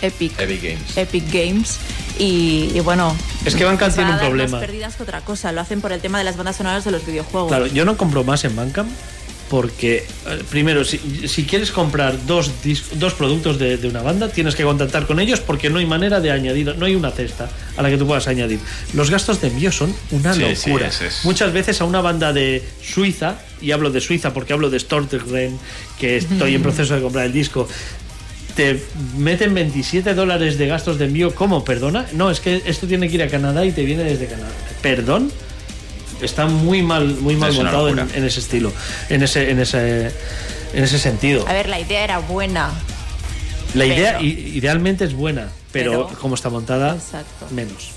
[0.02, 0.32] Epic.
[0.40, 0.96] Epic Games.
[0.96, 1.78] Epic Games
[2.18, 3.14] y, y bueno
[3.44, 4.50] Es que Bandcamp tiene un problema.
[4.58, 6.90] más pérdidas que otra cosa lo hacen por el tema de las bandas sonoras de
[6.90, 8.88] los videojuegos Claro, yo no compro más en Bandcamp
[9.48, 12.50] porque, eh, primero, si, si quieres comprar dos,
[12.94, 16.20] dos productos de, de una banda, tienes que contactar con ellos porque no hay manera
[16.20, 18.58] de añadir, no hay una cesta a la que tú puedas añadir.
[18.94, 20.88] Los gastos de envío son una Sí, sí, locura.
[20.88, 24.70] es- es- Muchas veces a una banda de Suiza, y hablo de Suiza porque hablo
[24.70, 25.58] de Stortergren,
[25.98, 27.68] que estoy en proceso de comprar el disco,
[28.54, 28.82] te
[29.16, 31.64] meten 27 dólares de gastos de envío, ¿cómo?
[31.64, 32.06] ¿Perdona?
[32.12, 34.50] No, es que esto tiene que ir a Canadá y te viene desde Canadá.
[34.82, 35.30] ¿Perdón?
[36.20, 38.72] Está muy mal, muy mal Es montado en, ese estilo,
[39.08, 40.06] en ese, en ese,
[40.74, 41.46] en ese sentido.
[41.48, 42.70] A ver, la idea era buena.
[43.74, 47.46] La idea pero- idealmente es buena, pero, Pero- como está montada, Exacto.
[47.50, 47.90] menos.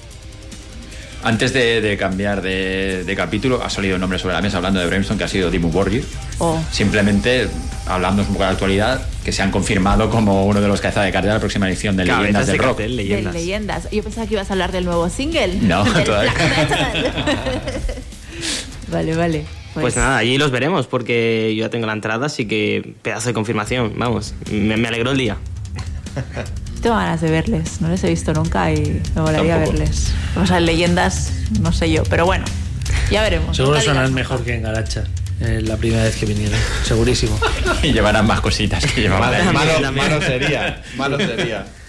[1.24, 4.80] Antes de, de cambiar de, de capítulo, ha salido un nombre sobre la mesa hablando
[4.80, 6.04] de Brimstone, que ha sido Dimmu Borgir.
[6.40, 6.60] Oh.
[6.72, 7.48] Simplemente,
[7.86, 11.06] hablando un poco de la actualidad, que se han confirmado como uno de los cabezas
[11.06, 12.68] de cartera de la próxima edición de Cabezas Leyendas de del Rock.
[12.70, 13.34] cartel, De leyendas.
[13.36, 13.92] leyendas.
[13.92, 15.54] Yo pensaba que ibas a hablar del nuevo single.
[15.62, 16.34] No, todavía.
[18.92, 19.46] vale, vale.
[19.74, 23.34] Pues nada, allí los veremos porque yo ya tengo la entrada, así que pedazo de
[23.34, 23.94] confirmación.
[23.98, 25.38] Vamos, me, me alegró el día.
[26.82, 29.78] Tengo ganas de verles, no les he visto nunca y me molaría Tampoco.
[29.78, 30.12] verles.
[30.36, 31.32] O sea, leyendas,
[31.62, 32.44] no sé yo, pero bueno,
[33.12, 33.56] ya veremos.
[33.56, 35.06] Seguro digas mejor que en Garacha,
[35.40, 37.40] eh, la primera vez que vinieron, segurísimo.
[37.84, 39.54] Y llevarán más cositas que llevaban.
[39.54, 40.82] Malo sería.
[40.98, 41.66] Malo sería.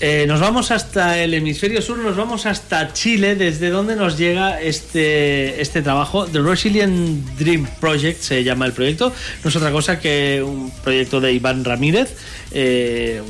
[0.00, 4.60] Eh, nos vamos hasta el hemisferio sur, nos vamos hasta Chile, desde donde nos llega
[4.60, 6.26] este, este trabajo.
[6.26, 9.12] The Resilient Dream Project se llama el proyecto.
[9.42, 12.16] No es otra cosa que un proyecto de Iván Ramírez,
[12.50, 13.22] eh,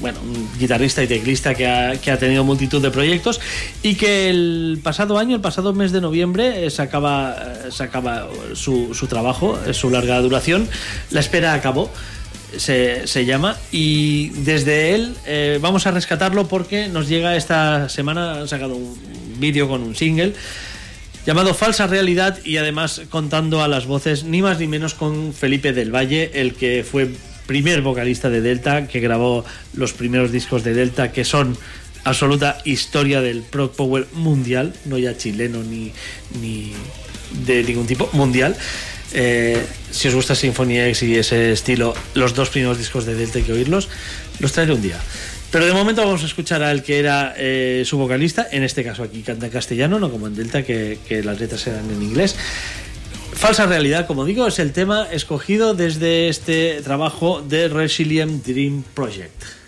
[0.00, 3.40] bueno, un guitarrista y teclista que ha, que ha tenido multitud de proyectos
[3.84, 7.36] y que el pasado año, el pasado mes de noviembre, eh, sacaba,
[7.70, 10.68] sacaba su, su trabajo, su larga duración.
[11.10, 11.92] La espera acabó
[12.56, 18.40] se, se llama y desde él eh, vamos a rescatarlo porque nos llega esta semana,
[18.40, 18.96] han sacado un
[19.38, 20.34] vídeo con un single
[21.26, 25.72] llamado Falsa Realidad y además contando a las voces ni más ni menos con Felipe
[25.72, 27.10] del Valle, el que fue
[27.46, 31.56] primer vocalista de Delta, que grabó los primeros discos de Delta que son
[32.04, 35.92] absoluta historia del prog power mundial, no ya chileno ni,
[36.40, 36.72] ni
[37.46, 38.56] de ningún tipo, mundial.
[39.14, 43.38] Eh, si os gusta Symphony X y ese estilo, los dos primeros discos de Delta
[43.38, 43.88] hay que oírlos,
[44.40, 44.98] los traeré un día.
[45.50, 49.02] Pero de momento vamos a escuchar al que era eh, su vocalista, en este caso
[49.02, 52.36] aquí canta en castellano, no como en Delta, que, que las letras eran en inglés.
[53.34, 59.61] Falsa realidad, como digo, es el tema escogido desde este trabajo de Resilient Dream Project.「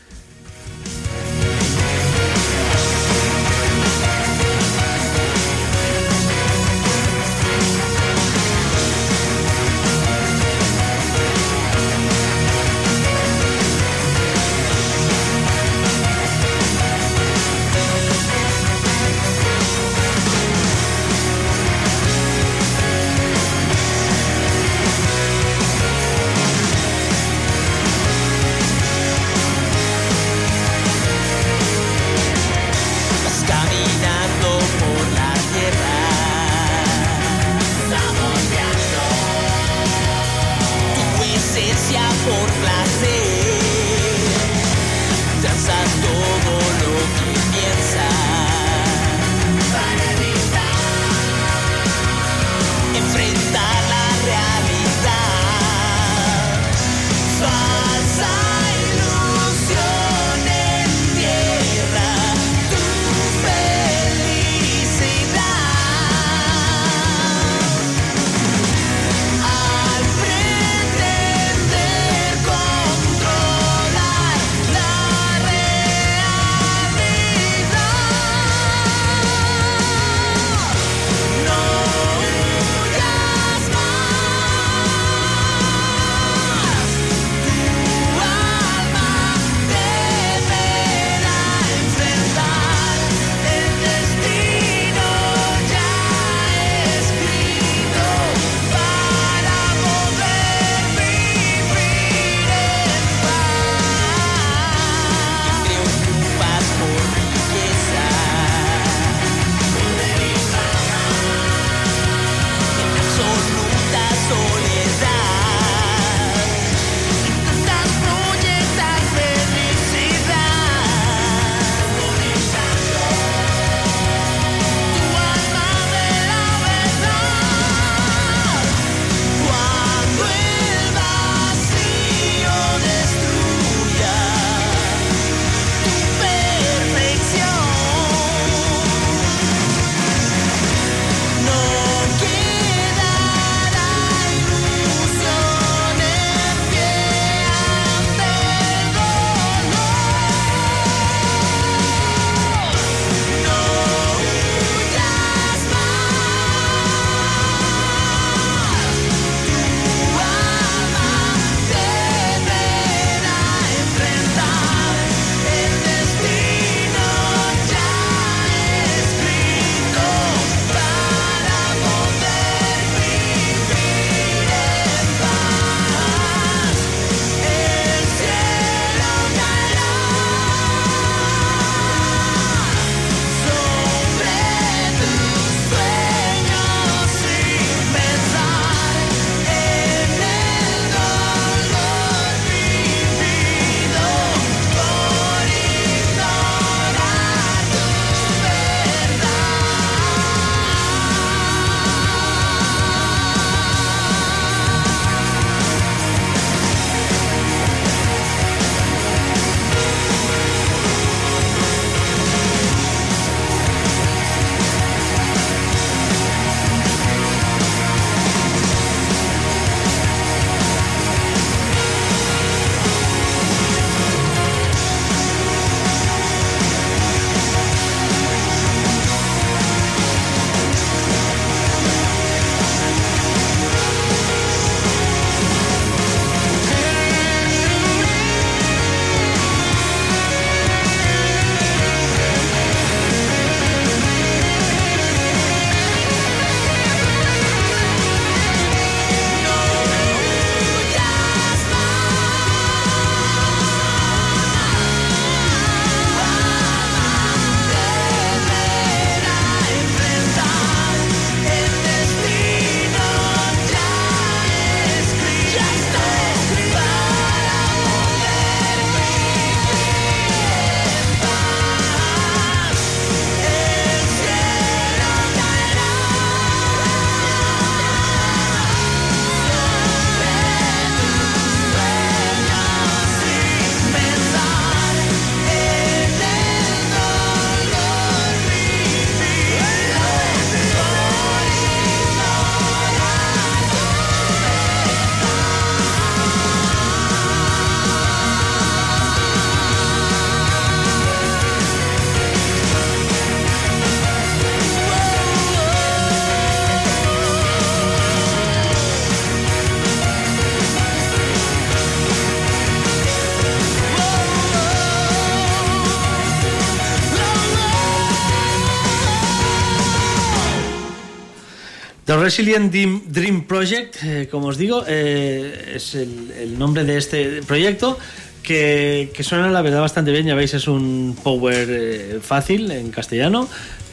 [322.25, 327.99] Resilient Dream, Project, eh, como os digo, eh, es el, nombre de este proyecto
[328.43, 330.25] que, suena la verdad bastante bien.
[330.25, 333.47] Ya veis, es un power eh, fácil en castellano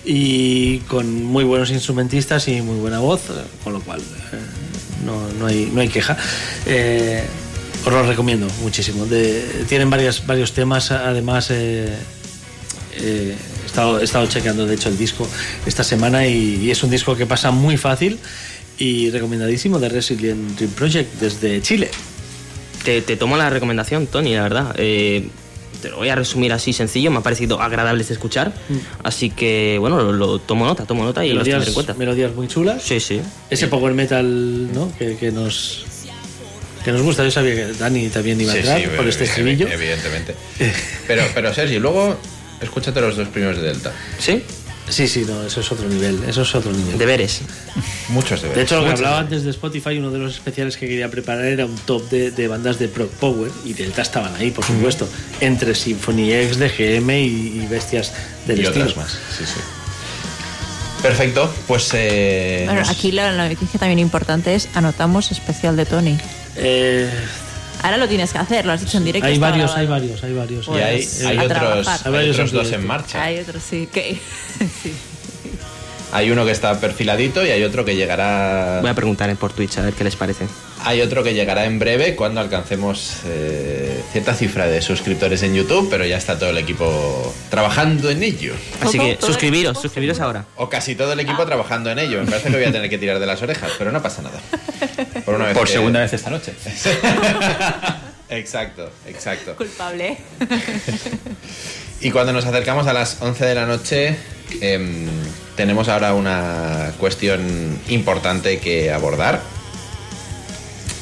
[0.05, 3.23] y con muy buenos instrumentistas y muy buena voz,
[3.65, 3.99] con lo cual
[5.05, 6.15] no, no hay, no hay queja.
[7.85, 9.07] Os lo recomiendo muchísimo.
[9.67, 11.51] Tienen varias, varios temas, además.
[13.71, 15.27] Eh, eh, he, estado, he estado chequeando, de hecho, el disco
[15.65, 18.19] esta semana y, y es un disco que pasa muy fácil
[18.77, 21.89] y recomendadísimo de Resilient Dream Project desde Chile.
[22.83, 24.75] Te, te tomo la recomendación, Tony, la verdad.
[24.77, 25.27] Eh,
[25.81, 28.53] te lo voy a resumir así sencillo, me ha parecido agradables de escuchar.
[29.03, 31.93] Así que, bueno, lo, lo tomo nota, tomo nota y los tendré en cuenta.
[31.95, 32.83] melodías muy chulas.
[32.83, 33.21] Sí, sí.
[33.49, 34.91] Ese power metal ¿no?
[34.97, 35.85] que, que nos
[36.83, 37.23] que nos gusta.
[37.23, 39.67] Yo sabía que Dani también iba a Sí, entrar sí, por este evi- estribillo.
[39.67, 40.35] Evidentemente.
[41.07, 42.17] Pero, pero Sergi, luego
[42.61, 43.91] escúchate los dos primeros de Delta.
[44.19, 44.43] ¿Sí?
[44.89, 46.21] Sí, sí, no, eso es otro nivel.
[46.27, 46.97] Eso es otro nivel.
[46.97, 47.41] Deberes.
[48.09, 48.57] Muchos deberes.
[48.57, 51.45] De hecho, lo que hablaba antes de Spotify, uno de los especiales que quería preparar
[51.45, 55.07] era un top de, de bandas de Prog Power y Delta estaban ahí, por supuesto,
[55.39, 57.23] entre Symphony X, DGM y,
[57.63, 58.11] y bestias
[58.47, 58.85] del y estilo.
[58.85, 59.11] otras más.
[59.37, 59.61] Sí, sí.
[61.01, 61.89] Perfecto, pues.
[61.93, 66.17] Eh, Bueno, nos- aquí la, la noticia también importante es anotamos especial de Tony.
[66.57, 67.09] Eh,
[67.83, 69.27] Ahora lo tienes que hacer, lo has dicho en directo.
[69.27, 70.67] hay varios, hay varios, hay varios.
[70.67, 73.23] y hay, pues, hay a otros, hay Hay varios otros dos en marcha.
[73.23, 74.19] Hay otro, sí, que.
[74.83, 74.93] sí.
[76.13, 78.79] Hay uno que está perfiladito y hay otro que llegará.
[78.81, 80.45] Voy a preguntar por Twitch a ver qué les parece.
[80.83, 85.87] Hay otro que llegará en breve cuando alcancemos eh, cierta cifra de suscriptores en YouTube,
[85.89, 88.53] pero ya está todo el equipo trabajando en ello.
[88.81, 90.45] Así que suscribiros, suscribiros ahora.
[90.55, 92.19] O casi todo el equipo trabajando en ello.
[92.23, 94.39] Me parece que voy a tener que tirar de las orejas, pero no pasa nada.
[95.23, 96.53] Por, una vez Por que- segunda vez esta noche.
[98.29, 99.57] Exacto, exacto.
[99.57, 100.15] Culpable.
[101.99, 104.15] Y cuando nos acercamos a las 11 de la noche,
[104.61, 105.05] em,
[105.57, 109.41] tenemos ahora una cuestión importante que abordar,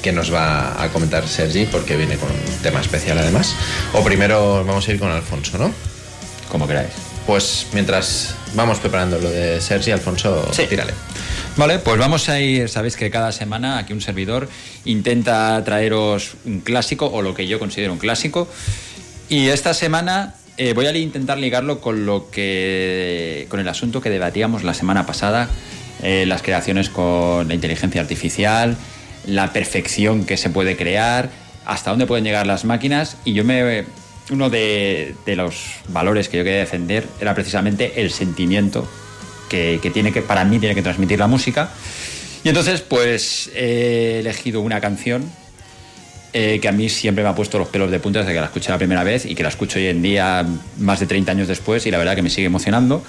[0.01, 3.55] que nos va a comentar Sergi, porque viene con un tema especial además.
[3.93, 5.71] O primero vamos a ir con Alfonso, ¿no?
[6.49, 6.91] Como queráis.
[7.25, 10.63] Pues mientras vamos preparando lo de Sergi, Alfonso, Sí.
[10.67, 10.93] tírale.
[11.57, 14.49] Vale, pues vamos a ir, sabéis que cada semana aquí un servidor
[14.85, 18.47] intenta traeros un clásico o lo que yo considero un clásico.
[19.27, 24.09] Y esta semana eh, voy a intentar ligarlo con lo que con el asunto que
[24.09, 25.49] debatíamos la semana pasada,
[26.01, 28.75] eh, las creaciones con la inteligencia artificial,
[29.25, 31.29] la perfección que se puede crear,
[31.65, 33.17] hasta dónde pueden llegar las máquinas.
[33.25, 33.85] Y yo me
[34.31, 38.87] uno de, de los valores que yo quería defender era precisamente el sentimiento
[39.49, 41.71] que, que tiene que, para mí, tiene que transmitir la música.
[42.43, 45.29] Y entonces, pues he elegido una canción
[46.31, 48.45] eh, que a mí siempre me ha puesto los pelos de punta desde que la
[48.45, 50.45] escuché la primera vez y que la escucho hoy en día,
[50.77, 53.03] más de 30 años después, y la verdad que me sigue emocionando.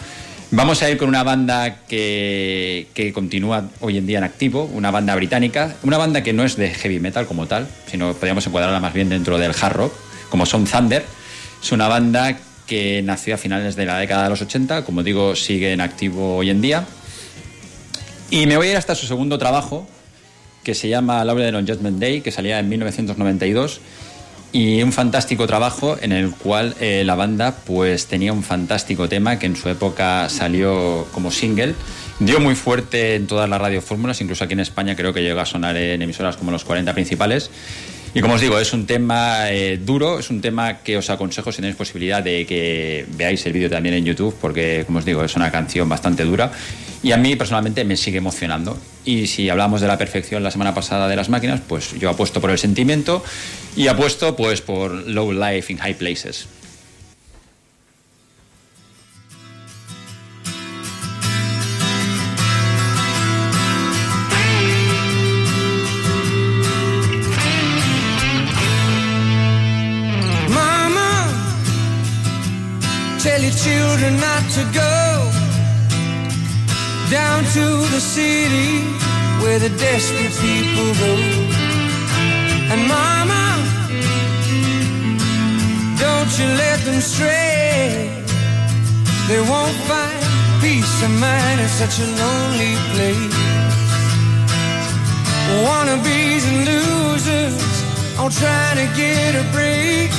[0.53, 5.15] Vamos a ir con una banda que, continúa hoy en día en activo, una banda
[5.15, 8.93] británica, una banda que no es de heavy metal como tal, sino podríamos encuadrarla más
[8.93, 9.93] bien dentro del hard rock,
[10.29, 11.05] como son Thunder.
[11.63, 12.37] Es una banda
[12.67, 16.39] que nació a finales de la década de los 80, como digo, sigue en activo
[16.39, 16.85] hoy en día.
[18.29, 19.87] Y me voy a ir hasta su segundo trabajo,
[20.65, 23.81] que se llama La obra de On Judgment Day, que salía en 1992.
[24.53, 29.39] Y un fantástico trabajo en el cual eh, la banda pues tenía un fantástico tema
[29.39, 31.75] que en su época salió como single.
[32.19, 35.47] Dio muy fuerte en todas las radiofórmulas, incluso aquí en España creo que llegó a
[35.47, 37.51] sonar en emisoras como los 40 principales.
[38.13, 41.53] Y como os digo, es un tema eh, duro, es un tema que os aconsejo
[41.53, 45.23] si tenéis posibilidad de que veáis el vídeo también en YouTube, porque como os digo,
[45.23, 46.51] es una canción bastante dura
[47.03, 48.79] y a mí personalmente me sigue emocionando.
[49.05, 52.41] Y si hablamos de la perfección la semana pasada de las máquinas, pues yo apuesto
[52.41, 53.25] por el sentimiento
[53.77, 56.47] y apuesto pues por Low Life in High Places.
[70.51, 71.29] Mama,
[73.23, 75.00] tell your children not to go
[77.11, 78.87] down to the city
[79.43, 81.15] where the desperate people go.
[82.71, 83.47] And Mama,
[85.99, 88.15] don't you let them stray.
[89.27, 90.23] They won't find
[90.63, 93.39] peace of mind in such a lonely place.
[95.67, 97.59] Wannabes and losers
[98.21, 100.11] all trying to get a break.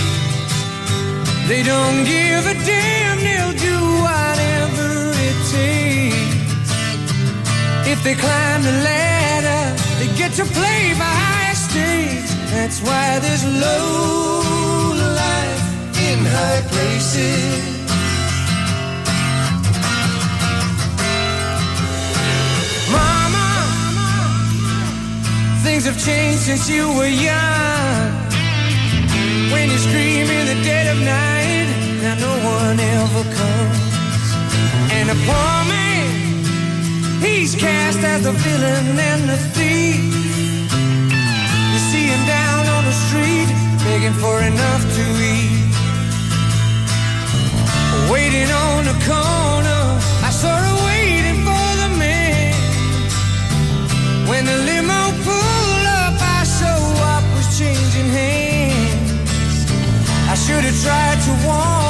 [1.48, 4.51] They don't give a damn, they'll do whatever
[7.84, 9.64] If they climb the ladder,
[10.00, 12.34] they get to play for higher stakes.
[12.52, 14.94] That's why there's low
[15.24, 15.64] life
[16.08, 17.82] in high places.
[22.92, 23.50] Mama,
[25.64, 28.12] things have changed since you were young.
[29.52, 31.68] When you scream in the dead of night,
[32.04, 33.80] now no one ever comes.
[34.98, 35.91] And a poor man,
[37.22, 40.02] he's cast as the villain and the thief.
[41.72, 43.50] You see him down on the street,
[43.86, 45.04] begging for enough to
[45.34, 45.72] eat.
[48.12, 49.84] Waiting on the corner,
[50.28, 52.54] I saw her waiting for the man.
[54.30, 59.10] When the limo pulled up, I saw what was changing hands.
[60.34, 61.81] I should have tried to warn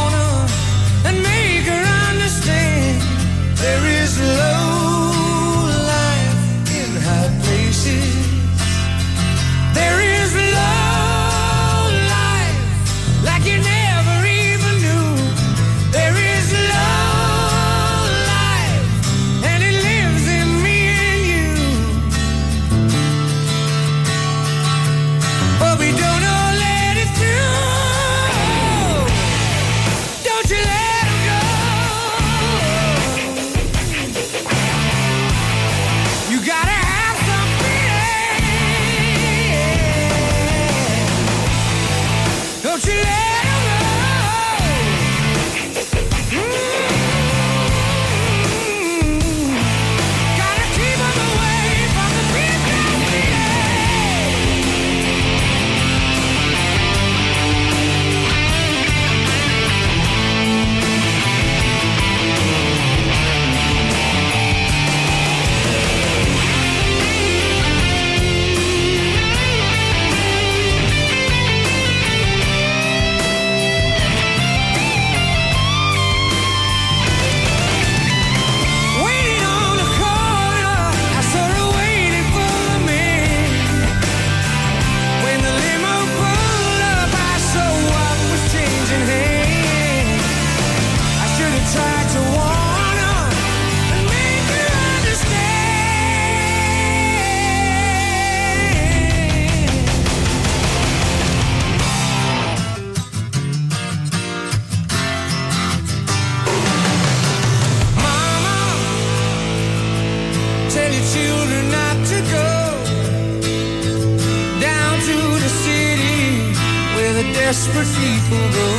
[117.52, 118.70] desperate people go.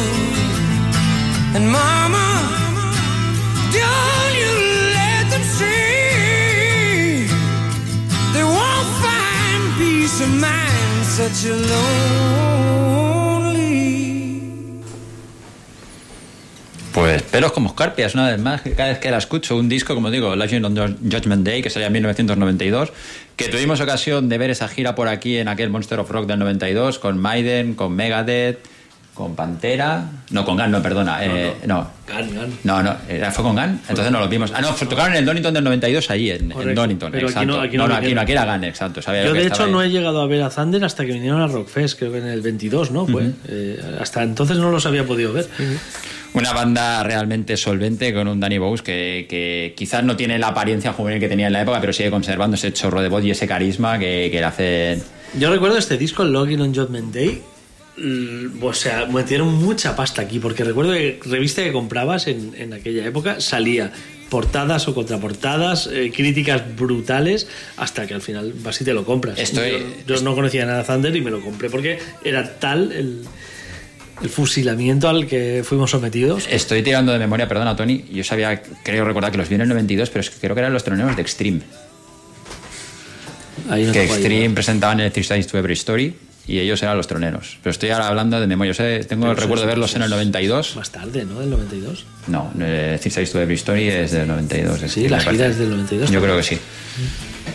[1.55, 2.28] And Mama,
[3.77, 4.53] don't you
[4.99, 7.27] let them stray.
[8.35, 12.52] They won't find peace of mind such a lonely.
[17.33, 20.11] Pelos como escarpias, una vez más, que cada vez que la escucho, un disco, como
[20.11, 22.93] digo, Legend on Judgment Day, que salía en 1992,
[23.37, 26.39] que tuvimos ocasión de ver esa gira por aquí en aquel Monster of Rock del
[26.39, 28.59] 92, con Maiden, con Megadeth,
[29.15, 31.87] con Pantera, no, con Gun, no, perdona, eh, no.
[32.09, 32.51] Gan, gan.
[32.65, 34.51] No, no, era- fue con Gun, entonces no lo vimos.
[34.55, 37.33] Ah, no, fue- tocaron en el Donington del 92 allí, en, en Donington, pero aquí
[37.33, 37.47] exacto.
[37.57, 39.03] no- aquí no no, lo aquí, no, aquí era Gun, exacto.
[39.03, 39.71] sabía Yo de hecho ahí.
[39.71, 42.27] no he llegado a ver a Thunder hasta que vinieron a Rockfest, creo que en
[42.27, 43.07] el 22, ¿no?
[43.07, 43.31] Fue.
[43.49, 45.47] Eh, hasta entonces no los había podido ver.
[46.35, 50.93] Una banda realmente solvente con un Danny Bowes que, que quizás no tiene la apariencia
[50.95, 53.47] juvenil que tenía en la época, pero sigue conservando ese chorro de voz y ese
[53.47, 55.03] carisma que, que le hace.
[55.39, 57.43] Yo recuerdo este disco, Login on Judgment Day.
[57.99, 62.73] mm, O sea, metieron mucha pasta aquí, porque recuerdo que revista que comprabas en, en
[62.73, 63.93] aquella época salía
[64.31, 67.47] portadas o contraportadas, eh, críticas brutales,
[67.77, 69.39] hasta que al final vas y te lo compras.
[69.39, 72.91] Estoy- yo, yo no conocía nada de Thunder y me lo compré porque era tal
[72.93, 73.25] el,
[74.23, 76.47] el fusilamiento al que fuimos sometidos.
[76.51, 78.05] Estoy tirando de memoria, perdona, Tony.
[78.12, 80.61] Yo sabía, creo recordar que los vi en el 92, pero es que creo que
[80.61, 81.61] eran los troneros de Extreme.
[83.69, 84.55] Ahí no que Extreme ayudar.
[84.55, 86.15] presentaban Electric Science to Every Story
[86.47, 87.59] y ellos eran los troneros.
[87.62, 88.73] Pero estoy ahora hablando de memoria.
[88.73, 90.77] Yo sé, tengo el recuerdo de verlos en el es 92.
[90.77, 91.40] Más tarde, ¿no?
[91.40, 92.05] Del 92.
[92.28, 94.82] No, eh, Electric Science to Every Story es del 92.
[94.82, 96.11] es Sí, la gira es del 92.
[96.11, 96.59] Yo creo que sí.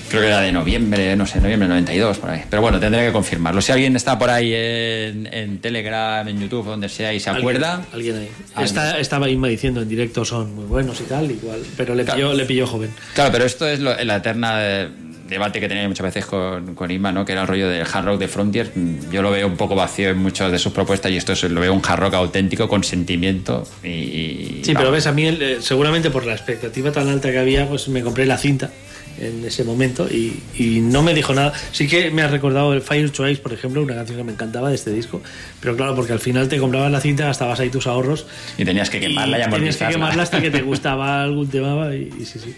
[0.09, 2.41] Creo que era de noviembre, no sé, noviembre del 92, por ahí.
[2.49, 3.61] Pero bueno, tendré que confirmarlo.
[3.61, 7.83] Si alguien está por ahí en, en Telegram, en YouTube, donde sea, y se acuerda,
[7.93, 8.63] Alguien, alguien ahí.
[8.63, 11.59] Está, estaba Inma diciendo en directo son muy buenos y tal, igual.
[11.75, 12.17] Pero le Claro.
[12.19, 12.89] pilló, le pilló joven.
[13.15, 14.87] Claro, pero esto es lo- la eterna eh,
[15.27, 17.25] debate que tenía muchas veces con, con Inma, ¿no?
[17.25, 18.71] Que era el rollo del hard rock de Frontier.
[18.73, 21.43] Mm, Yo lo veo un poco vacío en muchas de sus propuestas y esto es,
[21.43, 23.87] lo veo un hard rock auténtico con sentimiento y...
[23.89, 24.91] y- Sí, pero vamos.
[24.93, 28.01] ves, a mí el- eh, seguramente por la expectativa tan alta que había, pues me
[28.03, 28.69] compré la cinta
[29.19, 31.53] en ese momento y, y no me dijo nada.
[31.71, 34.69] Sí que me ha recordado el Fire Choice, por ejemplo, una canción que me encantaba
[34.69, 35.21] de este disco.
[35.59, 38.25] Pero claro, porque al final te comprabas la cinta, gastabas ahí tus ahorros
[38.57, 41.93] Y tenías que quemarla y, y tenías que quemarla hasta que te gustaba algún tema
[41.95, 42.53] y, y sí, sí.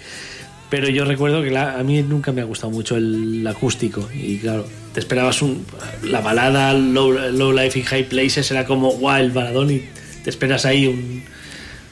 [0.70, 4.08] Pero yo recuerdo que la- a mí nunca me ha gustado mucho el acústico.
[4.14, 5.66] Y claro, te esperabas un,
[6.04, 9.82] la balada Low, Low Life in High Places era como guau, el baladón y
[10.24, 11.24] te esperas ahí un.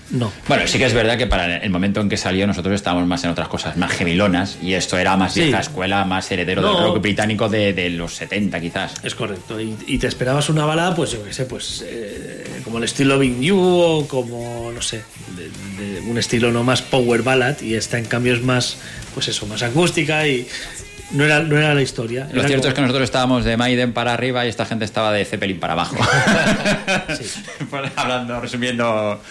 [0.10, 0.32] No.
[0.48, 3.24] Bueno, sí que es verdad que para el momento en que salió nosotros estábamos más
[3.26, 5.42] en otras cosas, más gemilonas, y esto era más Sí.
[5.42, 6.74] vieja escuela, más heredero No.
[6.76, 8.94] del rock británico de, de los 70 quizás.
[9.04, 9.60] Es correcto.
[9.60, 13.16] Y, y te esperabas una balada, pues yo qué sé, pues eh, como el estilo
[13.16, 15.04] Loving You o como, no sé,
[15.36, 18.78] de, de un estilo no más power ballad y esta en cambio es más,
[19.14, 20.48] pues eso, más acústica y
[21.12, 22.28] no era, no era la historia.
[22.32, 25.12] Lo cierto como- es que nosotros estábamos de Maiden para arriba y esta gente estaba
[25.12, 25.96] de Zeppelin para abajo.
[27.96, 29.22] Hablando, resumiendo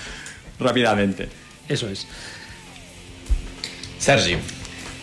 [0.59, 1.29] rápidamente.
[1.69, 2.07] Eso es.
[3.99, 4.37] Sergi.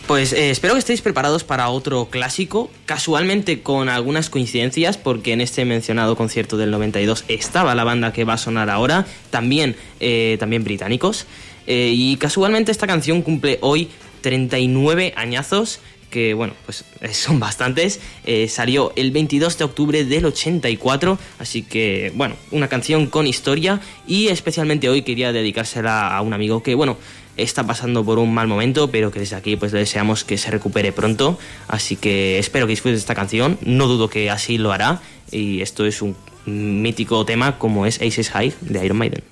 [0.07, 5.39] Pues eh, espero que estéis preparados para otro clásico, casualmente con algunas coincidencias, porque en
[5.39, 10.35] este mencionado concierto del 92 estaba la banda que va a sonar ahora, también, eh,
[10.41, 11.25] también británicos,
[11.67, 13.89] eh, y casualmente esta canción cumple hoy
[14.19, 15.79] 39 añazos,
[16.13, 21.63] que bueno, pues eh, son bastantes, eh, salió el 22 de octubre del 84, así
[21.63, 26.75] que bueno, una canción con historia, y especialmente hoy quería dedicársela a un amigo que
[26.75, 26.97] bueno,
[27.35, 30.51] está pasando por un mal momento, pero que desde aquí pues le deseamos que se
[30.51, 31.39] recupere pronto.
[31.67, 35.01] Así que espero que disfrutes esta canción, no dudo que así lo hará.
[35.31, 36.15] Y esto es un
[36.45, 39.23] mítico tema como es Aces High de Iron Maiden.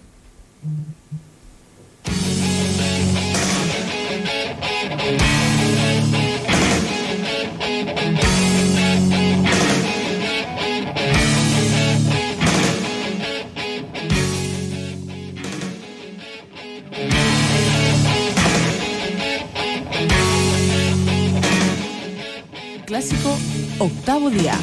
[23.80, 24.54] Octavo día.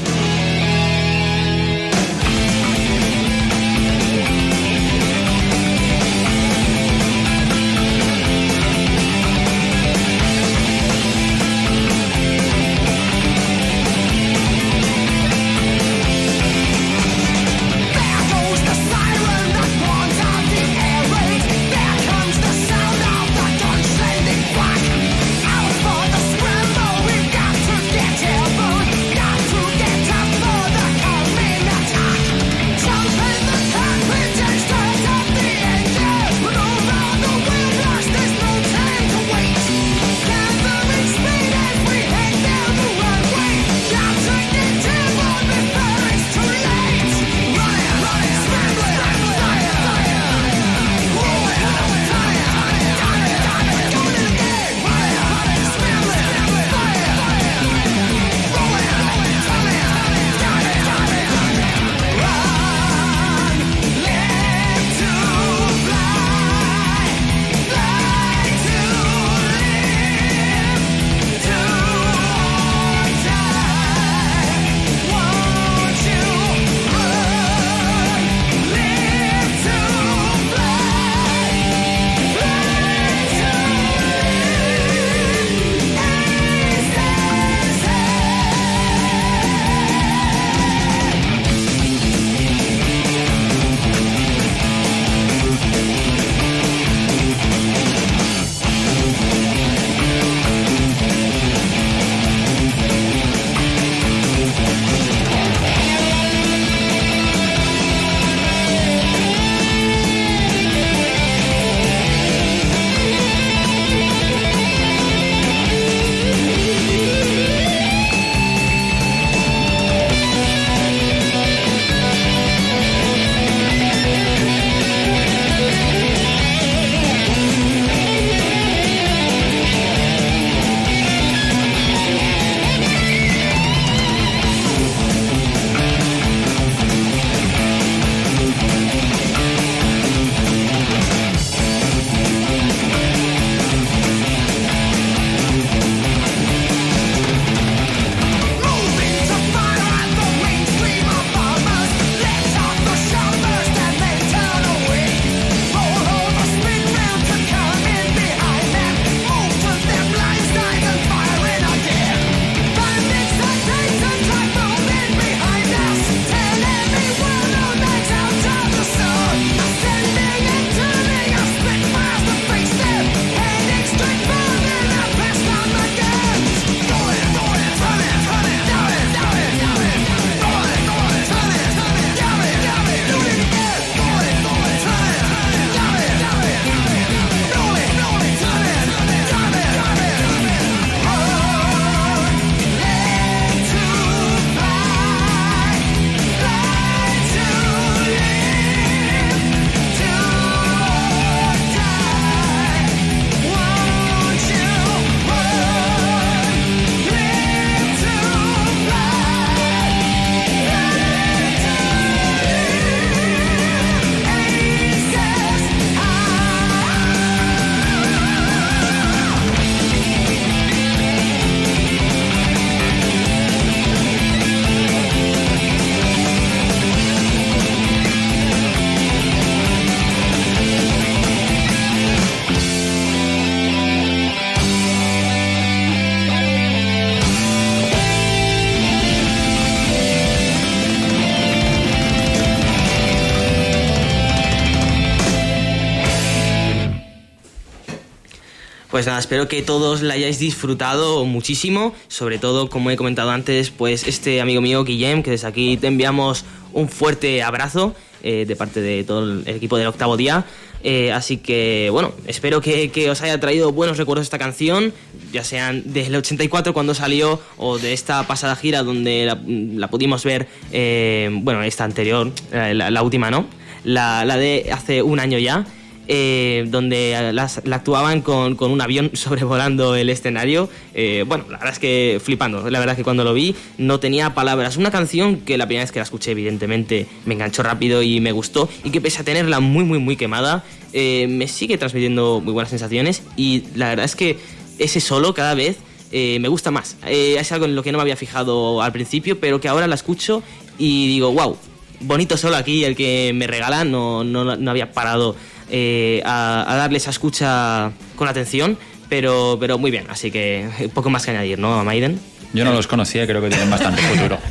[248.99, 253.71] Pues nada, espero que todos la hayáis disfrutado muchísimo, sobre todo, como he comentado antes,
[253.71, 257.95] pues este amigo mío, Guillem, que desde aquí te enviamos un fuerte abrazo
[258.25, 260.47] eh, de parte de todo el equipo del octavo día.
[260.83, 264.93] Eh, así que, bueno, espero que, os haya traído buenos recuerdos esta canción,
[265.33, 269.33] ya sean del 84 cuando salió o de esta pasada gira donde
[269.77, 273.47] la, pudimos ver, eh, bueno, esta anterior, la, la última, ¿no?
[273.85, 275.67] La, la de hace un año ya.
[276.11, 280.71] Eh, donde la actuaban con, un avión sobrevolando el escenario.
[280.95, 282.71] Eh, bueno, la verdad es que flipando.
[282.71, 284.79] La verdad es que cuando lo vi no tenía palabras.
[284.79, 288.33] Una canción que la primera vez que la escuché, evidentemente, me enganchó rápido y me
[288.33, 288.71] gustó.
[288.85, 290.65] Y que pese a tenerla muy, muy, muy quemada,
[290.95, 293.23] eh, me sigue transmitiendo muy buenas sensaciones.
[293.37, 294.39] Y la verdad es que
[294.79, 295.77] ese solo cada vez
[296.11, 296.97] me gusta más.
[297.07, 299.95] Es algo en lo que no me había fijado al principio, pero que ahora la
[299.95, 300.43] escucho
[300.79, 301.59] y digo, wow,
[302.01, 305.37] bonito solo aquí el que me regala, no, no, no había parado
[305.71, 308.79] eh, a, a darle esa escucha con atención,
[309.09, 312.21] pero, pero muy bien, así que poco más que añadir, ¿no, Maiden?
[312.55, 314.39] Yo no los conocía creo que tienen bastante futuro.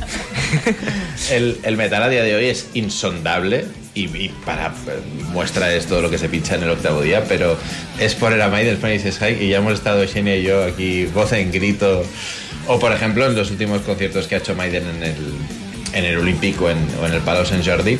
[1.30, 4.72] El, el metal a día de hoy es insondable y, y para
[5.32, 7.58] muestra es todo lo que se pincha en el octavo día, pero
[7.98, 11.32] es poner a Maiden Phoenix High y ya hemos estado Xenia y yo aquí voz
[11.32, 12.02] en grito.
[12.66, 15.16] O por ejemplo en los últimos conciertos que ha hecho Maiden en el,
[15.92, 17.98] en el Olímpico o en, o en el Palau Sant Jordi,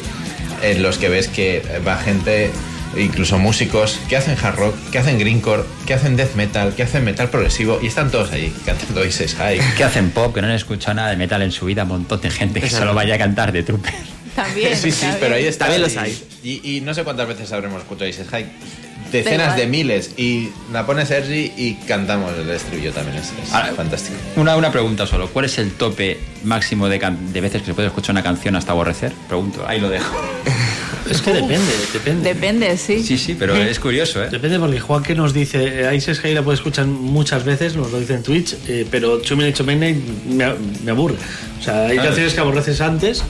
[0.63, 2.51] en los que ves que va gente,
[2.97, 7.05] incluso músicos, que hacen hard rock, que hacen greencore, que hacen death metal, que hacen
[7.05, 9.61] metal progresivo y están todos allí cantando Isis High.
[9.77, 12.21] Que hacen pop, que no han escuchado nada de metal en su vida, un montón
[12.21, 13.93] de gente que solo vaya a cantar de Trooper.
[14.35, 14.77] También.
[14.77, 15.19] Sí, sí, también.
[15.21, 15.65] pero ahí está.
[15.67, 16.23] También los y- hay.
[16.45, 18.47] Y, y no sé cuántas veces habremos escuchado Isis High.
[19.13, 20.11] Decenas de miles.
[20.17, 23.17] Y la pone Sergi y cantamos el estribillo también.
[23.19, 24.17] Es, es Ahora, fantástico.
[24.37, 25.29] Una, una pregunta solo.
[25.29, 28.57] ¿Cuál es el tope máximo de, can- de veces que se puede escuchar una canción
[28.57, 29.13] hasta aborrecer?
[29.29, 30.15] Pregunto, ahí lo dejo.
[31.11, 32.35] Es que depende, depende.
[32.35, 33.03] Depende, sí.
[33.03, 34.29] Sí, sí, pero es curioso, ¿eh?
[34.31, 37.91] Depende porque Juan que nos dice, eh, Ice Sky la puede escuchar muchas veces, nos
[37.91, 41.15] lo dice en Twitch, eh, pero Two Minutes Midnight me, a- me aburre.
[41.59, 42.09] O sea, hay Claro.
[42.09, 43.23] canciones que aborreces antes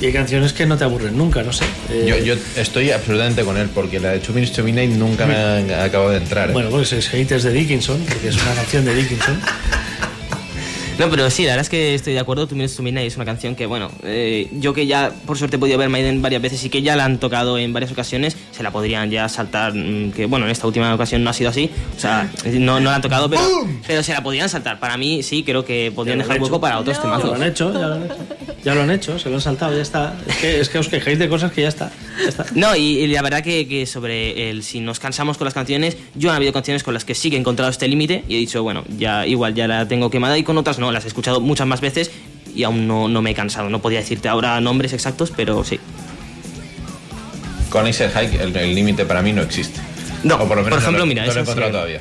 [0.00, 1.64] y hay canciones que no te aburren nunca, no sé.
[1.90, 5.26] Eh, Yo, yo estoy absolutamente con él porque la de Two Minutes to Midnight nunca
[5.26, 6.50] me ha acabado de entrar.
[6.50, 6.52] ¿eh?
[6.52, 9.40] Bueno, pues es Haters de Dickinson, porque es una canción de Dickinson.
[11.00, 12.46] No, pero sí, la verdad es que estoy de acuerdo.
[12.46, 15.56] Two Minutes to Midnight es una canción que, bueno, eh, yo que ya por suerte
[15.56, 18.36] he podido ver Maiden varias veces y que ya la han tocado en varias ocasiones,
[18.50, 19.72] se la podrían ya saltar.
[19.74, 21.70] mm, Que bueno, en esta última ocasión no ha sido así.
[21.96, 23.40] O sea, no, no la han tocado, pero,
[23.86, 24.78] pero se la podrían saltar.
[24.78, 26.60] Para mí, sí, creo que podrían dejar han hueco hecho.
[26.60, 28.16] para otros Ya lo han hecho, ya lo han hecho.
[28.62, 30.14] Ya lo han hecho, se lo han saltado, ya está.
[30.26, 31.90] Es que, es que os quejáis de cosas que ya está.
[32.22, 32.44] Ya está.
[32.54, 35.96] No, y, y la verdad que, que sobre el si nos cansamos con las canciones,
[36.14, 38.38] yo han habido canciones con las que sí que he encontrado este límite y he
[38.38, 41.40] dicho, bueno, ya igual ya la tengo quemada y con otras no, las he escuchado
[41.40, 42.10] muchas más veces
[42.54, 43.70] y aún no, no me he cansado.
[43.70, 45.78] No podía decirte ahora nombres exactos, pero sí.
[47.70, 49.80] Con Isis High el límite para mí no existe.
[50.24, 51.72] No, o por lo menos por ejemplo, no lo, mira, no lo he encontrado sí.
[51.72, 52.00] todavía.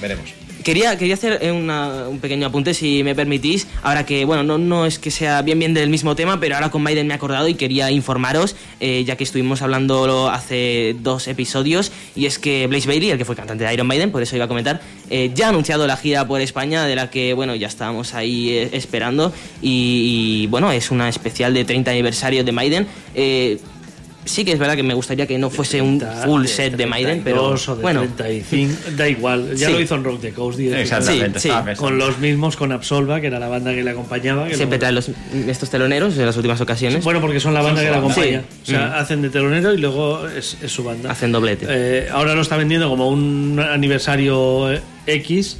[0.00, 0.45] Veremos.
[0.66, 3.68] Quería, quería hacer eh, un pequeño apunte, si me permitís.
[3.84, 6.72] Ahora que, bueno, no, no es que sea bien bien del mismo tema, pero ahora
[6.72, 11.28] con Maiden me he acordado y quería informaros, eh, ya que estuvimos hablando hace dos
[11.28, 14.34] episodios, y es que Blaze Bailey, el que fue cantante de Iron Maiden, por eso
[14.34, 17.54] iba a comentar, eh, ya ha anunciado la gira por España, de la que, bueno,
[17.54, 19.32] ya estábamos ahí esperando,
[19.62, 22.88] y, y, bueno, es una especial de 30 aniversario de Maiden.
[24.26, 27.22] Sí que es verdad que me gustaría que no fuese un full set de Maiden,
[27.24, 28.00] pero 32 o de bueno.
[28.16, 29.54] 35, da igual.
[29.56, 29.72] Ya Sí.
[29.72, 30.58] lo hizo en Rock the Coast.
[30.60, 31.40] Exactamente.
[31.40, 31.74] Sí, sí.
[31.76, 34.46] Con los mismos, con Absolva, que era la banda que le acompañaba.
[34.48, 35.10] que Siempre no- trae los,
[35.48, 37.02] estos teloneros en las últimas ocasiones.
[37.04, 38.42] Bueno, porque son la banda que la acompaña.
[38.64, 38.74] Sí.
[38.74, 38.92] O sea, Mm.
[39.00, 41.10] hacen de telonero y luego es, es su banda.
[41.10, 41.66] Hacen doblete.
[41.68, 45.58] Eh, ahora lo está vendiendo como un aniversario eh, X,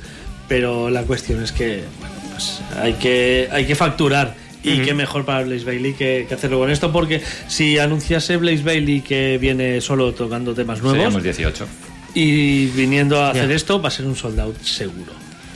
[0.48, 4.34] pero la cuestión es que bueno, pues hay que hay que facturar.
[4.66, 8.62] Y qué mejor para Blaze Bailey que, que hacerlo con esto, porque si anunciase Blaze
[8.62, 11.66] Bailey que viene solo tocando temas nuevos Seríamos 18.
[12.14, 15.12] y viniendo a hacer esto, va a ser un sold out seguro.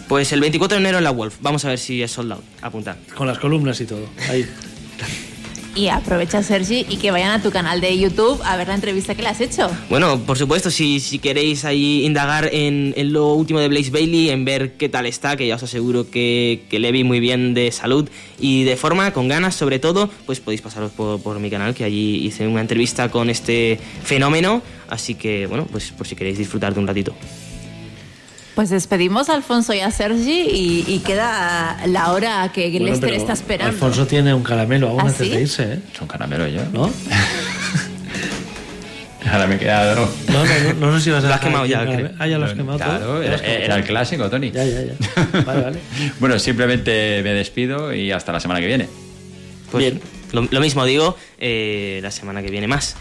[0.08, 1.36] Pues el 24 de enero en la Wolf.
[1.40, 2.44] Vamos a ver si es sold out.
[2.62, 2.96] Apuntar.
[3.14, 4.08] Con las columnas y todo.
[4.28, 4.44] Ahí.
[5.81, 9.15] Y aprovecha, Sergi, y que vayan a tu canal de YouTube a ver la entrevista
[9.15, 9.70] que le has hecho.
[9.89, 14.28] Bueno, por supuesto, si, si queréis ahí indagar en, en lo último de Blaze Bailey,
[14.28, 17.55] en ver qué tal está, que ya os aseguro que, que le vi muy bien
[17.55, 21.48] de salud y de forma, con ganas sobre todo, pues podéis pasaros por, por mi
[21.48, 24.61] canal, que allí hice una entrevista con este fenómeno.
[24.90, 27.15] Así que, bueno, pues por si queréis disfrutar de un ratito.
[28.60, 33.14] Pues despedimos a Alfonso y a Sergi y, y queda la hora que Bueno, Lester
[33.14, 33.72] está esperando.
[33.72, 35.34] Alfonso tiene un caramelo aún ¿Ah, antes sí?
[35.34, 35.78] de irse, ¿eh?
[35.90, 36.60] Es un caramelo yo.
[36.70, 36.92] ¿No?
[39.32, 40.06] Ahora me he quedado.
[40.28, 42.10] No, no, no, no sé si vas a Lo has quemado ya, creo.
[42.18, 42.98] Ah, ya lo has quemado todo.
[42.98, 44.50] Claro, era, el clásico, Tony.
[44.50, 44.92] Ya, ya, ya.
[45.46, 45.78] Vale, vale.
[46.18, 48.90] Bueno, simplemente me despido y hasta la semana que viene.
[49.70, 50.02] Pues Bien.
[50.32, 52.94] Lo, lo mismo digo, eh, la semana que viene más.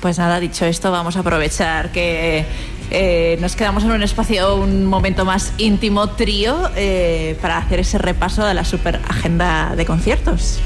[0.00, 2.44] Pues nada, dicho esto, vamos a aprovechar que,
[2.90, 7.98] eh, nos quedamos en un espacio, un momento más íntimo, trío, eh, para hacer ese
[7.98, 10.60] repaso de la super agenda de conciertos.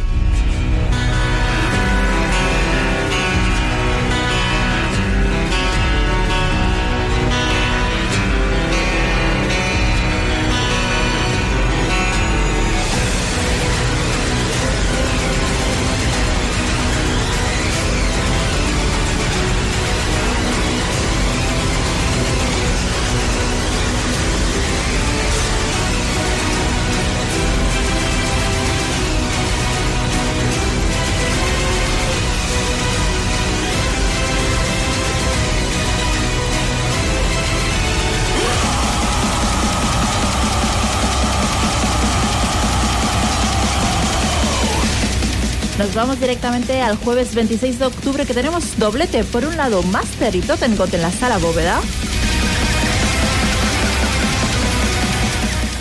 [46.00, 49.22] Vamos directamente al jueves 26 de octubre que tenemos doblete.
[49.22, 51.78] Por un lado, Master y Totengot en la sala bóveda.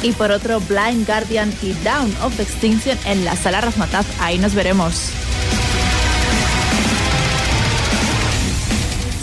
[0.04, 4.06] Y por otro, Blind Guardian y Down of Extinction en la sala Razmataz.
[4.20, 5.10] Ahí nos veremos.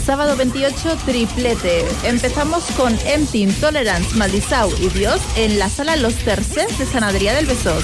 [0.03, 1.85] Sábado 28, triplete.
[2.05, 7.45] Empezamos con Empty, Intolerance, Maldisau y Dios en la sala Los Terces de San del
[7.45, 7.83] Besós.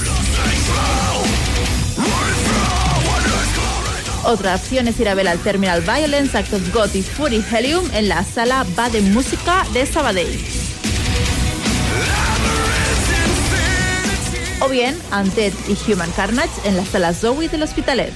[4.25, 7.85] Otra opción es ir a ver al Terminal Violence, Act of God y Fury Helium
[7.93, 10.39] en la sala Va de Música de Sabadell.
[14.61, 18.13] O bien Undead y Human Carnage en la sala Zoe del Hospitalet.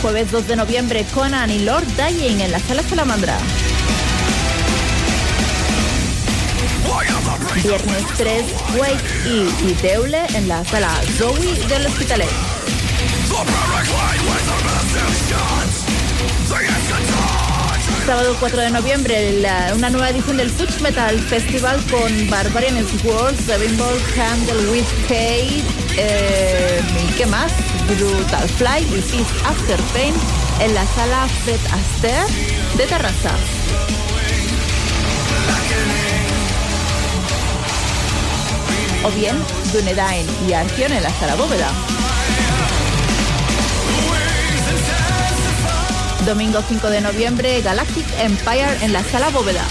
[0.00, 3.36] Jueves 2 de noviembre, Conan y Lord Dying en la sala Salamandra.
[7.62, 8.44] Viernes 3,
[8.78, 12.28] Wake y, y Teule en la sala Zoe del Hospitalet.
[18.06, 19.44] Sábado 4 de noviembre,
[19.74, 25.62] una nueva edición del Fuchs Metal Festival con Barbarian World, Seven Ball, Candle with Kate,
[25.98, 27.52] eh, ¿y qué más?
[27.88, 30.14] Brutal Fly y After Pain
[30.60, 32.26] en la sala Fred Astaire
[32.78, 33.32] de Terraza.
[39.04, 39.36] O bien
[39.72, 41.70] Dunedain y Argion en la sala bóveda.
[46.26, 49.64] Domingo 5 de noviembre, Galactic Empire en la sala bóveda.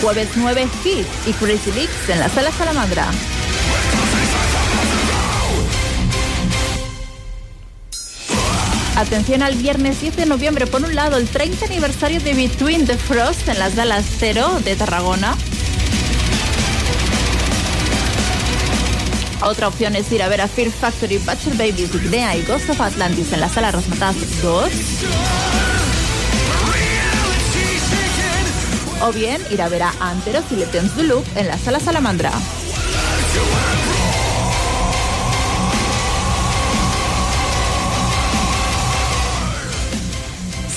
[0.00, 3.10] Jueves 9, Hit y Crazy Leaks en la sala Salamandra.
[9.00, 12.98] Atención al viernes 10 de noviembre, por un lado, el 30 aniversario de Between the
[12.98, 15.38] Frost en las salas Cero de Tarragona.
[19.40, 22.78] Otra opción es ir a ver a Fear Factory, Butcher Babies, Ignea y Ghost of
[22.78, 24.70] Atlantis en la sala Rasmataz 2.
[29.00, 32.32] O bien ir a ver a Anteros y Letons du Loop en la sala Salamandra.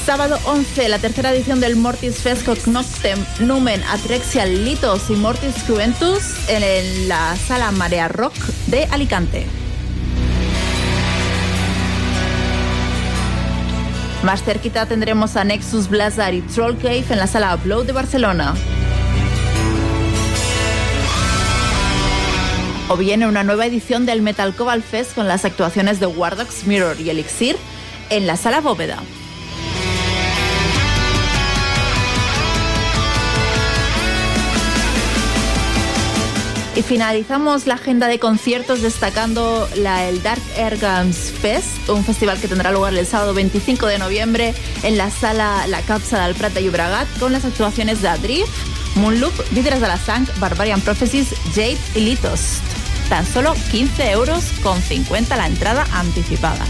[0.05, 6.21] Sábado 11, la tercera edición del Mortis Fest Noctem Numen Atrexia Litos y Mortis Juventus
[6.49, 8.35] en la sala Marea Rock
[8.67, 9.45] de Alicante.
[14.23, 18.55] Más cerquita tendremos a Nexus Blazar y Troll Cave en la sala Blow de Barcelona.
[22.89, 26.99] O viene una nueva edición del Metal Cobalt Fest con las actuaciones de Wardox, Mirror
[26.99, 27.55] y Elixir
[28.09, 29.01] en la sala Bóveda.
[36.75, 42.39] Y finalizamos la agenda de conciertos destacando la, el Dark Air Guns Fest, un festival
[42.39, 46.59] que tendrá lugar el sábado 25 de noviembre en la sala La Capsa del Prata
[46.59, 48.49] y Llobregat con las actuaciones de Adrift,
[48.95, 52.57] Moonloop, Vidres de la Sang, Barbarian Prophecies, Jade y Litos.
[53.07, 56.65] Tan solo 15 euros con 50 la entrada anticipada.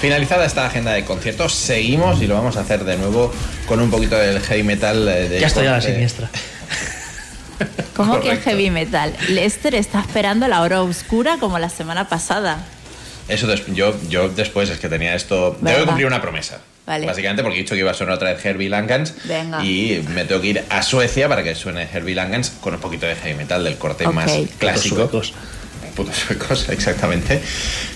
[0.00, 3.30] Finalizada esta agenda de conciertos, seguimos y lo vamos a hacer de nuevo
[3.66, 5.06] con un poquito del heavy metal.
[5.08, 6.30] eh, De, Ya estoy a la siniestra.
[7.94, 8.48] ¿Cómo que Correcto.
[8.50, 9.14] heavy metal?
[9.28, 12.64] Lester está esperando la hora oscura como la semana pasada.
[13.28, 15.58] Eso des- yo, yo después es que tenía esto.
[15.62, 16.60] Tengo que cumplir una promesa.
[16.86, 17.06] Vale.
[17.06, 19.14] Básicamente porque he dicho que iba a sonar otra vez Herbie Langans.
[19.24, 19.62] Venga.
[19.62, 23.04] Y me tengo que ir a Suecia para que suene Herbie Langans con un poquito
[23.06, 24.96] de heavy metal del corte más clásico.
[24.96, 25.34] suecos.
[26.00, 27.42] Putos suecos, exactamente.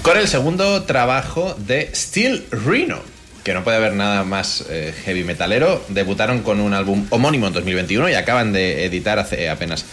[0.03, 3.01] Con el segundo trabajo de Steel Rhino.
[3.43, 5.83] Que no puede haber nada más eh, heavy metalero.
[5.89, 9.87] Debutaron con un álbum homónimo en 2021 y acaban de editar hace apenas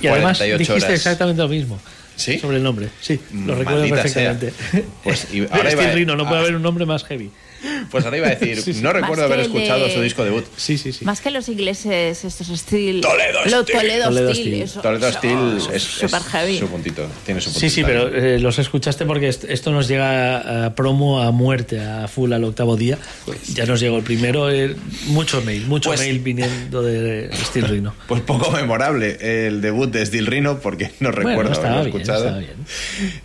[0.00, 0.96] Y además 48 dijiste horas.
[0.96, 1.80] exactamente lo mismo.
[2.14, 2.38] ¿Sí?
[2.38, 2.88] Sobre el nombre.
[3.00, 4.32] Sí, lo recuerdo Maldita sea.
[4.38, 4.92] perfectamente.
[5.02, 6.42] Pues, y ahora Steel iba Rhino, no puede ah.
[6.42, 7.32] haber un nombre más heavy.
[7.90, 8.80] Pues ahora iba a decir, Sí, sí.
[8.82, 10.44] no recuerdo haber escuchado de- su disco debut.
[10.56, 11.04] Sí, sí, sí.
[11.04, 13.00] Más que los ingleses, estos Steel.
[13.00, 13.64] Toledo Steel.
[13.64, 14.46] Toledo, Toledo Steel.
[14.48, 14.62] Steel.
[14.62, 16.58] eso- Toledo Steel es, super es heavy.
[16.58, 17.74] su puntito, tiene su Sí, puntito.
[17.74, 22.08] sí, pero eh, los escuchaste porque est- esto nos llega a promo a muerte, a
[22.08, 22.98] full al octavo día.
[23.54, 24.76] Ya nos llegó el primero, eh,
[25.06, 27.94] mucho mail, mucho Pues- mail viniendo de Steel Rhino.
[28.08, 32.02] Pues poco memorable el debut de Steel Rhino porque no Bueno, recuerdo estaba haberlo bien,
[32.02, 32.38] escuchado.
[32.38, 32.54] bien.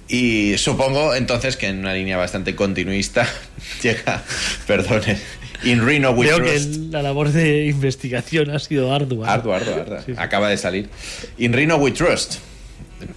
[0.07, 3.27] Y supongo entonces que en una línea bastante continuista
[3.83, 4.20] llega,
[4.67, 5.01] perdón,
[5.63, 6.55] In Rhino We que Trust.
[6.55, 9.31] el- la labor de investigación ha sido ardua.
[10.05, 10.13] Sí, sí.
[10.17, 10.89] Acaba de salir.
[11.37, 12.35] In Rhino We Trust.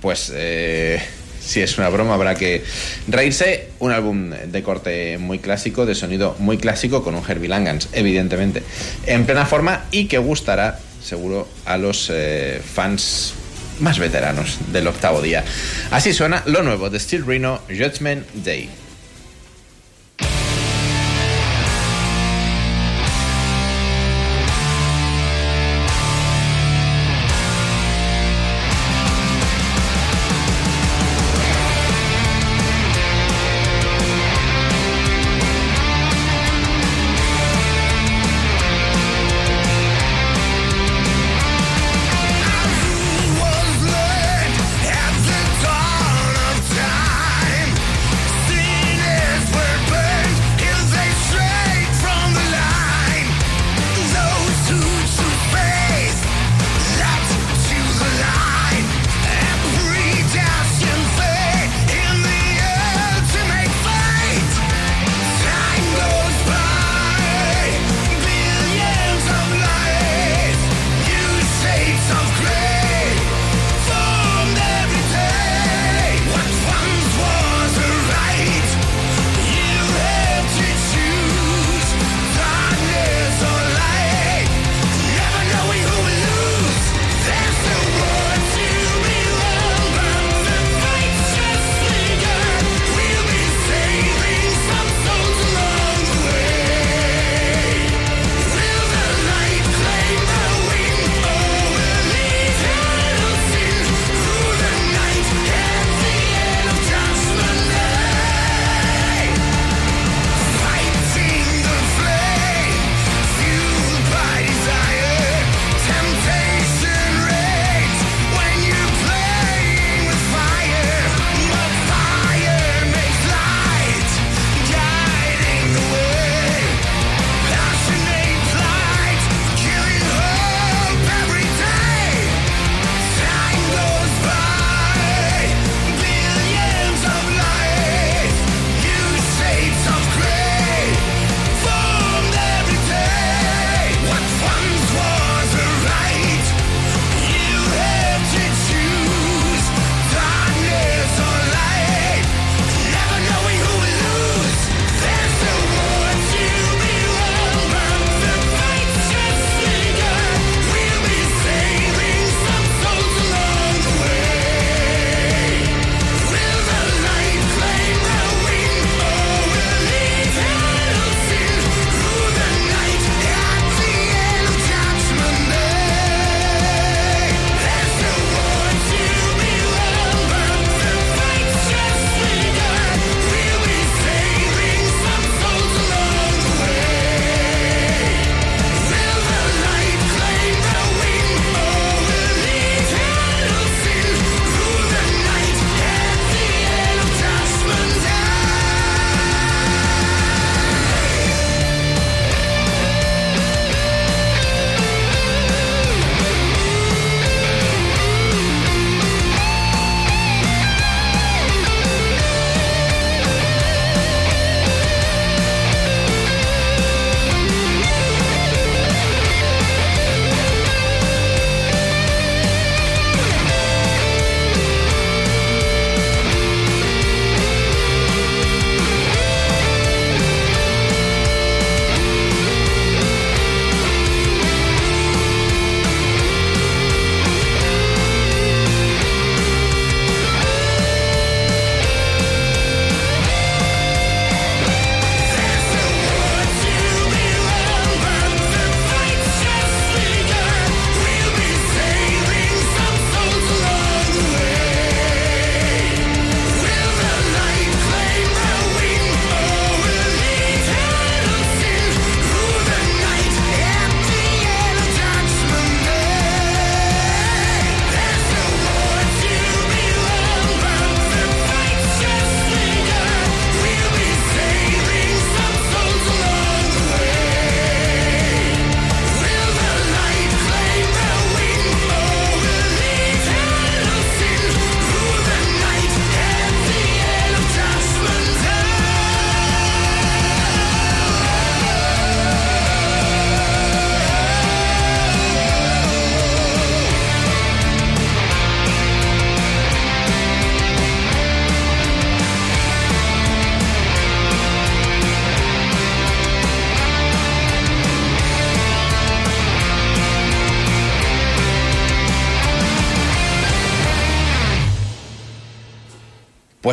[0.01, 1.01] Pues eh,
[1.41, 2.63] si es una broma, habrá que
[3.09, 3.69] reírse.
[3.79, 8.63] Un álbum de corte muy clásico, de sonido muy clásico, con un Herbie Langans, evidentemente,
[9.07, 13.35] en plena forma y que gustará, seguro, a los eh, fans
[13.81, 15.45] más veteranos del octavo día.
[15.91, 18.69] Así suena lo nuevo de Steel Rhino, Judgment Day.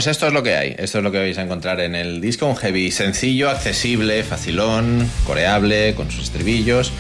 [0.02, 2.22] Pues esto es lo que hay, esto es lo que vais a encontrar en el
[2.22, 6.92] disco, un heavy sencillo, accesible, facilón, coreable, con sus estribillos,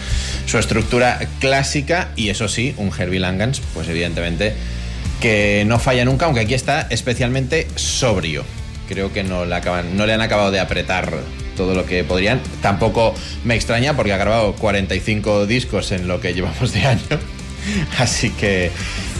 [0.45, 4.53] su estructura clásica y eso sí, un Herbie Langans, pues evidentemente
[5.19, 8.43] que no falla nunca, aunque aquí está especialmente sobrio.
[8.87, 11.11] Creo que no le, han acabado de apretar
[11.57, 12.39] todo lo que podrían.
[12.61, 17.19] Tampoco me extraña porque ha grabado 45 discos en lo que llevamos de año.
[17.97, 18.69] Así que...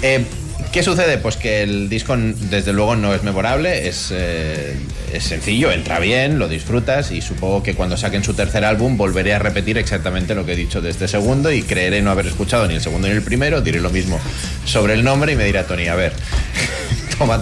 [0.03, 0.24] eh,
[0.72, 1.18] ¿Qué sucede?
[1.18, 4.73] Pues que el disco desde luego no es memorable, es, eh,
[5.11, 9.34] es sencillo, entra bien, lo disfrutas y supongo que cuando saquen su tercer álbum volveré
[9.34, 12.69] a repetir exactamente lo que he dicho de este segundo y creeré no haber escuchado
[12.69, 14.18] ni el segundo ni el primero, diré lo mismo
[14.64, 16.14] sobre el nombre y me dirá Tony, a ver,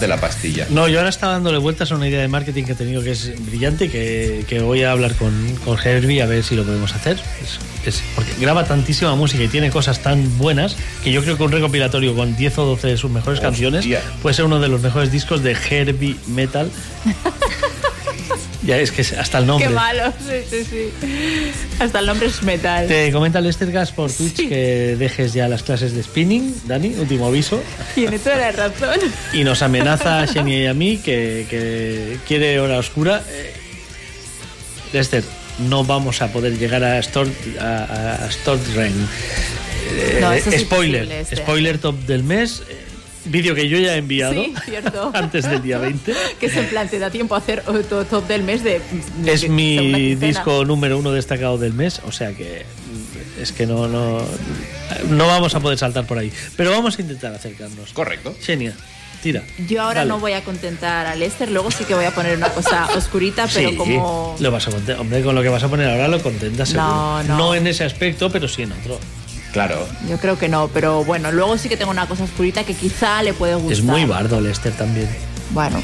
[0.07, 0.67] la pastilla.
[0.69, 3.11] No, yo ahora estaba dándole vueltas a una idea de marketing que he tenido que
[3.11, 5.33] es brillante, que, que voy a hablar con,
[5.65, 7.17] con Herbie a ver si lo podemos hacer.
[7.43, 11.43] Es- es- porque graba tantísima música y tiene cosas tan buenas que yo creo que
[11.43, 13.49] un recopilatorio con 10 o 12 de sus mejores Hostia.
[13.49, 13.85] canciones
[14.21, 16.69] puede ser uno de los mejores discos de Herbie Metal.
[18.69, 19.67] ya es que hasta el nombre.
[19.67, 20.89] Qué malo, sí, sí, sí.
[21.79, 22.87] Hasta el nombre es metal.
[22.87, 24.47] Te comenta Lester Gas por Twitch Sí.
[24.47, 27.61] que dejes ya las clases de spinning, Dani, último aviso.
[27.95, 28.99] Tiene toda la razón.
[29.33, 33.23] Y nos amenaza a Xenia y a mí que, que quiere hora oscura.
[33.29, 33.53] Eh,
[34.93, 35.23] Lester,
[35.67, 38.93] no vamos a poder llegar a Stort, a, a Stort Rain.
[39.91, 42.61] Eh, No, spoiler, este spoiler top del mes.
[42.69, 42.77] eh,
[43.29, 45.11] Vídeo que yo ya he enviado Sí, cierto.
[45.15, 46.13] antes del día 20.
[46.39, 48.81] Que es en plan, te da tiempo a hacer otro top del mes de.
[49.25, 52.65] Es mi disco número uno destacado del mes, o sea que
[53.37, 54.21] mm, es que no, no,
[55.09, 56.31] no vamos a poder saltar por ahí.
[56.57, 57.93] Pero vamos a intentar acercarnos.
[57.93, 58.35] Correcto.
[58.41, 58.73] Xenia,
[59.21, 59.43] tira.
[59.67, 60.09] Yo ahora Dale.
[60.09, 63.47] no voy a contentar a Lester, luego sí que voy a poner una cosa oscurita,
[63.53, 64.35] pero Sí, como.
[64.39, 64.99] Lo vas a contentar.
[64.99, 66.87] Hombre, con lo que vas a poner ahora lo contentas seguro.
[66.87, 67.37] No, no.
[67.37, 68.99] No en ese aspecto, pero sí en otro.
[69.51, 69.87] Claro.
[70.07, 73.23] Yo creo que no, pero bueno, luego sí que tengo una cosa oscurita que quizá
[73.23, 73.71] le puede gustar.
[73.73, 75.09] Es muy bardo Lester también.
[75.51, 75.81] Bueno,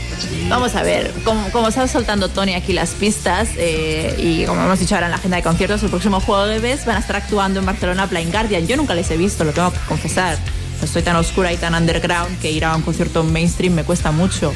[0.48, 1.12] vamos a ver.
[1.24, 5.12] Como, como está soltando Tony aquí las pistas, eh, y como hemos dicho ahora en
[5.12, 8.68] la agenda de conciertos, el próximo jueves van a estar actuando en Barcelona Blind Guardian.
[8.68, 10.38] Yo nunca les he visto, lo tengo que confesar.
[10.82, 14.54] Estoy tan oscura y tan underground que ir a un concierto mainstream me cuesta mucho.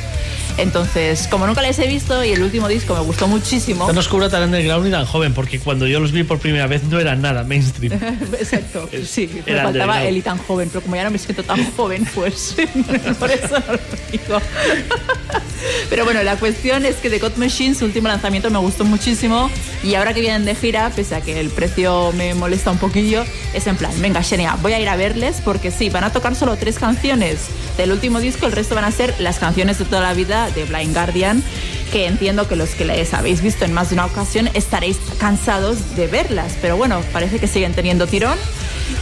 [0.59, 3.88] Entonces, como nunca les he visto y el último disco me gustó muchísimo.
[3.88, 6.83] Tan oscura, tan underground y tan joven, porque cuando yo los vi por primera vez
[6.83, 7.93] no eran nada mainstream.
[8.39, 11.43] Exacto, sí, me era faltaba él y tan joven, pero como ya no me siento
[11.43, 12.56] tan joven, pues
[13.19, 13.80] por eso no lo
[14.11, 14.41] digo.
[15.89, 19.49] Pero bueno, la cuestión es que The God Machine, su último lanzamiento, me gustó muchísimo
[19.83, 23.25] y ahora que vienen de gira, pese a que el precio me molesta un poquillo,
[23.53, 26.36] es en plan, venga, Xenia, voy a ir a verles porque sí, van a tocar
[26.36, 27.48] solo tres canciones
[27.78, 30.66] del último disco, el resto van a ser las canciones de toda la vida de
[30.66, 31.44] Blind Guardian,
[31.92, 35.96] que entiendo que los que les habéis visto en más de una ocasión estaréis cansados
[35.96, 38.38] de verlas, pero bueno, parece que siguen teniendo tirón.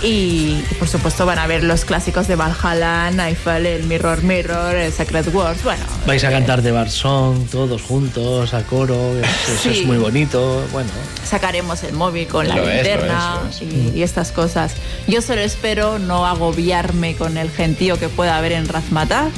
[0.03, 4.75] Y, y, por supuesto van a ver los clásicos de Valhalla, Nightfall, el Mirror Mirror,
[4.75, 5.63] el Sacred Wars.
[5.63, 9.69] Bueno, Vais a cantar de Bar Song todos juntos, a coro, eso, Sí.
[9.81, 10.63] es muy bonito.
[10.71, 10.89] Bueno,
[11.23, 14.73] sacaremos el móvil con la Lo es, lo linterna es, lo Y, y estas cosas.
[15.07, 19.31] Yo solo espero no agobiarme con el gentío que pueda haber en Razmataz.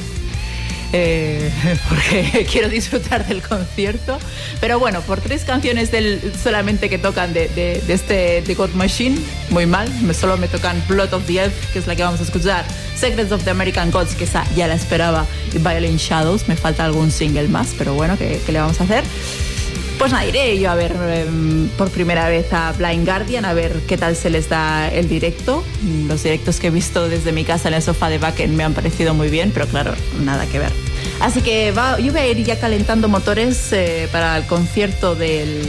[0.92, 1.50] Eh,
[1.88, 4.18] porque quiero disfrutar del concierto.
[4.60, 8.70] Pero bueno, por tres canciones del, solamente que tocan de, de- de este The God
[8.70, 9.18] Machine,
[9.50, 9.88] muy mal.
[10.14, 12.64] Solo me tocan Blood of the Elf, que es la que vamos a escuchar,
[12.96, 16.48] Secrets of the American Gods, que esa ya la esperaba, y Violent Shadows.
[16.48, 19.04] Me falta algún single más, pero bueno, ¿qué, qué le vamos a hacer?
[20.00, 23.82] Pues nada, iré yo a ver em, por primera vez a Blind Guardian, a ver
[23.86, 25.62] qué tal se les da el directo.
[26.08, 28.72] Los directos que he visto desde mi casa en el sofá de Backen me han
[28.72, 30.72] parecido muy bien, pero claro, nada que ver.
[31.20, 35.66] Así que yo voy a ir ya calentando motores eh, para el concierto del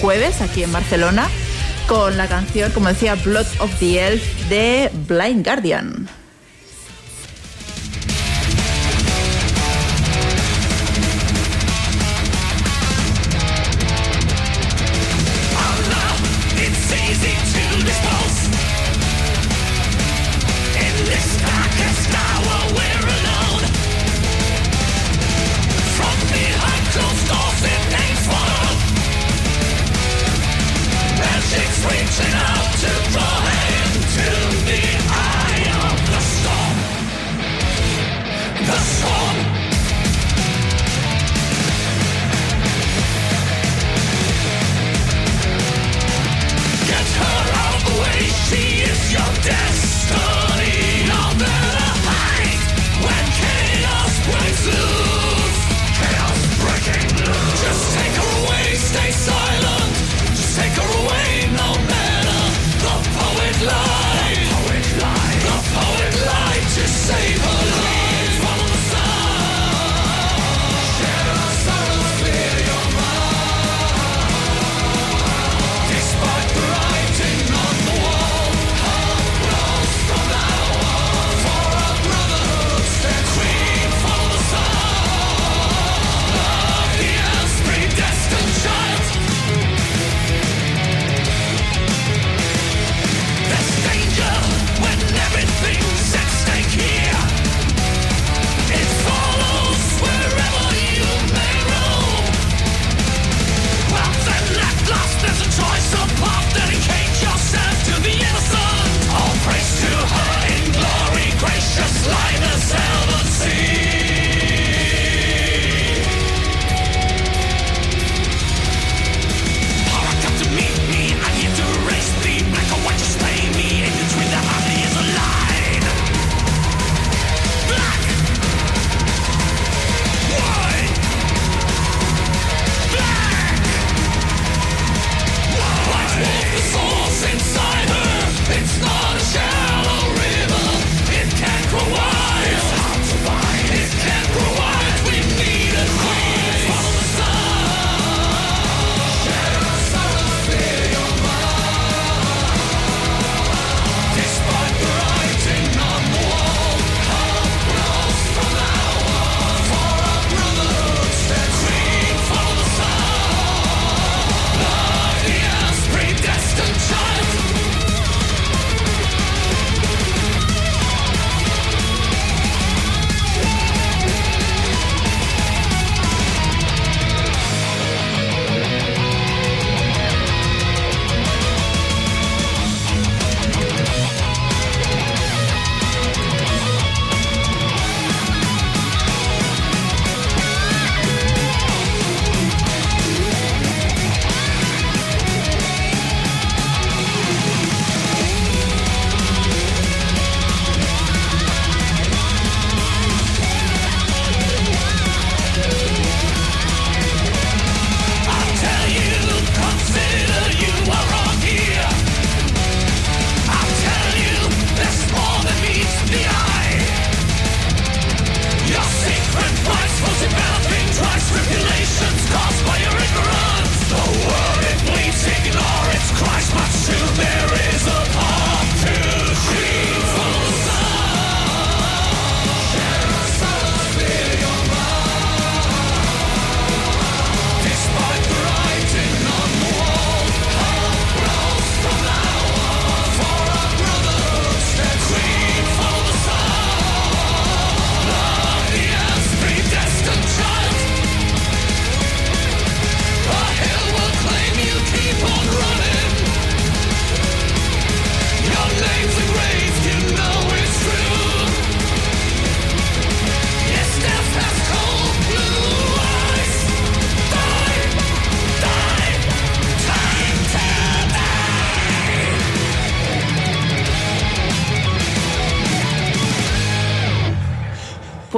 [0.00, 1.28] jueves aquí en Barcelona
[1.86, 6.08] con la canción, como decía, Blood of the Elf de Blind Guardian.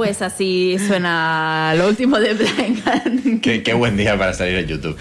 [0.07, 4.95] Pues así suena lo último de Blind Qué, qué buen día para salir en YouTube.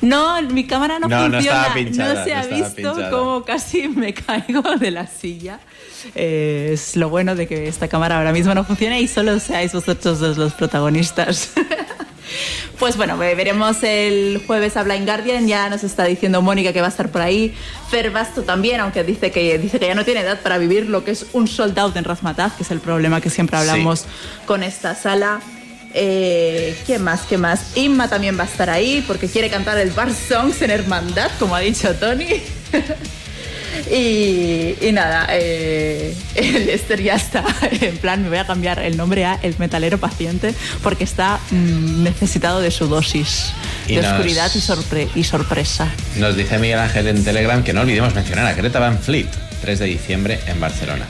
[0.00, 1.58] No, mi cámara no, No, no funciona.
[1.60, 3.10] estaba pinchada, No se no ha visto pinchada.
[3.10, 5.60] cómo casi me caigo de la silla.
[6.16, 9.72] Eh, es lo bueno de que esta cámara ahora mismo no funciona y solo seáis
[9.72, 11.52] vosotros dos los protagonistas.
[12.78, 15.48] Pues bueno, ve- veremos el jueves a Blind Guardian.
[15.48, 17.54] Ya nos está diciendo Mónica que va a estar por ahí.
[17.90, 21.04] Fer Basto también, aunque dice que, dice que ya no tiene edad para vivir lo
[21.04, 24.04] que es un sold out en Razmataz, que es el problema que siempre hablamos
[24.46, 25.40] con esta sala.
[25.94, 27.22] Eh, ¿Qué más?
[27.22, 27.76] ¿Qué más?
[27.76, 31.56] Inma también va a estar ahí porque quiere cantar el Bar Songs en Hermandad, como
[31.56, 32.42] ha dicho Tony.
[33.90, 38.96] y, y nada, eh, el Esther ya está en plan, me voy a cambiar el
[38.96, 43.52] nombre a El Metalero Paciente porque está mm, necesitado de su dosis
[43.86, 45.88] Y de nos- oscuridad y, sorpre- y sorpresa.
[46.16, 49.28] Nos dice Miguel Ángel en Telegram que no olvidemos mencionar a Greta Van Fleet,
[49.62, 51.06] 3 de diciembre en Barcelona.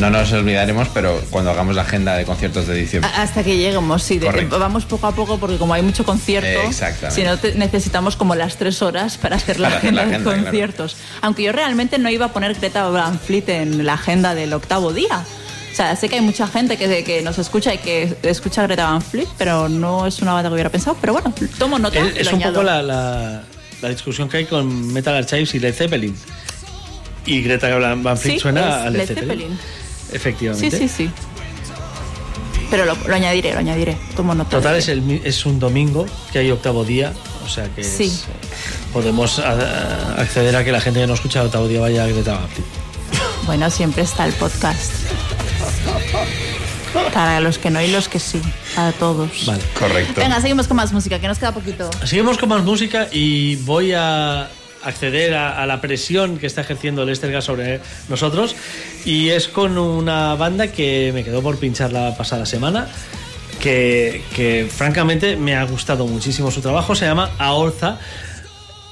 [0.00, 3.10] No nos olvidaremos, pero cuando hagamos la agenda de conciertos de diciembre.
[3.14, 4.58] A- Hasta que lleguemos, sí, de- Correcto.
[4.58, 7.14] vamos poco a poco porque como hay mucho concierto, Eh, exactamente.
[7.14, 7.22] si
[7.52, 10.30] no necesitamos como las tres horas para hacer la Para hacer la agenda de agenda,
[10.32, 10.46] claro.
[10.50, 10.96] conciertos.
[11.20, 14.92] Aunque yo realmente no iba a poner Greta Van Fleet en la agenda del octavo
[14.92, 15.24] día.
[15.72, 18.84] O sea, sé que hay mucha gente que, que nos escucha y que escucha Greta
[18.90, 20.96] Van Fleet, pero no es una banda que hubiera pensado.
[21.00, 21.98] Pero bueno, tomo nota.
[22.00, 22.54] Es, es un añado.
[22.54, 23.42] poco la, la-
[23.82, 26.16] la discusión que hay con Metal Archives y Led Zeppelin.
[27.26, 29.28] Y Greta Van Fleet Sí, suena es a Led Led Zeppelin.
[29.30, 29.58] Zeppelin.
[30.12, 30.70] Efectivamente.
[30.70, 31.10] Sí, sí, sí.
[32.70, 33.96] Pero lo, lo añadiré, lo añadiré.
[34.14, 34.50] Tomo nota.
[34.50, 37.12] Total, es, el, mi- es un domingo que hay octavo día,
[37.44, 38.20] o sea que es- Sí.
[38.92, 42.38] podemos acceder a que la gente que no escucha el octavo día vaya a Greta
[42.54, 42.66] Fleet.
[43.46, 44.92] Bueno, siempre está el podcast.
[47.14, 48.40] Para los que no y los que sí.
[48.74, 49.46] Para todos.
[49.46, 49.62] Vale.
[49.78, 50.20] Correcto.
[50.20, 51.88] Venga, seguimos con más música, que nos queda poquito.
[52.04, 54.48] Seguimos con más música y voy a
[54.82, 58.56] acceder a, la presión que está ejerciendo el Esterga sobre nosotros
[59.04, 62.88] y es con una banda que me quedó por pinchar la pasada semana
[63.60, 67.98] que, francamente me ha gustado muchísimo su trabajo se llama Aorza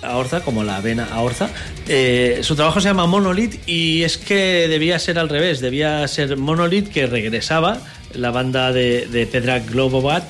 [0.00, 1.48] Aorza, como la avena Aorza.
[1.88, 6.36] Eh, su trabajo se llama Monolith y es que debía ser al revés, debía ser
[6.36, 7.80] Monolith que regresaba,
[8.14, 10.22] la banda de Pedra Globovat,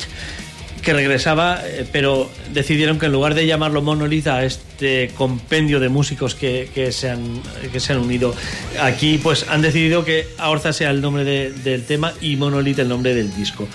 [0.89, 5.91] que regresaba, eh, pero decidieron que en lugar de llamarlo Monolith a este compendio de
[5.91, 8.35] músicos que, que se, han, que se han unido
[8.81, 12.89] aquí, pues han decidido que Aorza sea el nombre de- del tema y Monolith el
[12.89, 13.69] nombre del disco.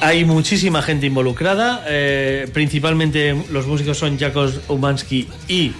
[0.00, 5.70] Hay muchísima gente involucrada, eh, principalmente los músicos son Jakos Umansky y,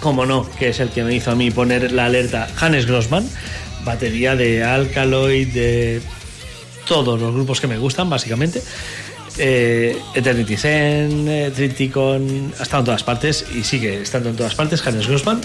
[0.00, 3.28] como no, que es el que me hizo a mí poner la alerta, Hannes Grossman,
[3.84, 6.00] batería de Alkaloid, de
[6.88, 8.62] todos los grupos que me gustan, básicamente.
[9.36, 14.54] Eh, Eternity Zen, eh, Tripticon, ha estado en todas partes y sigue estando en todas
[14.54, 14.86] partes.
[14.86, 15.40] Hannes Grossman,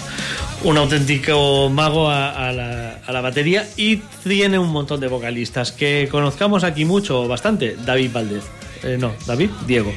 [0.62, 6.08] un auténtico mago a, la, a la batería y tiene un montón de vocalistas que
[6.10, 7.76] conozcamos aquí mucho bastante.
[7.84, 8.44] David Valdez,
[8.82, 9.92] Eh, no, David, Diego,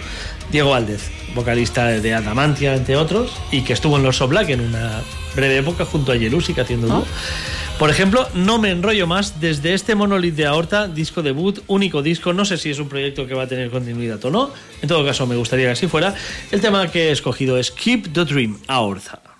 [0.51, 4.61] Diego Valdez, vocalista de Adamantia, entre otros, y que estuvo en los So Black en
[4.61, 5.01] una
[5.35, 7.05] breve época junto a Jelusic haciendo dúo.
[7.79, 12.31] Por ejemplo, no me enrollo más desde este Monolith de Aorta, disco debut, único disco,
[12.31, 15.03] no sé si es un proyecto que va a tener continuidad o no, en todo
[15.03, 16.13] caso me gustaría que así fuera.
[16.51, 19.32] El tema que he escogido es Keep the Dream, Aorta.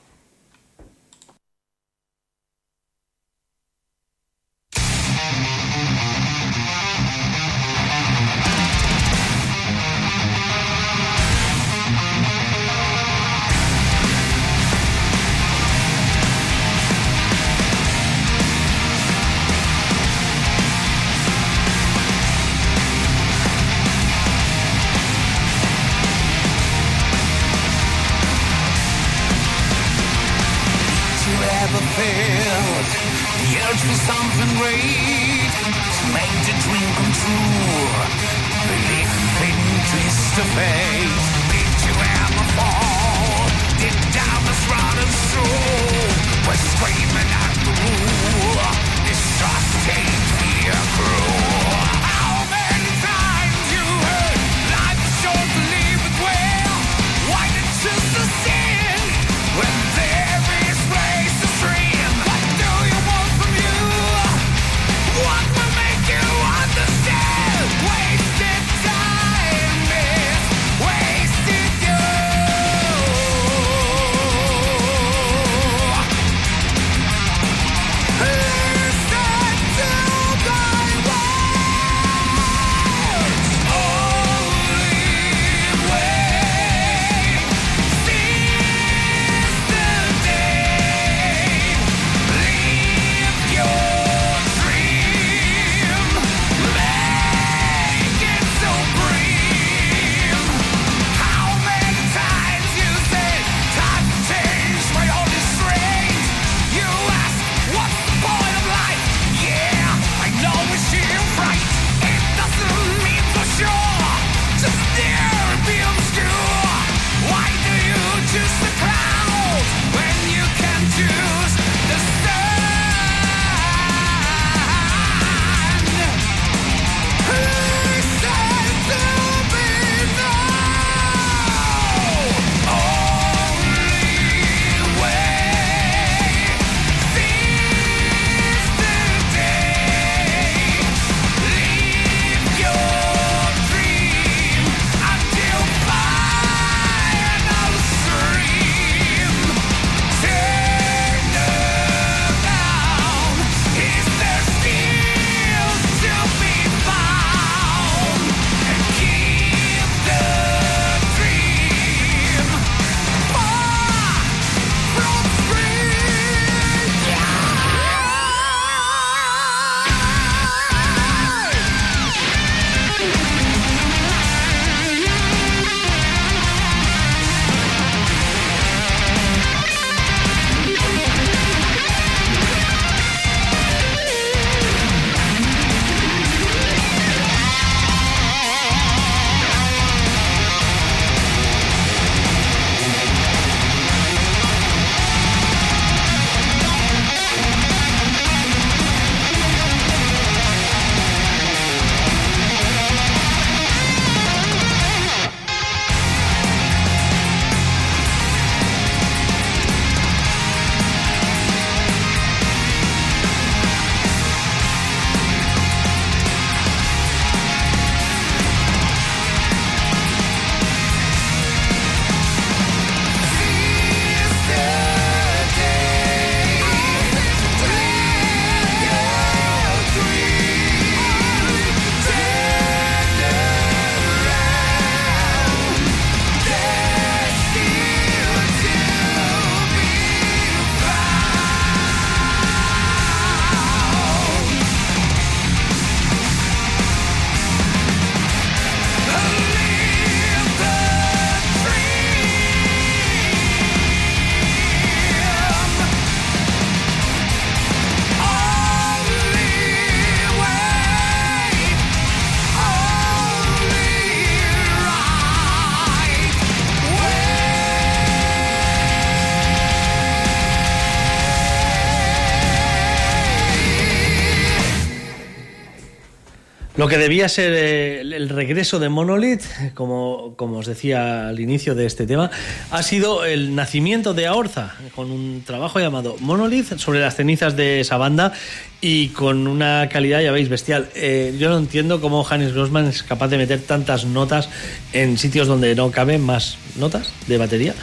[276.76, 279.44] Lo que debía ser eh, el, regreso de Monolith,
[279.76, 282.32] como, como os decía al inicio de este tema,
[282.72, 287.80] ha sido el nacimiento de Aorza, con un trabajo llamado Monolith sobre las cenizas de
[287.80, 288.34] esa banda
[288.82, 290.90] y con una calidad, ya veis, bestial.
[290.96, 294.50] Eh, yo no entiendo cómo Hannes Grossman es capaz de meter tantas notas
[294.94, 297.76] en sitios donde no caben más notas de batería.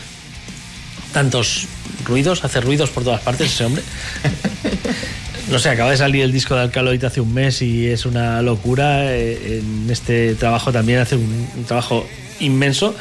[1.12, 1.68] Tantos
[2.04, 3.84] ruidos, hace ruidos por todas partes ese hombre.
[5.50, 8.40] No sé, acaba de salir el disco de Alcaloid hace un mes y es una
[8.40, 9.12] locura.
[9.12, 12.06] Eh, En este trabajo también hace un, trabajo
[12.38, 12.94] inmenso.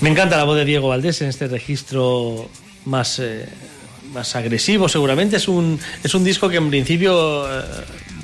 [0.00, 2.50] Me encanta la voz de Diego Valdés en este registro
[2.86, 3.46] más, eh,
[4.12, 5.36] más agresivo, seguramente.
[5.36, 7.62] Es un, es un disco que en principio, eh,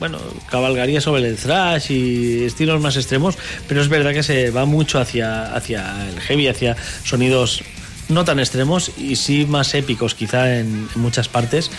[0.00, 0.18] bueno,
[0.50, 4.98] cabalgaría sobre el thrash y estilos más extremos, pero es verdad que se va mucho
[4.98, 7.62] hacia, hacia el heavy, hacia sonidos
[8.08, 11.70] no tan extremos y sí más épicos, quizá en muchas partes.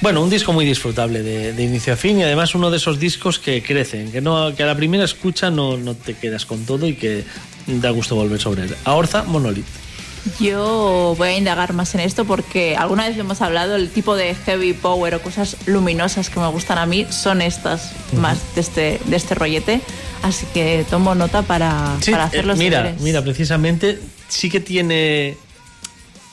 [0.00, 2.98] Bueno, un disco muy disfrutable de, de inicio a fin y además uno de esos
[2.98, 6.64] discos que crecen, que, no, que a la primera escucha no, no te quedas con
[6.64, 7.24] todo y que
[7.66, 8.74] da gusto volver sobre él.
[8.84, 9.66] Aorza Monolith.
[10.38, 14.16] Yo voy a indagar más en esto porque alguna vez lo hemos hablado, el tipo
[14.16, 18.60] de heavy power o cosas luminosas que me gustan a mí son estas más de
[18.62, 19.80] este, de este rollete.
[20.22, 23.00] Así que tomo nota para, Sí, para hacer eh, mira, deberes.
[23.02, 23.98] mira, precisamente
[24.28, 25.36] sí que tiene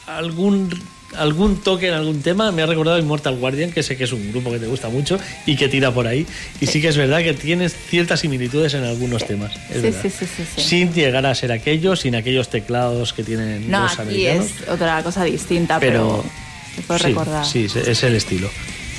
[0.06, 0.70] algún
[1.16, 2.52] algún toque en algún tema.
[2.52, 5.20] Me ha recordado Immortal Guardian, que sé que es un grupo que te gusta mucho
[5.46, 6.26] y que tira por ahí.
[6.60, 9.52] Y sí que es verdad que tienes ciertas similitudes en algunos temas.
[9.70, 10.00] es Sí, verdad.
[10.02, 10.62] sí, sí, sí, sí.
[10.62, 14.46] Sin llegar a ser aquello, sin aquellos teclados que tienen No, los aquí americanos.
[14.64, 16.32] es otra cosa distinta, pero, pero
[16.76, 17.46] te puedo sí, recordar.
[17.46, 18.50] sí, es el estilo.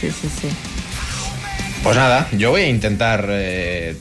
[0.01, 0.49] sí, sí, sí.
[1.83, 3.95] Pues nada, yo voy a intentar eh,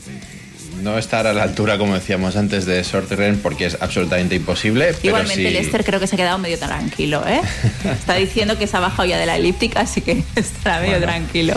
[0.82, 4.86] no estar a la altura, como decíamos antes, de Sorteren porque es absolutamente imposible.
[4.94, 7.40] Pero Igualmente sí- Lester creo que se ha quedado medio tranquilo, ¿eh?
[7.84, 11.06] Está diciendo que se ha bajado ya de la elíptica, así que estará medio Bueno,
[11.06, 11.54] tranquilo.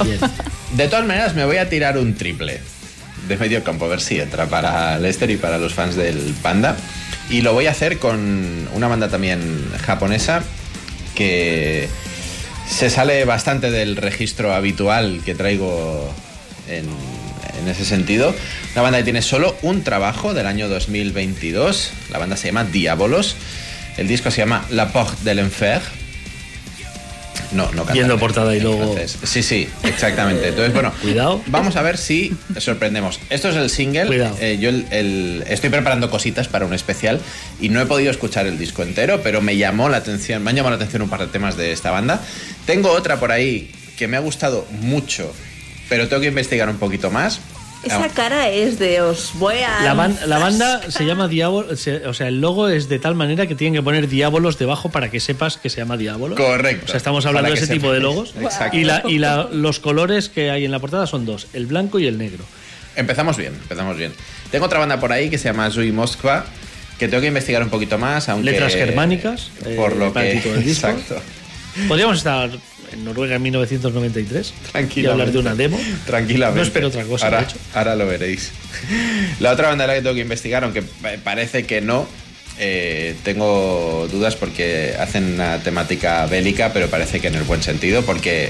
[0.76, 2.60] De todas maneras, me voy a tirar un triple
[3.28, 6.76] de medio campo, a ver si entra para Lester y para los fans del Panda.
[7.30, 9.40] Y lo voy a hacer con una banda también
[9.86, 10.44] japonesa
[11.16, 11.88] que
[12.70, 16.14] se sale bastante del registro habitual que traigo
[16.68, 16.86] en,
[17.62, 18.36] en ese sentido.
[18.74, 21.92] Una banda que tiene solo un trabajo del año 2022.
[22.12, 23.36] La banda se llama Diabolos.
[23.98, 25.82] El disco se llama La Porte de l'Enfer.
[27.54, 28.96] No, no cantan Viendo en- portada y luego-.
[29.26, 30.48] Sí, sí, exactamente.
[30.50, 31.42] Entonces, bueno, Cuidado.
[31.48, 33.20] Vamos a ver si sorprendemos.
[33.30, 34.06] Esto es el single.
[34.08, 34.38] Cuidado.
[34.40, 37.20] Eh, yo el- el- estoy preparando cositas para un especial
[37.60, 40.56] y no he podido escuchar el disco entero, pero me llamó la atención, me han
[40.56, 42.22] llamado la atención un par de temas de esta banda.
[42.66, 45.34] Tengo otra por ahí que me ha gustado mucho,
[45.92, 47.42] pero tengo que investigar un poquito más.
[47.84, 49.84] Esa Ah, cara es de os voy a.
[49.84, 53.14] La, ban- la banda se llama Diablo, se- o sea, el logo es de tal
[53.16, 56.36] manera que tienen que poner Diabolos debajo para que sepas que se llama Diablo.
[56.36, 56.86] Correcto.
[56.86, 58.34] O sea, estamos hablando de ese tipo de logos.
[58.40, 58.78] Exacto.
[58.78, 62.00] Y, la, y la- los colores que hay en la portada son dos, el blanco
[62.00, 62.46] y el negro.
[62.96, 64.14] Empezamos bien, empezamos bien.
[64.50, 66.46] Tengo otra banda por ahí que se llama Zui Moskva,
[67.00, 68.52] que tengo que investigar un poquito más, aunque...
[68.52, 70.32] Letras germánicas, Por eh, lo que...
[70.66, 71.22] Exacto.
[71.88, 72.50] Podríamos estar
[72.94, 75.10] en Noruega en 1993 y Tranquilamente.
[75.12, 75.80] hablar de una demo.
[76.06, 76.60] Tranquilamente.
[76.60, 77.58] No espero otra cosa, Ahora, de hecho.
[77.74, 78.52] ahora lo veréis.
[79.40, 82.08] La otra banda de la que tengo que investigar, aunque pa- parece que no,
[82.60, 88.04] eh, tengo dudas porque hacen una temática bélica, pero parece que en el buen sentido,
[88.04, 88.50] porque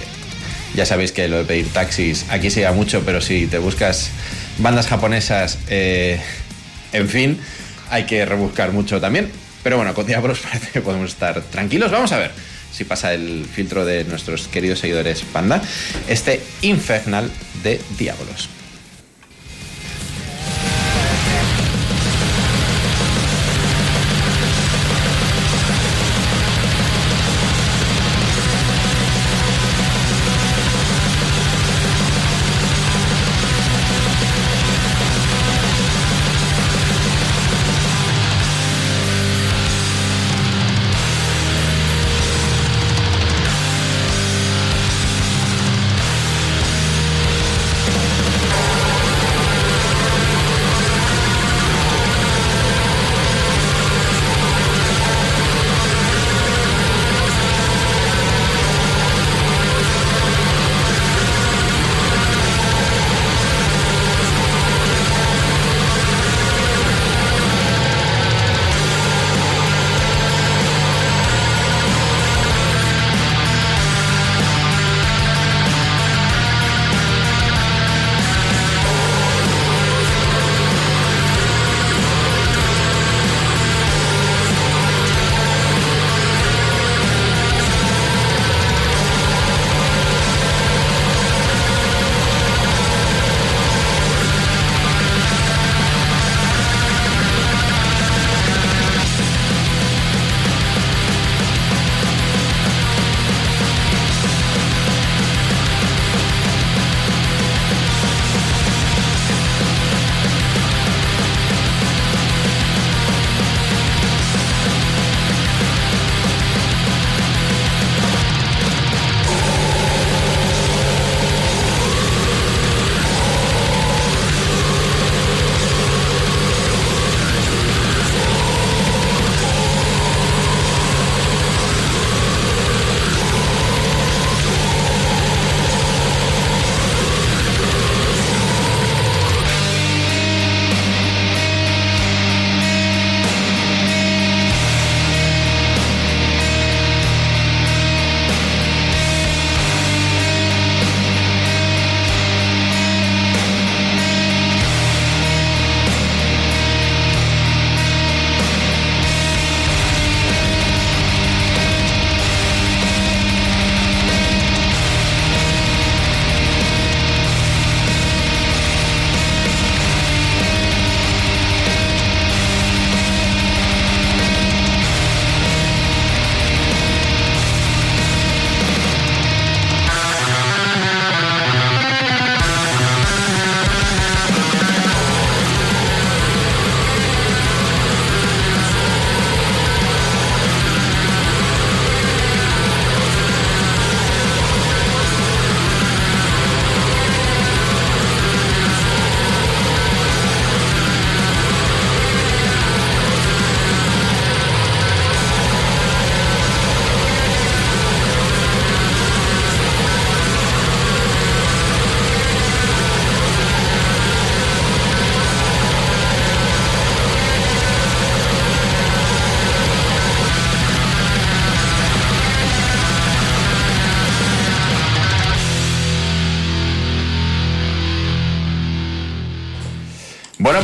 [0.75, 4.09] ya sabéis que lo de pedir taxis aquí se lleva mucho, pero si te buscas
[4.57, 6.19] bandas japonesas, eh,
[6.93, 7.37] en fin,
[7.89, 9.29] hay que rebuscar mucho también.
[9.63, 11.91] Pero bueno, con Diablos parece que podemos estar tranquilos.
[11.91, 12.31] Vamos a ver
[12.71, 15.61] si pasa el filtro de nuestros queridos seguidores Panda.
[16.07, 17.29] Este Infernal
[17.63, 18.60] de Diablos.「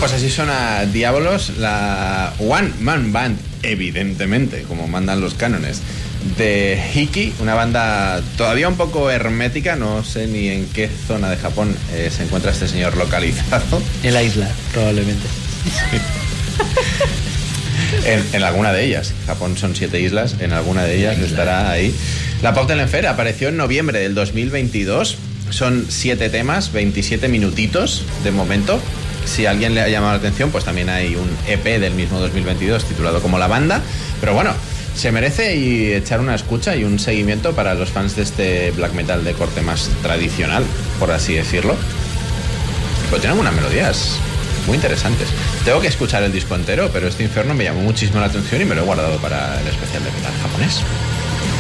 [0.10, 5.82] pues así suena Diabolos, la One Man Band, evidentemente, como mandan los cánones,
[6.38, 11.36] de Hiki, una banda todavía un poco hermética, no sé ni en qué zona de
[11.36, 13.82] Japón eh, se encuentra este señor localizado.
[14.02, 15.28] En la isla, probablemente.
[18.06, 19.14] En, en alguna de ellas.
[19.26, 21.94] Japón son siete islas, en alguna de ellas estará ahí.
[22.42, 25.18] La Pop de Lenfer apareció en noviembre del 2022.
[25.50, 28.80] Son siete temas, 27 minutitos de momento.
[29.28, 32.20] Si a alguien le ha llamado la atención, pues también hay un EP del mismo
[32.20, 33.82] 2022 titulado como La Banda.
[34.20, 34.52] Pero bueno,
[34.96, 38.94] se merece y echar una escucha y un seguimiento para los fans de este black
[38.94, 40.64] metal de corte más tradicional,
[41.00, 41.76] por así decirlo.
[43.10, 44.18] Pero tiene algunas melodías
[44.66, 45.28] muy interesantes.
[45.66, 48.66] Tengo que escuchar el disco entero, pero este infierno me llamó muchísimo la atención y
[48.66, 50.82] me lo he guardado para el especial de metal japonés.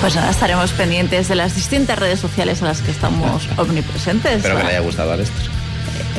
[0.01, 4.37] Pues ahora estaremos pendientes de las distintas redes sociales a las que estamos omnipresentes.
[4.37, 5.56] Espero que le haya gustado a Lester.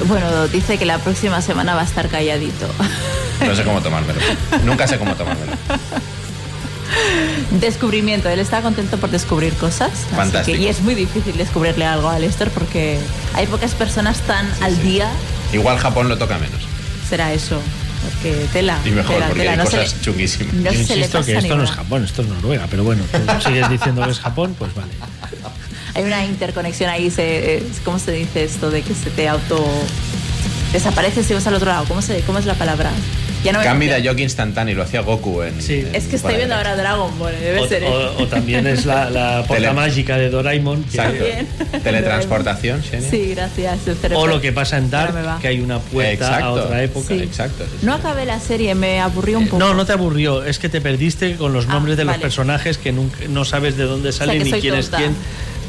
[0.07, 2.67] Bueno, dice que la próxima semana va a estar calladito.
[3.47, 4.18] No sé cómo tomármelo.
[4.65, 5.52] Nunca sé cómo tomármelo.
[7.60, 9.91] Descubrimiento, él está contento por descubrir cosas.
[9.93, 10.57] así Fantástico.
[10.59, 12.99] que- y es muy difícil descubrirle algo a Lester porque
[13.35, 15.09] hay pocas personas tan al día.
[15.52, 16.60] Igual Japón lo toca menos.
[17.09, 17.60] Será eso.
[18.02, 18.78] Porque tela.
[18.85, 20.55] Y mejor, tela, porque tela, hay no se cosas le- chunguísimas.
[20.55, 21.70] No Yo se le insisto pasa que esto no es.
[21.70, 23.18] Japón, esto es Noruega, pero bueno, tú
[23.49, 24.91] sigues diciendo que es Japón, pues vale.
[25.99, 28.70] Hay una interconexión ahí, se, ¿cómo se dice esto?
[28.70, 29.60] De que se te auto
[30.73, 31.85] desapareces y vas al otro lado.
[31.89, 32.91] ¿Cómo, se, cómo es la palabra?
[33.44, 35.60] Ya no Cambio de yoke instantáneo, lo hacía Goku en.
[35.62, 35.75] Sí.
[35.81, 37.83] en- Es que estoy viendo ahora Dragon Ball, debe O, ser.
[37.85, 37.89] ¿eh?
[37.89, 40.85] o- o también es la, la porta Tele- mágica de Doraemon.
[40.85, 41.47] que-.
[41.85, 43.09] Teletransportación, Xenia.
[43.10, 43.78] Sí, gracias.
[44.15, 44.91] o lo que pasa en.
[44.91, 47.09] Dark, que hay una puerta a otra época.
[47.09, 47.20] Sí.
[47.23, 47.65] Exacto.
[47.65, 47.86] sí, sí.
[47.86, 49.59] No acabé la serie, me aburrió un poco.
[49.59, 52.23] No, no te aburrió, es que te perdiste con los Ah, nombres de los vale.
[52.23, 55.15] personajes que nunca, no sabes de dónde salen ni quién es quién.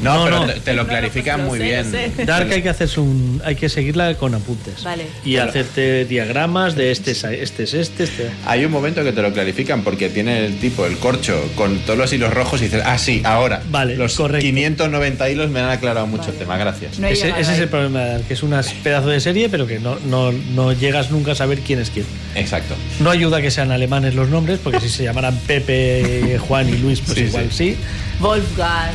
[0.02, 0.46] No, pero no.
[0.46, 1.90] Te, te lo No, no, clarifican pues muy sé, bien.
[2.16, 2.24] sé.
[2.24, 4.82] Dark hay que hacerse un, hay que seguirla con apuntes.
[4.82, 5.06] Vale.
[5.24, 8.30] Y hacerte diagramas de este es este es este, este.
[8.46, 11.98] Hay un momento que te lo clarifican porque tiene el tipo, el corcho, con todos
[11.98, 13.62] los hilos rojos y dices, ah, sí, ahora.
[13.70, 14.44] Vale, Los correcto.
[14.46, 16.32] 590 hilos me han aclarado mucho Vale.
[16.34, 16.98] el tema, gracias.
[16.98, 19.78] No Ese, es el problema de Dark, que es un pedazo de serie, pero que
[19.80, 22.06] no, no, no llegas nunca a saber quién es quién.
[22.34, 22.74] Exacto.
[23.00, 27.00] No ayuda que sean alemanes los nombres, porque si se llamaran Pepe, Juan y Luis,
[27.00, 27.76] pues Sí, igual sí.
[28.20, 28.94] Wolfgang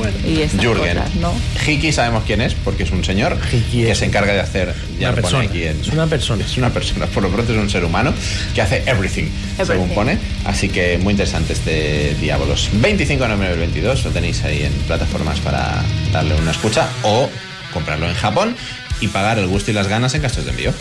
[0.00, 0.96] Bueno, y Jürgen.
[0.96, 1.32] cosas, ¿no?
[1.66, 4.74] Hiki sabemos quién es, porque es un señor Hiki que es se encarga de hacer.
[4.98, 5.44] Ya una pone persona.
[5.44, 6.44] aquí en- Es una persona.
[6.44, 8.14] Es una persona, por lo pronto es un ser humano
[8.54, 9.24] que hace everything,
[9.64, 10.18] según pone.
[10.44, 12.70] Así que muy interesante este Diabolos.
[12.72, 17.28] 25 de noviembre del 22, lo tenéis ahí en plataformas para darle una escucha o
[17.72, 18.56] comprarlo en Japón
[19.00, 20.72] y pagar el gusto y las ganas en gastos de envío.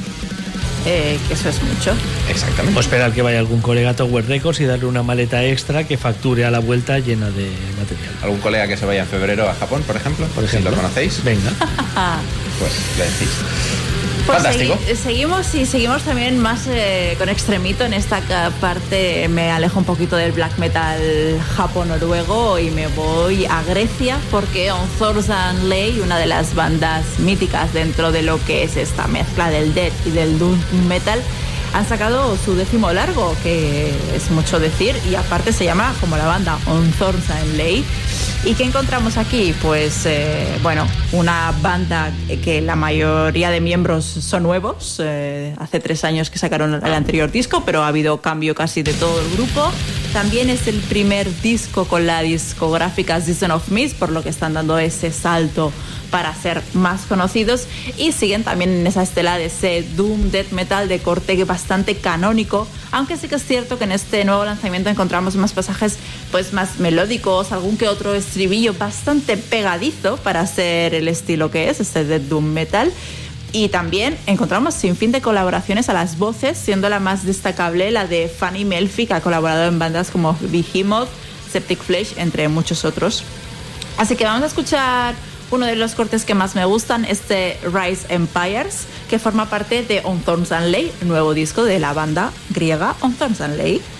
[0.91, 1.93] Eh, que eso es mucho.
[2.27, 2.75] Exactamente.
[2.75, 5.97] O esperar que vaya algún colega a Tower Records y darle una maleta extra que
[5.97, 8.11] facture a la vuelta llena de material.
[8.23, 10.25] ¿Algún colega que se vaya en febrero a Japón, por ejemplo?
[10.33, 10.71] Por ejemplo.
[10.71, 11.51] Si lo conocéis, Venga.
[12.59, 13.88] pues le decís.
[14.29, 18.21] Pues seguimos y seguimos también más eh, con extremito en esta
[18.61, 19.27] parte.
[19.27, 20.99] Me alejo un poquito del black metal
[21.55, 27.73] japo-noruego y me voy a Grecia porque On Thousand Ley, una de las bandas míticas
[27.73, 31.19] dentro de lo que es esta mezcla del death y del doom metal,
[31.73, 36.25] han sacado su décimo largo, que es mucho decir, y aparte se llama como la
[36.25, 37.85] banda On Thousand Ley.
[38.45, 39.53] ¿Y qué encontramos aquí?
[39.61, 44.97] Pues, eh, bueno, una banda que la mayoría de miembros son nuevos.
[44.99, 48.93] eh, hace tres años que sacaron el anterior disco, pero ha habido cambio casi de
[48.93, 49.69] todo el grupo.
[50.13, 54.53] También es el primer disco con la discográfica Season of Mist, por lo que están
[54.53, 55.73] dando ese salto
[56.09, 57.67] para ser más conocidos.
[57.97, 62.67] Y siguen también en esa estela de ese doom death metal de corte bastante canónico.
[62.91, 65.97] Aunque sí que es cierto que en este nuevo lanzamiento encontramos más pasajes
[66.31, 71.79] pues más melódicos algún que otro estribillo bastante pegadizo para ser el estilo que es
[71.79, 72.91] este death doom metal.
[73.51, 78.05] Y también encontramos sin fin de colaboraciones a las voces, siendo la más destacable la
[78.05, 81.09] de Fanny Melfi, que ha colaborado en bandas como Behemoth,
[81.51, 83.23] Septic Flesh, entre muchos otros.
[83.97, 85.15] Así que vamos a escuchar
[85.51, 90.01] uno de los cortes que más me gustan, este Rise Empires, que forma parte de
[90.03, 93.98] On Thorns and Ley, nuevo disco de la banda griega On Thorns and Ley.「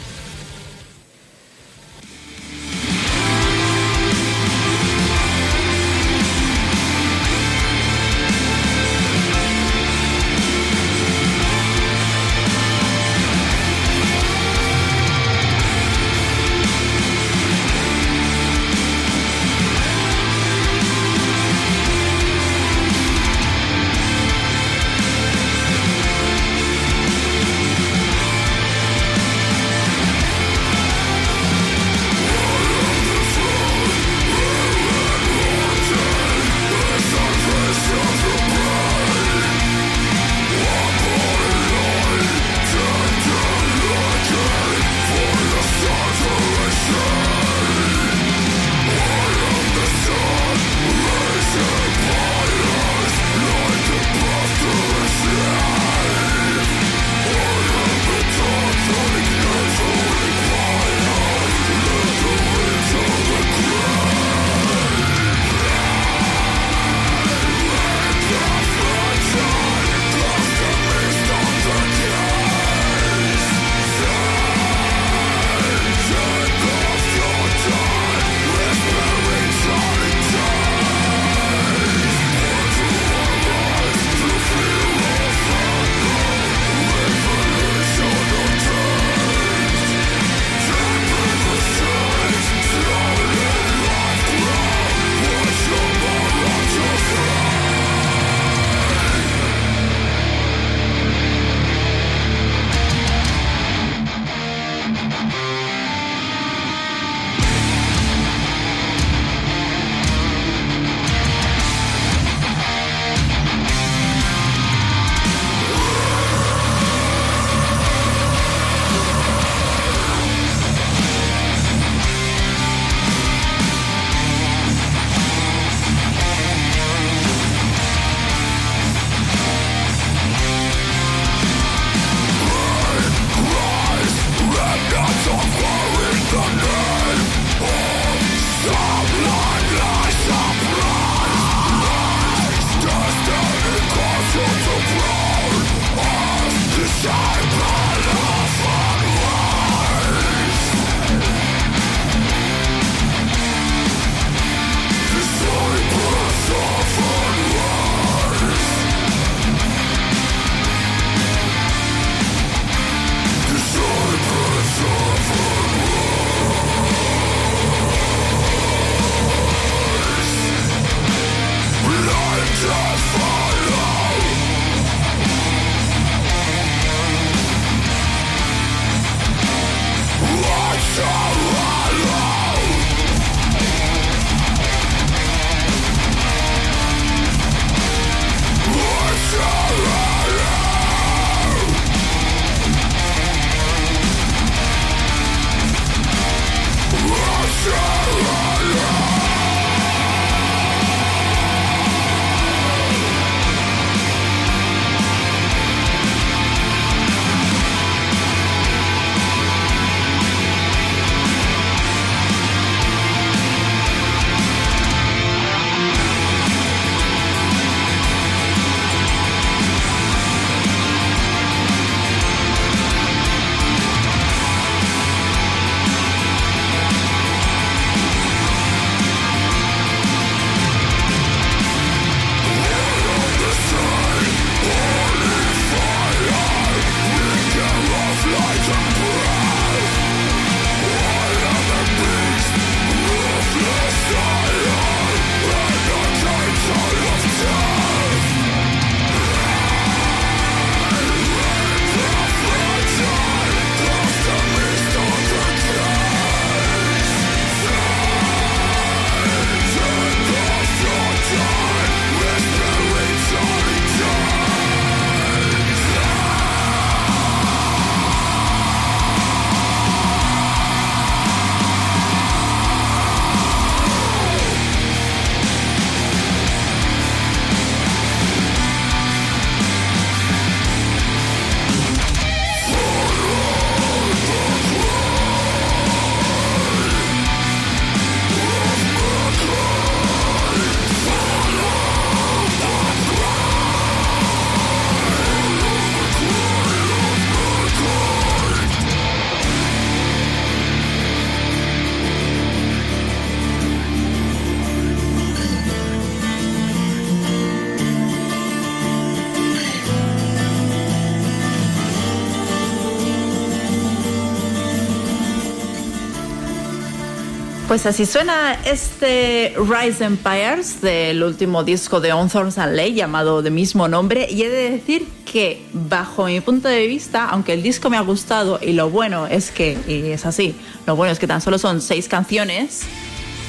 [317.69, 323.43] Pues así suena este Rise Empires del último disco de On Thorns and Lay llamado
[323.43, 324.25] de mismo nombre.
[324.27, 328.01] Y he de decir que bajo mi punto de vista, aunque el disco me ha
[328.01, 330.55] gustado y lo bueno es que, y es así,
[330.87, 332.85] lo bueno es que tan solo son seis canciones,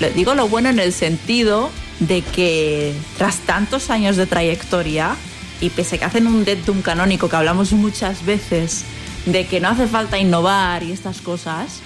[0.00, 5.16] le digo lo bueno en el sentido de que tras tantos años de trayectoria
[5.62, 8.84] y pese a que hacen un Dead Doom canónico que hablamos muchas veces
[9.24, 11.80] de que no hace falta innovar y estas cosas,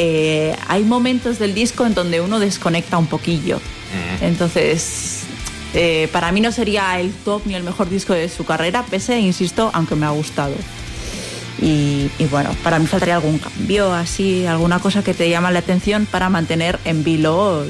[0.00, 3.60] eh, hay momentos del disco en donde uno desconecta un poquillo.
[4.20, 5.24] Entonces,
[5.74, 9.18] eh, para mí no sería el top ni el mejor disco de su carrera, pese,
[9.18, 10.54] insisto, aunque me ha gustado.
[11.60, 15.58] Y, y bueno, para mí faltaría algún cambio, así, alguna cosa que te llama la
[15.58, 17.64] atención para mantener en vilo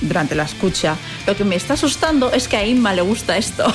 [0.00, 0.96] durante la escucha.
[1.28, 3.64] Lo que me está asustando es que a Inma le gusta esto.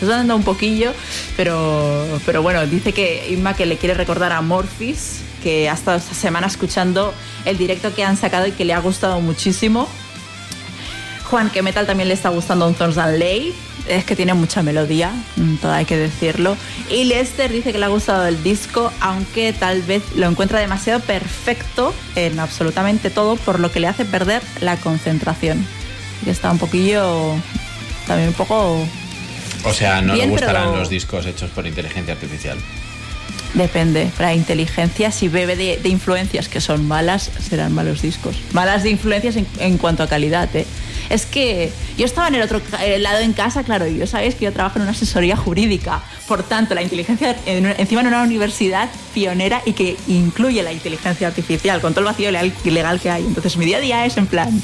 [0.00, 0.92] Está dando un poquillo,
[1.36, 5.98] pero, pero bueno, dice que Inma que le quiere recordar a Morphis, que ha estado
[5.98, 7.12] esta semana escuchando
[7.44, 9.88] el directo que han sacado y que le ha gustado muchísimo.
[11.24, 13.54] Juan, que Metal también le está gustando un Thorns and Lay.
[13.88, 16.56] Es que tiene mucha melodía, mm, todo hay que decirlo.
[16.88, 21.00] Y Lester dice que le ha gustado el disco, aunque tal vez lo encuentra demasiado
[21.00, 25.66] perfecto en absolutamente todo, por lo que le hace perder la concentración.
[26.20, 27.34] Y que está un poquillo,
[28.06, 28.86] también un poco
[29.64, 32.58] O sea, no Bien, le gustarán pero- los discos hechos por inteligencia artificial.
[33.54, 38.36] Depende, la inteligencia, si bebe de, influencias que son malas, serán malos discos.
[38.52, 40.66] Malas de influencias en, en cuanto a calidad, ¿eh?
[41.10, 44.34] Es que yo estaba en el otro eh, lado en casa, claro, y yo sabéis
[44.34, 46.00] que yo trabajo en una asesoría jurídica.
[46.26, 51.26] Por tanto, la inteligencia, en encima en una universidad pionera y que incluye la inteligencia
[51.28, 53.24] artificial, con todo el vacío legal que hay.
[53.26, 54.62] Entonces, mi día a día es en plan,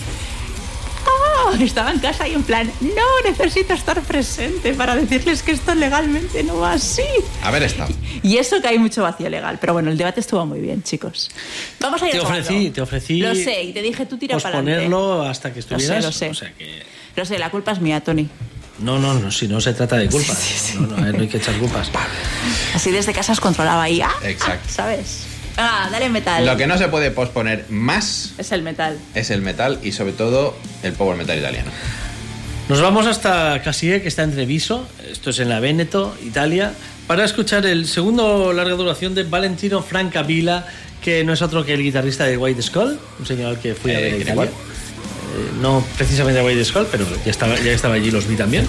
[1.61, 6.43] Estaba en casa y en plan, no, necesito estar presente para decirles que esto legalmente
[6.45, 7.03] no va así.
[7.43, 7.93] Haber estado.
[8.23, 9.59] Y eso que hay mucho vacío legal.
[9.61, 11.31] Pero bueno, el debate estuvo muy bien, chicos.
[11.81, 14.59] Vamos a ir Te ofrecí, te ofrecí Lo sé, y te dije, tú tira para
[14.59, 14.85] adelante.
[14.89, 16.05] posponerlo hasta que Lo sé, estuvieras.
[16.05, 16.29] lo sé.
[16.31, 16.83] O sea que
[17.17, 18.29] Lo sé, la culpa es mía, Tony.
[18.81, 20.35] no, no, no, si no se trata de culpa.
[20.79, 21.91] No, no, no hay que echar culpas.
[22.75, 24.01] Así desde casa os controlaba ahí.
[24.01, 24.13] ¡Ah!
[24.23, 24.69] Exacto.
[24.71, 25.25] ¿Sabes?
[25.61, 26.47] Ah, dale metal.
[26.47, 28.97] Lo que no se puede posponer más Es el metal.
[29.15, 31.71] es el metal y sobre todo el power metal italiano.
[32.69, 36.75] Nos vamos hasta Casie, que está en Treviso, esto es en la Veneto, Italia,
[37.07, 40.67] para escuchar el segundo larga duración de Valentino Francavilla,
[41.03, 43.91] que no es otro que el guitarrista de White Skull, un señor al que fui
[43.93, 44.33] a Eh, ver a ¿quién Italia.
[44.45, 44.49] igual?
[44.49, 48.67] Eh, no precisamente a White Skull, pero ya estaba, ya estaba allí, los vi también.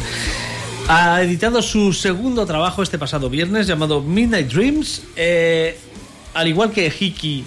[0.88, 5.04] Ha editado su segundo trabajo este pasado viernes llamado Midnight Dreams.
[5.18, 5.78] Eh,
[6.34, 7.44] al igual que Hiki,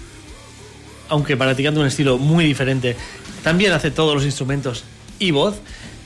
[1.08, 2.96] aunque practicando un estilo muy diferente,
[3.42, 4.84] también hace todos los instrumentos
[5.18, 5.56] y voz.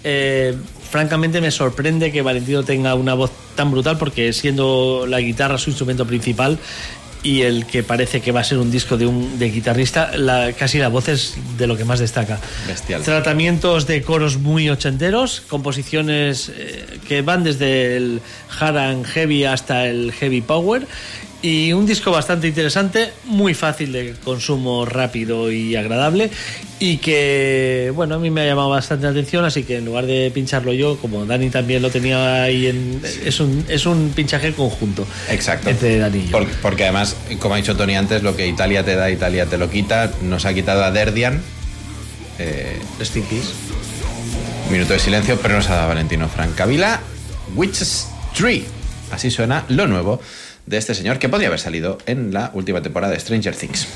[0.05, 0.55] Eh,
[0.91, 5.71] francamente me sorprende que Valentino tenga una voz tan brutal porque siendo la guitarra su
[5.71, 6.59] instrumento principal
[7.25, 10.53] y el que parece que va a ser un disco de un de guitarrista, la-
[10.53, 12.39] casi la voz es de lo que más destaca.
[12.69, 13.03] Bestial.
[13.03, 18.21] Tratamientos de coros muy ochenteros, composiciones eh, que van desde el
[18.61, 20.87] hard and heavy hasta el heavy power
[21.47, 26.29] y un disco bastante interesante, muy fácil de consumo rápido y agradable
[26.81, 30.07] y que, bueno, a mí me ha llamado bastante la atención, así que en lugar
[30.07, 33.01] de pincharlo yo, como Dani también lo tenía ahí en...
[33.25, 35.07] Es un, es un pinchaje conjunto.
[35.31, 35.71] Exacto.
[35.71, 36.33] Entre Dani y yo.
[36.33, 39.57] Porque, porque además, como ha dicho Tony antes, lo que Italia te da, Italia te
[39.57, 40.11] lo quita.
[40.23, 41.41] Nos ha quitado a Derdian.
[42.41, 42.77] Eh,
[44.67, 47.01] un minuto de silencio, pero nos ha dado Valentino Francavila.
[47.55, 48.65] Witch's Tree.
[49.13, 50.21] Así suena lo nuevo
[50.67, 53.87] de este señor que podría haber salido en la última temporada de Stranger Things.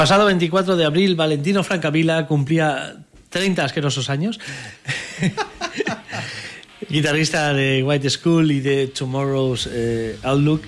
[0.00, 2.96] Pasado 24 de abril, Valentino Francavila cumplía
[3.28, 4.40] 30 asquerosos años.
[6.88, 10.62] Guitarrista de White School y de Tomorrow's eh, Outlook.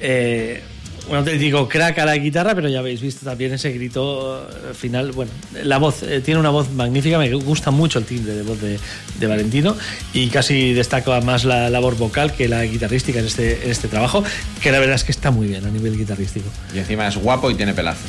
[0.00, 0.60] Eh,
[1.08, 5.12] un auténtico crack a la guitarra, pero ya habéis visto también ese grito eh, final.
[5.12, 5.30] Bueno,
[5.62, 8.80] la voz, eh, tiene una voz magnífica, me gusta mucho el timbre de voz de,
[9.20, 9.76] de Valentino
[10.12, 14.24] y casi destaca más la labor vocal que la guitarrística en este, en este trabajo,
[14.60, 16.50] que la verdad es que está muy bien a nivel guitarrístico.
[16.74, 18.08] Y encima es guapo y tiene pelazo.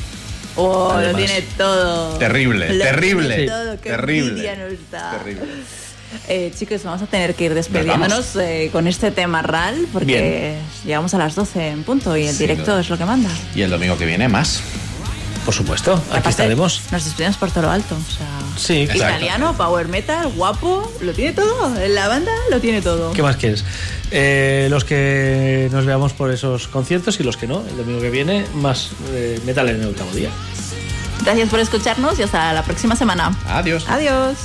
[0.55, 2.17] Oh, lo tiene todo.
[2.17, 4.41] Terrible, Lo terrible, tiene todo, qué terrible.
[4.41, 5.41] Terrible.
[6.27, 11.13] Eh, chicos, vamos a tener que ir despidiéndonos eh, con este tema RAL porque llegamos
[11.15, 13.29] a las 12 en punto y el Sí, directo es lo que manda.
[13.55, 14.61] Y el domingo que viene más.
[15.43, 16.81] Por supuesto, aquí Aparte, estaremos.
[16.91, 17.95] Nos despedimos por todo lo alto.
[17.95, 19.03] O sea, Sí, Exacto.
[19.03, 21.73] italiano, power metal, guapo, lo tiene todo.
[21.89, 23.11] La banda lo tiene todo.
[23.11, 23.65] ¿Qué más quieres?
[24.15, 28.11] Eh, los que nos veamos por esos conciertos y los que no, el domingo que
[28.11, 30.29] viene, más eh, metal en el octavo día.
[31.23, 33.35] Gracias por escucharnos y hasta la próxima semana.
[33.47, 33.85] Adiós.
[33.89, 34.37] Adiós.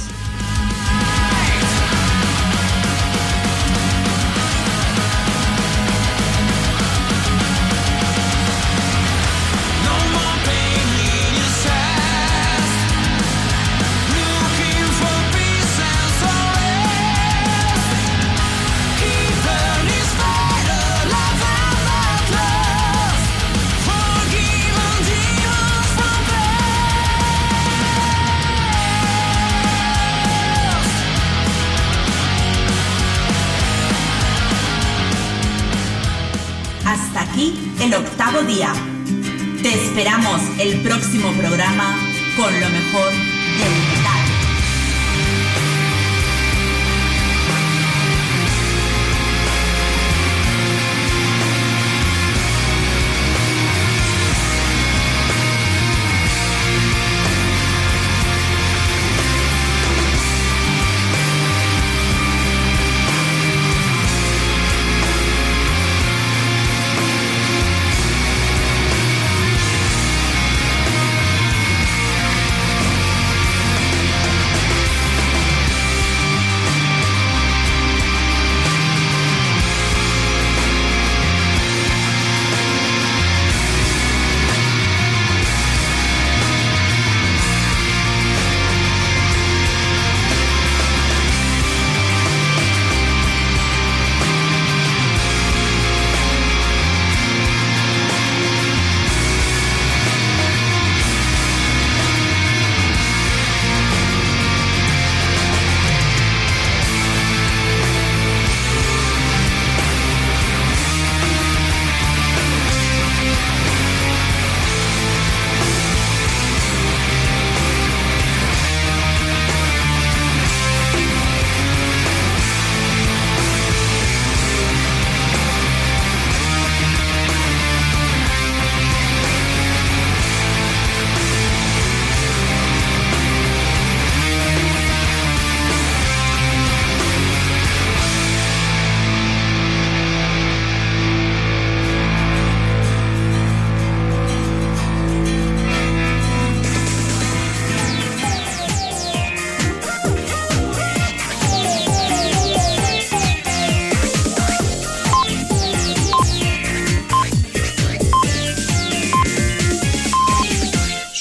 [39.63, 41.95] Te esperamos el próximo programa
[42.35, 43.13] con lo mejor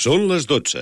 [0.08, 0.82] Són les 12.